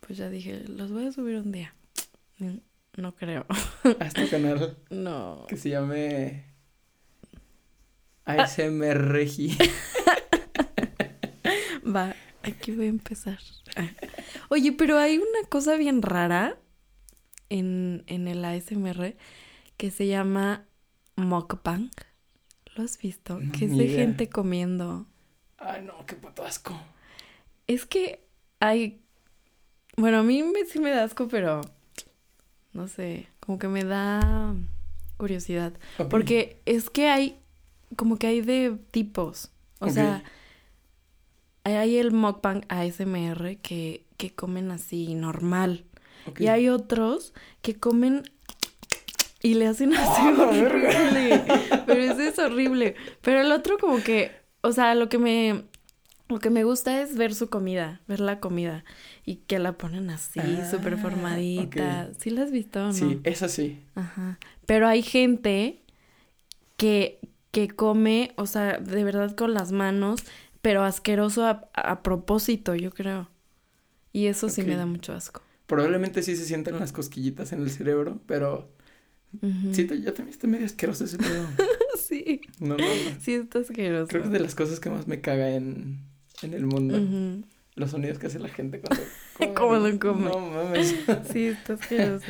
pues 0.00 0.18
ya 0.18 0.30
dije, 0.30 0.64
los 0.68 0.90
voy 0.90 1.06
a 1.06 1.12
subir 1.12 1.36
un 1.36 1.52
día. 1.52 1.74
No 2.96 3.14
creo. 3.14 3.46
A 4.00 4.06
este 4.06 4.28
canal 4.28 4.76
No. 4.90 5.46
que 5.48 5.56
se 5.56 5.70
llame 5.70 6.46
ASMR 8.24 9.12
Regi. 9.12 9.56
Va, 11.86 12.14
aquí 12.42 12.72
voy 12.72 12.86
a 12.86 12.88
empezar. 12.88 13.38
Ah. 13.76 13.88
Oye, 14.48 14.72
pero 14.72 14.98
hay 14.98 15.18
una 15.18 15.48
cosa 15.48 15.76
bien 15.76 16.02
rara 16.02 16.58
en, 17.48 18.04
en 18.06 18.28
el 18.28 18.44
ASMR 18.44 19.16
que 19.76 19.90
se 19.90 20.06
llama 20.06 20.64
mukbang. 21.16 21.90
¿Lo 22.74 22.84
has 22.84 22.98
visto? 22.98 23.38
No, 23.38 23.52
que 23.52 23.66
es 23.66 23.76
de 23.76 23.84
idea. 23.84 24.00
gente 24.00 24.28
comiendo. 24.28 25.06
Ay, 25.58 25.82
no, 25.82 26.04
qué 26.06 26.16
puto 26.16 26.44
asco. 26.44 26.78
Es 27.66 27.86
que 27.86 28.24
hay. 28.60 29.02
Bueno, 29.96 30.18
a 30.18 30.22
mí 30.22 30.42
me, 30.42 30.64
sí 30.66 30.78
me 30.78 30.90
da 30.90 31.04
asco, 31.04 31.28
pero. 31.28 31.60
No 32.76 32.88
sé. 32.88 33.26
Como 33.40 33.58
que 33.58 33.68
me 33.68 33.84
da 33.84 34.54
curiosidad. 35.16 35.72
Porque 36.10 36.60
es 36.66 36.90
que 36.90 37.08
hay. 37.08 37.40
Como 37.96 38.18
que 38.18 38.26
hay 38.26 38.42
de 38.42 38.76
tipos. 38.90 39.50
O 39.78 39.88
sea. 39.88 40.22
Hay, 41.64 41.96
el 41.96 42.12
mukbang 42.12 42.64
ASMR 42.68 43.56
que, 43.56 44.04
que 44.18 44.30
comen 44.32 44.70
así 44.70 45.14
normal. 45.14 45.84
Y 46.38 46.48
hay 46.48 46.68
otros 46.68 47.32
que 47.62 47.76
comen. 47.76 48.24
Y 49.42 49.54
le 49.54 49.68
hacen 49.68 49.94
así 49.96 50.22
horrible. 50.28 51.44
Pero 51.86 52.02
ese 52.02 52.28
es 52.28 52.38
horrible. 52.38 52.94
Pero 53.22 53.40
el 53.40 53.52
otro 53.52 53.78
como 53.78 54.02
que, 54.02 54.32
o 54.60 54.72
sea, 54.72 54.94
lo 54.94 55.08
que 55.08 55.18
me 55.18 55.64
lo 56.28 56.38
que 56.38 56.50
me 56.50 56.64
gusta 56.64 57.00
es 57.02 57.16
ver 57.16 57.34
su 57.34 57.48
comida, 57.48 58.00
ver 58.08 58.20
la 58.20 58.40
comida 58.40 58.84
y 59.24 59.36
que 59.36 59.58
la 59.58 59.78
ponen 59.78 60.10
así, 60.10 60.40
Ah, 60.40 60.70
súper 60.70 60.98
formadita. 60.98 62.12
¿Sí 62.18 62.30
la 62.30 62.42
has 62.42 62.50
visto 62.50 62.80
o 62.82 62.86
no? 62.86 62.92
Sí, 62.92 63.20
eso 63.24 63.48
sí. 63.48 63.82
Ajá. 63.94 64.38
Pero 64.66 64.88
hay 64.88 65.02
gente 65.02 65.82
que 66.76 67.20
que 67.52 67.68
come, 67.68 68.32
o 68.36 68.44
sea, 68.46 68.76
de 68.78 69.02
verdad 69.02 69.34
con 69.34 69.54
las 69.54 69.72
manos, 69.72 70.20
pero 70.60 70.82
asqueroso 70.82 71.46
a, 71.46 71.70
a 71.72 72.02
propósito, 72.02 72.74
yo 72.74 72.90
creo. 72.90 73.30
Y 74.12 74.26
eso 74.26 74.50
sí 74.50 74.62
me 74.62 74.76
da 74.76 74.84
mucho 74.84 75.14
asco. 75.14 75.40
Probablemente 75.66 76.22
sí 76.22 76.36
se 76.36 76.44
sientan 76.44 76.78
las 76.78 76.92
cosquillitas 76.92 77.52
en 77.54 77.62
el 77.62 77.70
cerebro, 77.70 78.20
pero 78.26 78.68
Ujú. 79.40 79.72
sí, 79.72 79.84
te- 79.84 80.02
yo 80.02 80.12
también 80.12 80.34
estoy 80.34 80.50
medio 80.50 80.66
asqueroso 80.66 81.04
ese 81.04 81.16
pedo. 81.16 81.46
sí. 81.98 82.42
No, 82.60 82.76
no, 82.76 82.94
no. 82.94 83.20
Sí, 83.20 83.32
está 83.32 83.60
asqueroso. 83.60 84.08
Creo 84.08 84.20
que 84.20 84.26
es 84.26 84.32
de 84.32 84.40
las 84.40 84.54
cosas 84.54 84.78
que 84.78 84.90
más 84.90 85.06
me 85.06 85.22
caga 85.22 85.48
en, 85.50 86.00
en 86.42 86.54
el 86.54 86.66
mundo. 86.66 87.44
Los 87.74 87.90
sonidos 87.90 88.18
que 88.18 88.26
hace 88.28 88.38
la 88.38 88.48
gente 88.48 88.80
cuando 88.80 89.04
come. 89.54 89.98
Come. 89.98 90.24
No 90.30 90.40
mames. 90.40 90.94
Sí, 91.32 91.46
está 91.46 91.74
asqueroso. 91.74 92.26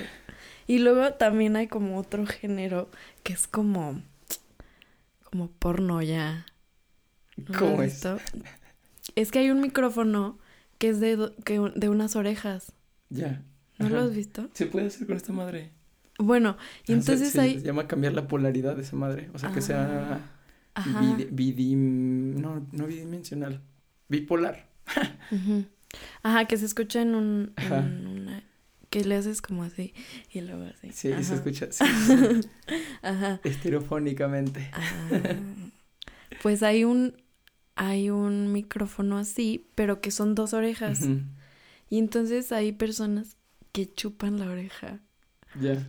Y 0.67 0.79
luego 0.81 1.13
también 1.15 1.55
hay 1.57 1.69
como 1.69 1.99
otro 1.99 2.27
género 2.27 2.91
que 3.23 3.33
es 3.33 3.47
como. 3.47 4.03
como 5.31 5.49
porno 5.49 6.03
ya. 6.03 6.47
¿No 7.37 7.53
lo 7.53 7.59
¿Cómo 7.59 7.83
es? 7.83 7.93
visto? 7.95 8.19
Es 9.15 9.31
que 9.31 9.39
hay 9.41 9.51
un 9.51 9.61
micrófono 9.61 10.39
que 10.79 10.89
es 10.89 11.01
de, 11.01 11.33
que, 11.45 11.61
de 11.75 11.89
unas 11.89 12.17
orejas. 12.17 12.73
Ya. 13.11 13.43
¿No 13.79 13.89
lo 13.89 13.99
Ajá. 13.99 14.07
has 14.07 14.15
visto? 14.15 14.49
Se 14.55 14.67
puede 14.67 14.87
hacer 14.87 15.07
con 15.07 15.17
esta 15.17 15.33
madre. 15.33 15.71
Bueno, 16.19 16.57
y 16.87 16.93
Ah, 16.93 16.97
entonces 16.97 17.31
se, 17.31 17.41
hay. 17.41 17.61
Se 17.61 17.67
llama 17.67 17.87
cambiar 17.87 18.15
la 18.15 18.27
polaridad 18.27 18.75
de 18.75 18.83
esa 18.83 18.97
madre. 18.97 19.31
O 19.35 19.39
sea, 19.39 19.53
que 19.53 19.61
sea 19.61 20.21
Ajá. 20.75 21.01
bidi- 21.03 21.29
bidim... 21.31 22.41
No, 22.41 22.67
no 22.73 22.87
bidimensional. 22.87 23.61
Bipolar. 24.09 24.69
Ajá, 26.23 26.45
que 26.47 26.57
se 26.57 26.67
escucha 26.67 27.03
en 27.03 27.15
un. 27.15 27.53
en 27.57 27.65
Ajá. 27.65 27.81
una- 27.81 28.43
que 28.91 29.05
le 29.05 29.17
haces 29.17 29.43
como 29.43 29.65
así 29.65 29.93
y 30.33 30.41
luego 30.43 30.65
así. 30.65 30.91
Sí, 30.93 31.09
se 31.09 31.15
Ajá. 31.15 31.35
escucha 31.35 31.67
sí, 31.73 31.85
Ajá. 33.03 33.41
estereofónicamente. 33.45 34.71
Ah, 34.73 35.21
pues 36.43 36.63
hay 36.63 36.85
un 36.85 37.15
hay 37.75 38.11
un 38.11 38.53
micrófono 38.53 39.19
así, 39.19 39.69
pero 39.75 40.01
que 40.01 40.11
son 40.11 40.35
dos 40.35 40.55
orejas. 40.55 41.01
Y 41.91 41.99
entonces 41.99 42.53
hay 42.53 42.73
personas 42.73 43.37
que 43.73 43.93
chupan 43.93 44.39
la 44.39 44.47
oreja. 44.47 45.01
Ya. 45.61 45.87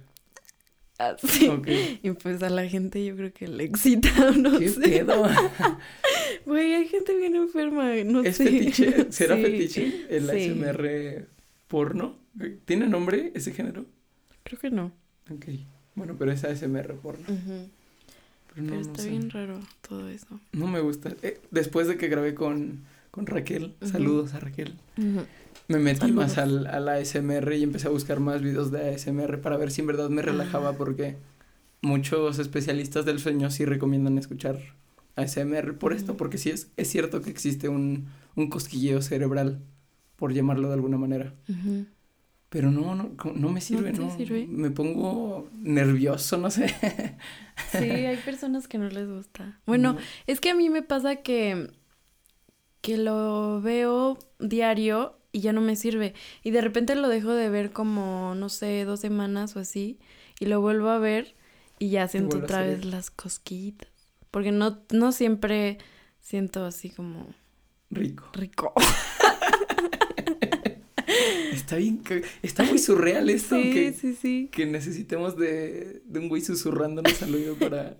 Así. 1.23 1.47
Ok. 1.47 1.67
Y 2.03 2.11
pues 2.11 2.41
a 2.43 2.49
la 2.49 2.67
gente 2.67 3.03
yo 3.05 3.15
creo 3.15 3.31
que 3.33 3.47
le 3.47 3.63
excita, 3.65 4.31
no 4.37 4.57
¿Qué 4.59 4.69
sé. 4.69 4.81
pedo? 4.81 5.25
Güey, 6.45 6.73
hay 6.75 6.87
gente 6.87 7.15
bien 7.15 7.35
enferma, 7.35 7.93
no 8.05 8.21
¿Es 8.21 8.37
sé. 8.37 8.45
fetiche? 8.45 9.11
¿Será 9.11 9.35
Sí. 9.35 9.41
fetiche 9.43 10.05
el 10.09 10.29
Sí. 10.29 10.49
ASMR 10.49 11.27
porno? 11.67 12.15
¿Tiene 12.65 12.87
nombre 12.87 13.31
ese 13.35 13.51
género? 13.53 13.85
Creo 14.43 14.59
que 14.59 14.69
no. 14.69 14.91
Ok. 15.29 15.45
Bueno, 15.95 16.15
pero 16.17 16.31
es 16.31 16.43
ASMR 16.43 16.93
porno. 16.95 17.25
Pero 17.27 17.37
no, 17.37 17.67
Pero 18.55 18.75
no 18.75 18.81
está 18.81 19.01
sé. 19.03 19.09
bien 19.09 19.29
raro 19.29 19.59
todo 19.87 20.07
eso. 20.09 20.39
No 20.53 20.67
me 20.67 20.79
gusta. 20.79 21.13
Eh, 21.21 21.39
después 21.51 21.87
de 21.87 21.97
que 21.97 22.07
grabé 22.07 22.33
con, 22.33 22.83
con 23.11 23.25
Raquel, 23.25 23.73
saludos 23.81 24.33
a 24.33 24.39
Raquel, 24.39 24.75
Ujú. 24.97 25.25
Me 25.67 25.79
metí 25.79 26.11
más 26.11 26.37
al, 26.37 26.67
al 26.67 26.87
ASMR 26.89 27.53
y 27.55 27.63
empecé 27.63 27.87
a 27.87 27.91
buscar 27.91 28.19
más 28.19 28.41
videos 28.41 28.71
de 28.71 28.89
ASMR 28.93 29.41
para 29.41 29.57
ver 29.57 29.71
si 29.71 29.81
en 29.81 29.87
verdad 29.87 30.09
me 30.09 30.21
relajaba 30.21 30.69
Ah. 30.69 30.75
porque 30.77 31.17
muchos 31.81 32.39
especialistas 32.39 33.05
del 33.05 33.19
sueño 33.19 33.51
sí 33.51 33.65
recomiendan 33.65 34.17
escuchar 34.17 34.57
ASMR 35.15 35.73
por 35.77 35.93
esto, 35.93 36.11
Ujú. 36.13 36.17
porque 36.17 36.37
sí 36.37 36.49
es, 36.51 36.71
es 36.77 36.89
cierto 36.89 37.21
que 37.21 37.29
existe 37.29 37.69
un, 37.69 38.07
un 38.35 38.49
cosquilleo 38.49 39.01
cerebral, 39.01 39.59
por 40.15 40.33
llamarlo 40.33 40.67
de 40.69 40.73
alguna 40.75 40.97
manera. 40.97 41.33
Pero 42.49 42.71
no, 42.71 42.95
no, 42.95 43.11
no 43.35 43.49
me 43.49 43.59
sirve, 43.61 43.91
te 43.91 43.99
¿no? 43.99 44.15
sirve? 44.15 44.47
Me 44.47 44.71
pongo 44.71 45.49
nervioso, 45.61 46.37
no 46.37 46.49
sé. 46.49 46.73
Sí, 47.71 47.77
hay 47.89 48.17
personas 48.17 48.67
que 48.67 48.77
no 48.77 48.87
les 48.89 49.07
gusta. 49.09 49.59
Bueno, 49.65 49.93
No. 49.93 49.99
es 50.27 50.39
que 50.39 50.51
a 50.51 50.55
mí 50.55 50.69
me 50.69 50.81
pasa 50.81 51.17
que, 51.17 51.69
que 52.81 52.97
lo 52.97 53.61
veo 53.61 54.17
diario 54.39 55.16
y 55.31 55.41
ya 55.41 55.53
no 55.53 55.61
me 55.61 55.75
sirve. 55.75 56.13
Y 56.43 56.51
de 56.51 56.61
repente 56.61 56.95
lo 56.95 57.07
dejo 57.09 57.31
de 57.33 57.49
ver 57.49 57.71
como, 57.71 58.33
no 58.35 58.49
sé, 58.49 58.83
dos 58.85 58.99
semanas 58.99 59.55
o 59.55 59.59
así. 59.59 59.99
Y 60.39 60.45
lo 60.45 60.61
vuelvo 60.61 60.89
a 60.89 60.99
ver 60.99 61.35
y 61.79 61.89
ya 61.89 62.07
siento 62.07 62.37
otra 62.39 62.61
vez 62.63 62.85
las 62.85 63.11
cosquillitas. 63.11 63.89
Porque 64.31 64.51
no, 64.51 64.81
no 64.91 65.11
siempre 65.11 65.77
siento 66.21 66.65
así 66.65 66.89
como 66.89 67.27
rico. 67.89 68.29
rico. 68.33 68.73
Está 71.51 71.77
bien, 71.77 72.01
está 72.41 72.63
muy 72.63 72.77
surreal 72.77 73.29
esto, 73.29 73.55
Sí, 73.55 73.71
que, 73.73 73.93
sí, 73.93 74.13
sí. 74.15 74.49
que 74.51 74.65
necesitemos 74.65 75.37
de, 75.37 76.01
de 76.05 76.19
un 76.19 76.29
güey 76.29 76.41
susurrándonos 76.41 77.21
al 77.23 77.33
oído 77.33 77.55
para 77.55 77.97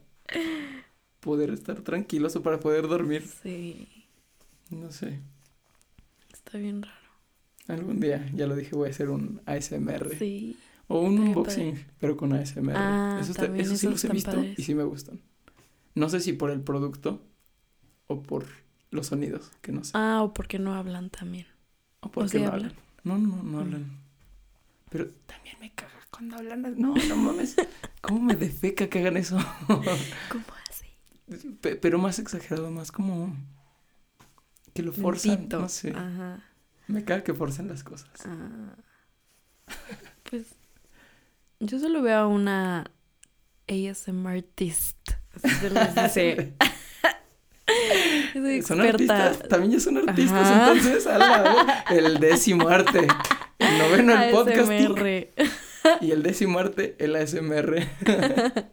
poder 1.20 1.50
estar 1.52 1.82
tranquilos 1.82 2.36
o 2.36 2.44
para 2.44 2.60
poder 2.60 2.88
dormir. 2.88 3.24
Sí, 3.44 3.88
No 4.70 4.92
sé. 4.92 5.20
está 6.34 6.58
bien 6.58 6.82
raro. 6.84 6.97
Algún 7.68 8.00
día, 8.00 8.30
ya 8.34 8.48
lo 8.48 8.56
dije, 8.56 8.76
voy 8.76 8.88
a 8.88 8.92
hacer 8.92 9.10
un 9.10 9.42
ASMR. 9.46 10.18
Sí. 10.18 10.58
O 10.88 11.02
un 11.02 11.20
unboxing, 11.20 11.86
pero 12.00 12.16
con 12.16 12.32
ASMR. 12.34 12.74
Ah, 12.78 13.18
Eso 13.22 13.32
está- 13.32 13.46
esos 13.58 13.78
sí 13.80 13.88
los 13.90 14.04
he 14.06 14.10
visto 14.10 14.32
padres. 14.32 14.58
y 14.58 14.64
sí 14.64 14.74
me 14.74 14.84
gustan. 14.84 15.20
No 15.96 16.08
sé 16.10 16.20
si 16.22 16.32
por 16.34 16.50
el 16.50 16.62
producto 16.62 17.22
o 18.08 18.24
por 18.24 18.46
los 18.92 19.08
sonidos, 19.08 19.52
que 19.62 19.72
no 19.74 19.84
sé. 19.84 19.92
Ah, 19.96 20.22
o 20.24 20.34
porque 20.34 20.60
no 20.60 20.74
hablan 20.76 21.10
también. 21.10 21.46
o 22.00 22.10
por 22.12 22.24
¿o 22.24 22.28
qué 22.28 22.38
sí 22.38 22.44
no 22.44 22.52
hablan? 22.52 22.72
hablan. 22.72 22.84
No, 23.04 23.18
no, 23.18 23.44
no 23.44 23.58
Mm. 23.58 23.62
hablan. 23.62 23.98
Pero 24.90 25.08
también 25.26 25.58
me 25.60 25.72
caga 25.74 25.92
cuando 26.10 26.38
hablan. 26.38 26.62
No, 26.78 26.94
no 26.96 27.16
mames. 27.18 27.56
¿Cómo 28.02 28.22
me 28.22 28.36
defeca 28.36 28.88
que 28.88 29.00
hagan 29.00 29.18
eso? 29.18 29.38
¿Cómo 29.68 30.46
así? 30.70 30.86
Pe- 31.60 31.76
pero 31.76 31.98
más 32.00 32.20
exagerado, 32.20 32.72
más 32.72 32.94
como 32.94 33.36
que 34.74 34.84
lo 34.84 34.94
forzan. 34.94 35.50
No 35.50 35.68
sé. 35.68 35.90
Ajá. 35.92 36.42
Me 36.88 37.04
caga 37.04 37.24
que 37.24 37.34
forzan 37.34 37.68
las 37.68 37.84
cosas. 37.84 38.10
Ah, 38.26 38.76
pues 40.30 40.56
yo 41.60 41.80
solo 41.80 42.02
veo 42.02 42.18
a 42.20 42.28
una 42.28 42.92
ASMR 43.68 44.38
artist. 44.38 44.98
Así 45.34 45.56
se 45.56 45.70
les 45.70 45.96
dice. 45.96 46.54
Soy 48.34 48.62
Son 48.62 48.82
artistas, 48.82 49.40
también 49.50 49.74
ya 49.74 49.80
son 49.82 49.98
artistas, 49.98 50.48
Ajá. 50.48 50.72
entonces, 50.72 51.06
ala, 51.06 51.84
el 51.90 52.20
décimo 52.20 52.70
arte, 52.70 53.08
el 53.60 53.78
noveno 53.78 54.14
el 54.24 54.32
podcasting 54.32 54.98
ASMR. 54.98 55.28
y 56.02 56.12
el 56.12 56.24
décimo 56.24 56.60
arte 56.60 56.96
el 57.00 57.16
ASMR. 57.16 57.86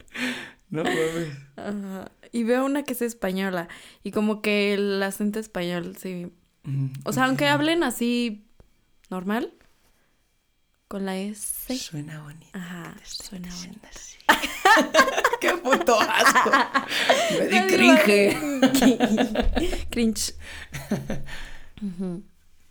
no 0.70 0.84
mames. 0.84 1.28
Ajá. 1.56 2.10
Y 2.30 2.44
veo 2.44 2.64
una 2.64 2.84
que 2.84 2.92
es 2.92 3.02
española. 3.02 3.68
Y 4.04 4.12
como 4.12 4.42
que 4.42 4.74
el 4.74 5.02
acento 5.02 5.40
español, 5.40 5.96
sí. 5.96 6.32
O 7.04 7.12
sea, 7.12 7.26
aunque 7.26 7.46
hablen 7.48 7.82
así 7.82 8.46
normal, 9.10 9.52
con 10.88 11.04
la 11.04 11.16
S. 11.18 11.76
Suena 11.76 12.22
bonito. 12.22 12.46
Ajá, 12.52 12.96
suena 13.04 13.54
bonito. 13.54 13.88
¡Qué 15.40 15.52
puto 15.58 15.98
asco! 16.00 16.50
Me 17.38 17.48
di 17.48 17.60
cringe. 17.66 19.86
Cringe. 19.90 20.34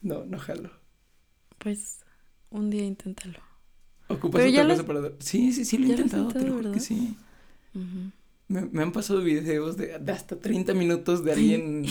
No, 0.01 0.25
no 0.25 0.39
jalo. 0.39 0.71
Pues 1.59 1.99
un 2.49 2.69
día 2.69 2.83
inténtalo. 2.83 3.39
¿Ocupas 4.07 4.41
Pero 4.41 4.51
otra 4.51 4.63
lo- 4.63 4.69
cosa 4.73 4.85
para 4.87 5.01
dar? 5.01 5.13
Sí, 5.19 5.53
sí, 5.53 5.65
sí, 5.65 5.77
lo 5.77 5.85
he 5.85 5.87
lo 5.89 5.93
intentado, 5.93 6.27
te 6.29 6.41
lo 6.41 6.53
juro 6.55 6.71
que 6.71 6.79
sí. 6.79 7.15
Me, 8.47 8.61
me 8.65 8.83
han 8.83 8.91
pasado 8.91 9.21
videos 9.21 9.77
de, 9.77 9.99
de 9.99 10.11
hasta 10.11 10.39
30 10.39 10.73
minutos 10.73 11.23
de 11.23 11.31
alguien 11.31 11.85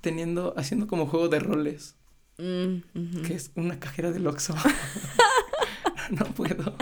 teniendo, 0.00 0.54
haciendo 0.56 0.86
como 0.86 1.06
juego 1.06 1.28
de 1.28 1.40
roles, 1.40 1.94
Mm, 2.40 3.22
que 3.26 3.34
es 3.34 3.50
una 3.56 3.80
cajera 3.80 4.12
del 4.12 4.26
Oxxo. 4.28 4.54
no 6.10 6.24
puedo. 6.34 6.76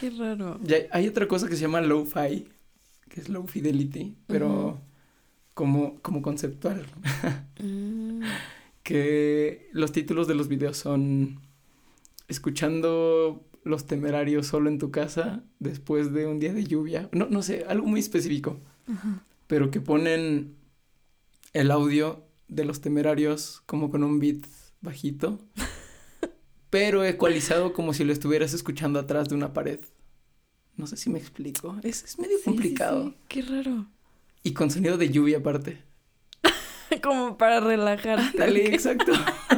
Qué 0.00 0.10
raro. 0.10 0.58
Ya 0.64 0.76
hay- 0.76 0.86
hay 0.90 1.08
otra 1.08 1.28
cosa 1.28 1.48
que 1.48 1.54
se 1.54 1.62
llama 1.62 1.80
low-fi, 1.80 2.48
que 3.08 3.20
es 3.20 3.28
low 3.28 3.46
fidelity, 3.46 4.16
pero 4.26 4.80
como, 5.54 6.00
como 6.02 6.22
conceptual. 6.22 6.84
Mm, 7.60 8.22
que 8.82 9.68
los 9.72 9.92
títulos 9.92 10.26
de 10.26 10.34
los 10.34 10.48
videos 10.48 10.76
son 10.76 11.40
escuchando 12.28 13.44
los 13.62 13.86
temerarios 13.86 14.46
solo 14.48 14.68
en 14.68 14.78
tu 14.78 14.90
casa 14.90 15.42
después 15.60 16.12
de 16.12 16.26
un 16.26 16.38
día 16.40 16.52
de 16.52 16.64
lluvia. 16.64 17.08
No, 17.12 17.26
no 17.30 17.42
sé, 17.42 17.64
algo 17.68 17.86
muy 17.86 18.00
específico. 18.00 18.58
Pero 19.46 19.70
que 19.70 19.80
ponen 19.80 20.56
el 21.54 21.70
audio 21.70 22.22
de 22.48 22.64
los 22.66 22.80
temerarios 22.82 23.62
como 23.66 23.90
con 23.90 24.04
un 24.04 24.18
beat 24.20 24.44
bajito. 24.82 25.40
pero 26.70 27.04
ecualizado 27.04 27.72
como 27.72 27.94
si 27.94 28.04
lo 28.04 28.12
estuvieras 28.12 28.52
escuchando 28.52 28.98
atrás 28.98 29.28
de 29.28 29.34
una 29.36 29.52
pared. 29.52 29.80
No 30.76 30.86
sé 30.88 30.96
si 30.96 31.08
me 31.08 31.18
explico. 31.20 31.76
Es, 31.84 32.02
es 32.04 32.18
medio 32.18 32.36
Sí, 32.38 32.44
complicado. 32.44 33.10
sí. 33.10 33.16
Qué 33.28 33.42
raro. 33.42 33.86
Y 34.42 34.52
con 34.52 34.70
sonido 34.70 34.98
de 34.98 35.08
lluvia 35.10 35.38
aparte. 35.38 35.78
Como 37.02 37.38
para 37.38 37.60
relajar. 37.60 38.20
Dale, 38.36 38.74
exacto. 38.74 39.12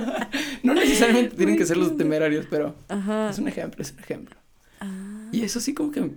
no 0.63 0.75
necesariamente 0.75 1.37
tienen 1.37 1.57
que 1.57 1.65
ser 1.67 1.77
los 1.79 1.97
temerarios, 1.97 2.47
pero 2.51 2.77
Ajá. 2.89 3.31
es 3.31 3.39
un 3.39 3.49
ejemplo, 3.49 3.81
es 3.83 3.93
un 3.93 3.99
ejemplo. 4.01 4.37
Ah, 4.81 5.29
Y 5.33 5.41
eso 5.43 5.59
sí 5.61 5.73
como 5.75 5.91
que 5.91 6.11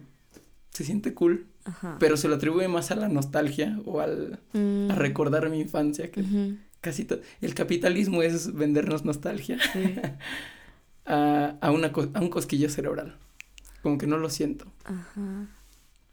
se 0.71 0.83
siente 0.83 1.13
cool, 1.13 1.47
Ajá. 1.69 1.97
pero 1.99 2.17
se 2.17 2.27
lo 2.27 2.35
atribuye 2.35 2.67
más 2.67 2.91
a 2.91 2.95
la 2.95 3.07
nostalgia 3.09 3.79
o 3.85 3.99
al, 4.01 4.39
Mm, 4.53 4.91
a 4.91 4.95
recordar 4.95 5.49
mi 5.49 5.59
infancia, 5.59 6.11
que 6.11 6.23
casi 6.81 7.05
todo... 7.05 7.19
El 7.41 7.53
capitalismo 7.53 8.21
es 8.23 8.53
vendernos 8.53 9.05
nostalgia 9.05 9.57
Sí. 9.73 9.95
a, 11.05 11.55
a, 11.61 11.71
una, 11.71 11.91
co- 11.91 12.09
a 12.13 12.19
un 12.21 12.29
cosquillo 12.29 12.69
cerebral. 12.69 13.17
Como 13.81 13.97
que 13.97 14.07
no 14.07 14.17
lo 14.17 14.29
siento, 14.29 14.65
Ajá. 14.83 15.47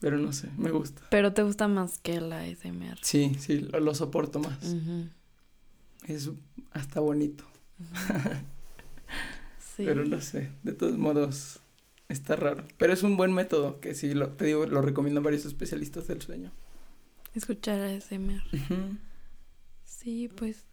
pero 0.01 0.19
no 0.19 0.33
sé, 0.33 0.49
me 0.57 0.71
gusta. 0.71 1.03
Pero 1.11 1.33
te 1.33 1.43
gusta 1.43 1.67
más 1.69 1.99
que 1.99 2.21
la 2.21 2.41
ASMR. 2.43 2.99
Sí, 3.03 3.33
sí, 3.39 3.59
lo, 3.61 3.81
lo 3.81 3.95
soporto 3.95 4.39
más. 4.39 4.63
Ujú, 4.63 5.09
Es 6.07 6.31
hasta 6.73 7.01
bonito, 7.01 7.45
Sí. 9.77 9.85
pero 9.85 10.05
no 10.05 10.21
sé, 10.21 10.51
de 10.63 10.73
todos 10.73 10.97
modos 10.97 11.61
está 12.09 12.37
raro. 12.37 12.65
Pero 12.79 12.93
es 12.93 13.03
un 13.03 13.17
buen 13.17 13.33
método 13.33 13.81
que 13.81 13.95
sí, 13.95 14.15
lo, 14.15 14.31
te 14.31 14.47
digo, 14.47 14.67
lo 14.67 14.83
recomiendan 14.83 15.25
varios 15.25 15.45
especialistas 15.45 16.07
del 16.07 16.23
sueño. 16.23 16.53
Escuchar 17.35 17.81
ASMR. 17.81 18.43
Ujú. 18.53 18.97
Sí, 19.85 20.29
pues 20.29 20.65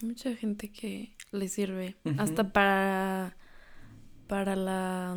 hay 0.00 0.08
mucha 0.08 0.34
gente 0.36 0.70
que 0.70 1.16
le 1.32 1.48
sirve. 1.48 1.96
Hasta 2.18 2.52
para. 2.52 3.36
para 4.28 4.54
la. 4.56 5.16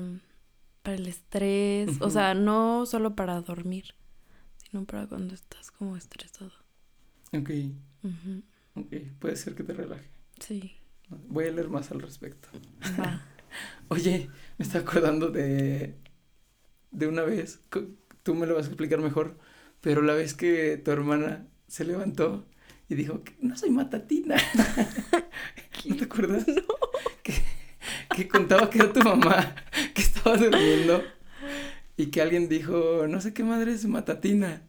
para 0.82 0.96
el 0.96 1.08
estrés. 1.08 2.02
O 2.02 2.10
sea, 2.10 2.34
no 2.34 2.86
solo 2.86 3.16
para 3.16 3.40
dormir, 3.42 3.94
sino 4.58 4.86
para 4.86 5.08
cuando 5.08 5.36
estás 5.36 5.72
como 5.72 5.98
estresado. 5.98 6.52
Ok, 7.34 7.50
ok, 8.76 8.94
puede 9.20 9.36
ser 9.36 9.56
que 9.56 9.64
te 9.64 9.74
relaje. 9.74 10.10
Sí. 10.40 10.76
Voy 11.10 11.46
a 11.46 11.52
leer 11.52 11.70
más 11.70 11.92
al 11.92 12.02
respecto. 12.02 12.50
Va. 13.00 13.24
Oye, 13.90 14.30
me 14.58 14.66
está 14.66 14.80
acordando 14.80 15.30
de. 15.30 15.96
de 16.92 17.08
una 17.08 17.24
vez. 17.24 17.62
Tú 18.24 18.36
me 18.36 18.48
lo 18.48 18.56
vas 18.56 18.66
a 18.66 18.70
explicar 18.70 19.00
mejor. 19.00 19.38
Pero 19.82 20.02
la 20.02 20.14
vez 20.14 20.34
que 20.34 20.78
tu 20.78 20.92
hermana 20.92 21.48
se 21.68 21.86
levantó 21.86 22.48
y 22.90 22.96
dijo 22.96 23.22
no 23.40 23.56
soy 23.58 23.70
matatina. 23.72 24.36
¿No 25.86 25.96
te 25.96 26.06
acuerdas? 26.06 26.46
No. 26.56 26.64
Que, 27.24 27.34
que 28.16 28.28
contaba 28.28 28.70
que 28.70 28.80
era 28.80 28.94
tu 28.94 29.02
mamá 29.02 29.56
que 29.94 30.02
estaba 30.02 30.38
durmiendo 30.38 31.04
y 31.98 32.08
que 32.08 32.22
alguien 32.22 32.50
dijo, 32.50 33.06
no 33.08 33.22
sé 33.22 33.34
qué 33.34 33.44
madre 33.44 33.74
es 33.74 33.86
matatina. 33.86 34.64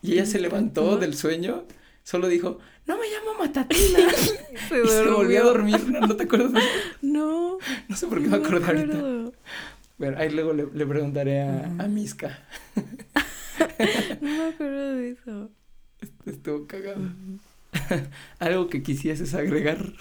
Y 0.00 0.14
ella 0.14 0.26
se 0.26 0.40
levantó 0.40 0.96
del 0.98 1.14
sueño, 1.14 1.66
solo 2.04 2.28
dijo, 2.28 2.58
no 2.86 2.96
me 2.98 3.06
llamo 3.08 3.38
matatina. 3.38 3.98
Se 4.68 4.82
y 4.82 4.86
se 4.88 5.06
volvió 5.08 5.40
a 5.42 5.44
dormir, 5.44 5.88
¿no, 5.88 6.00
¿No 6.06 6.16
te 6.16 6.24
acuerdas? 6.24 6.52
de 6.52 6.58
eso? 6.58 6.68
No. 7.02 7.58
No 7.88 7.96
sé 7.96 8.06
por 8.06 8.18
qué 8.20 8.28
no 8.28 8.38
me 8.38 8.44
acordé 8.46 8.66
ahorita. 8.66 8.96
acuerdo. 8.98 9.32
Bueno, 9.98 10.18
ahí 10.18 10.30
luego 10.30 10.52
le, 10.52 10.66
le 10.72 10.86
preguntaré 10.86 11.42
a, 11.42 11.68
Ujú. 11.72 11.82
a 11.82 11.88
Miska. 11.88 12.38
No 14.20 14.28
me 14.28 14.44
acuerdo 14.48 14.94
de 14.96 15.10
eso. 15.10 15.50
Estuvo 16.26 16.66
cagado. 16.66 17.00
Algo 18.38 18.68
que 18.68 18.82
quisieses 18.82 19.34
agregar. 19.34 19.92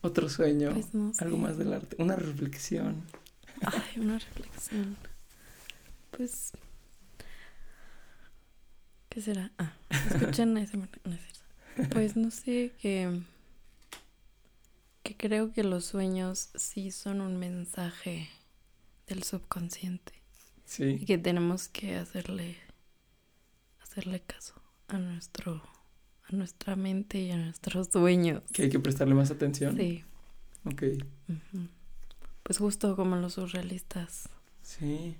Otro 0.00 0.28
sueño, 0.28 0.70
Pues 0.72 0.92
no 0.94 1.14
sé. 1.14 1.24
algo 1.24 1.36
más 1.38 1.56
del 1.56 1.72
arte, 1.72 1.96
una 1.98 2.16
reflexión. 2.16 3.02
Ay, 3.62 4.00
una 4.00 4.18
reflexión. 4.18 4.96
Pues. 6.10 6.52
¿Qué 9.12 9.20
será? 9.20 9.52
Ah, 9.58 9.74
escuchen 9.90 10.56
ese. 10.56 10.78
No 10.78 10.84
es 10.86 11.20
cierto. 11.20 11.90
Pues 11.94 12.16
no 12.16 12.30
sé, 12.30 12.72
que. 12.80 13.20
Que 15.02 15.16
creo 15.16 15.52
que 15.52 15.64
los 15.64 15.84
sueños 15.84 16.48
sí 16.54 16.90
son 16.92 17.20
un 17.20 17.36
mensaje 17.38 18.28
del 19.06 19.22
subconsciente. 19.22 20.14
Y 20.14 20.20
Sí, 20.64 21.04
que 21.04 21.18
tenemos 21.18 21.68
que 21.68 21.96
hacerle. 21.96 22.56
Hacerle 23.82 24.20
caso 24.22 24.54
a 24.88 24.96
nuestro. 24.96 25.62
A 26.30 26.34
nuestra 26.34 26.74
mente 26.76 27.20
y 27.20 27.30
a 27.32 27.36
nuestros 27.36 27.88
sueños. 27.88 28.42
que 28.52 28.62
hay 28.62 28.70
que 28.70 28.80
prestarle 28.80 29.14
más 29.14 29.30
atención. 29.30 29.76
Sí. 29.76 30.04
Ok. 30.64 30.84
Pues 32.44 32.56
justo 32.58 32.96
como 32.96 33.16
los 33.16 33.34
surrealistas. 33.34 34.28
sí. 34.62 35.16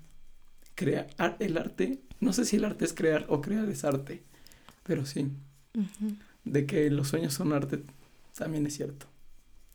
Crear 0.82 1.36
el 1.38 1.56
arte, 1.56 2.02
no 2.20 2.32
sé 2.32 2.44
si 2.44 2.56
el 2.56 2.64
arte 2.64 2.84
es 2.84 2.92
crear 2.92 3.26
o 3.28 3.40
crear 3.40 3.68
es 3.68 3.84
arte, 3.84 4.22
pero 4.82 5.06
sí, 5.06 5.30
de 6.44 6.66
que 6.66 6.90
los 6.90 7.08
sueños 7.08 7.34
son 7.34 7.52
arte 7.52 7.82
también 8.36 8.66
es 8.66 8.74
cierto, 8.74 9.06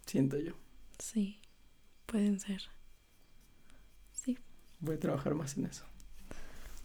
siento 0.06 0.38
yo. 0.38 0.54
Sí, 1.00 1.40
pueden 2.06 2.40
ser. 2.40 2.62
Sí, 4.12 4.38
Voy 4.80 4.96
a 4.96 5.00
trabajar 5.00 5.36
más 5.36 5.58
en 5.58 5.66
eso. 5.66 5.86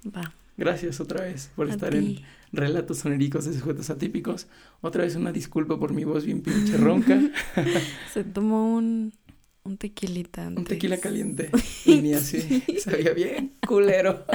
va. 0.07 0.33
Gracias 0.57 1.01
otra 1.01 1.23
vez 1.23 1.51
por 1.57 1.69
A 1.69 1.71
estar 1.71 1.95
en. 1.95 2.21
Relatos 2.53 2.99
sonéricos 2.99 3.47
de 3.47 3.59
sujetos 3.59 3.89
atípicos. 3.89 4.47
Otra 4.83 5.05
vez 5.05 5.17
una 5.17 5.33
disculpa 5.33 5.79
por 5.79 5.95
mi 5.95 6.05
voz 6.05 6.27
bien 6.27 6.43
pinche 6.43 6.77
ronca. 6.77 7.19
Se 8.13 8.25
tomó 8.25 8.75
un, 8.75 9.15
un 9.65 9.77
tequilita 9.79 10.47
antes. 10.47 10.59
Un 10.59 10.65
tequila 10.67 10.99
caliente. 10.99 11.51
Ni 11.87 12.15
así. 12.15 12.63
Sabía 12.79 13.13
bien 13.13 13.55
culero. 13.67 14.25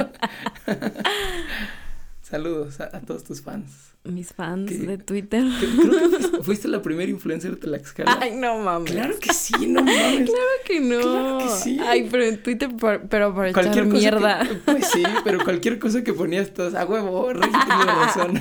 Saludos 2.22 2.78
a, 2.80 2.84
a 2.96 3.00
todos 3.00 3.24
tus 3.24 3.40
fans. 3.40 3.70
Mis 4.04 4.32
fans 4.32 4.70
de 4.86 4.98
Twitter. 4.98 5.44
Que- 5.60 5.66
Creo 5.66 6.10
que 6.10 6.16
fuiste, 6.18 6.38
fuiste 6.42 6.68
la 6.68 6.82
primera 6.82 7.10
influencer 7.10 7.52
de 7.52 7.56
Tlaxcala. 7.56 8.18
Ay, 8.20 8.32
no 8.36 8.58
mames. 8.58 8.92
Claro 8.92 9.18
que 9.18 9.32
sí, 9.32 9.66
no 9.66 9.82
mames. 9.82 10.28
Claro 10.30 10.50
que 10.66 10.80
no. 10.80 11.00
Claro 11.00 11.38
que 11.38 11.48
sí. 11.48 11.78
Ay, 11.82 12.06
pero 12.10 12.24
en 12.24 12.42
Twitter, 12.42 12.68
por- 12.76 13.08
pero 13.08 13.34
para 13.34 13.48
echar 13.50 13.64
Cualquier 13.64 13.84
cosa 13.86 13.98
mierda. 13.98 14.46
que- 14.48 14.54
pues 14.56 14.86
sí, 14.90 15.02
pero 15.24 15.42
cualquier 15.42 15.78
cosa 15.78 16.04
que 16.04 16.12
ponías 16.12 16.52
todas 16.52 16.74
a 16.74 16.84
huevo, 16.84 17.32
Rey 17.32 17.50
tiene 17.50 17.84
razón. 17.92 18.40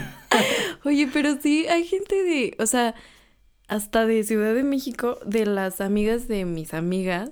Oye, 0.83 1.09
pero 1.11 1.37
sí, 1.41 1.65
hay 1.67 1.85
gente 1.85 2.15
de, 2.23 2.55
o 2.59 2.65
sea, 2.65 2.93
hasta 3.67 4.05
de 4.05 4.23
Ciudad 4.23 4.53
de 4.55 4.63
México, 4.63 5.19
de 5.25 5.45
las 5.45 5.81
amigas 5.81 6.27
de 6.27 6.45
mis 6.45 6.73
amigas, 6.73 7.31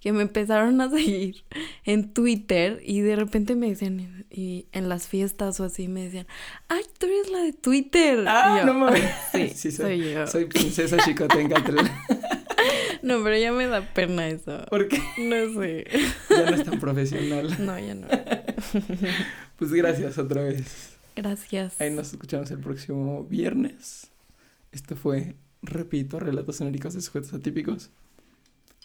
que 0.00 0.12
me 0.12 0.22
empezaron 0.22 0.80
a 0.80 0.90
seguir 0.90 1.44
en 1.84 2.12
Twitter 2.12 2.80
y 2.84 3.00
de 3.00 3.16
repente 3.16 3.54
me 3.54 3.68
decían, 3.68 4.24
y 4.30 4.66
en 4.72 4.88
las 4.88 5.06
fiestas 5.08 5.60
o 5.60 5.64
así, 5.64 5.88
me 5.88 6.04
decían, 6.04 6.26
ay, 6.68 6.82
tú 6.98 7.06
eres 7.06 7.30
la 7.30 7.40
de 7.42 7.52
Twitter. 7.52 8.24
Ah, 8.26 8.58
yo, 8.60 8.66
no 8.66 8.74
mames. 8.78 9.02
Sí, 9.32 9.48
Sí, 9.54 9.70
soy, 9.72 10.00
soy, 10.00 10.12
yo. 10.12 10.26
soy 10.26 10.44
princesa 10.46 10.96
chicotencatl. 10.98 11.76
No, 13.02 13.22
pero 13.24 13.34
ya 13.38 13.50
me 13.50 13.66
da 13.66 13.80
pena 13.94 14.28
eso. 14.28 14.62
Porque 14.68 14.98
No 15.16 15.58
sé. 15.62 15.86
ya 16.28 16.50
no 16.50 16.54
es 16.56 16.64
tan 16.64 16.78
profesional. 16.78 17.56
No, 17.64 17.78
ya 17.78 17.94
no. 17.94 18.06
Pues 19.56 19.72
gracias 19.72 20.18
otra 20.18 20.42
vez. 20.42 20.90
Gracias. 21.16 21.80
Ahí 21.80 21.90
nos 21.90 22.12
escuchamos 22.12 22.50
el 22.50 22.58
próximo 22.58 23.24
viernes. 23.24 24.08
Esto 24.72 24.96
fue, 24.96 25.34
repito, 25.62 26.18
Relatos 26.18 26.56
Sonéricos 26.56 26.94
de 26.94 27.00
Sujetos 27.00 27.34
Atípicos. 27.34 27.90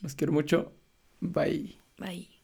Los 0.01 0.15
quiero 0.15 0.33
mucho. 0.33 0.73
Bye. 1.19 1.77
Bye. 1.97 2.34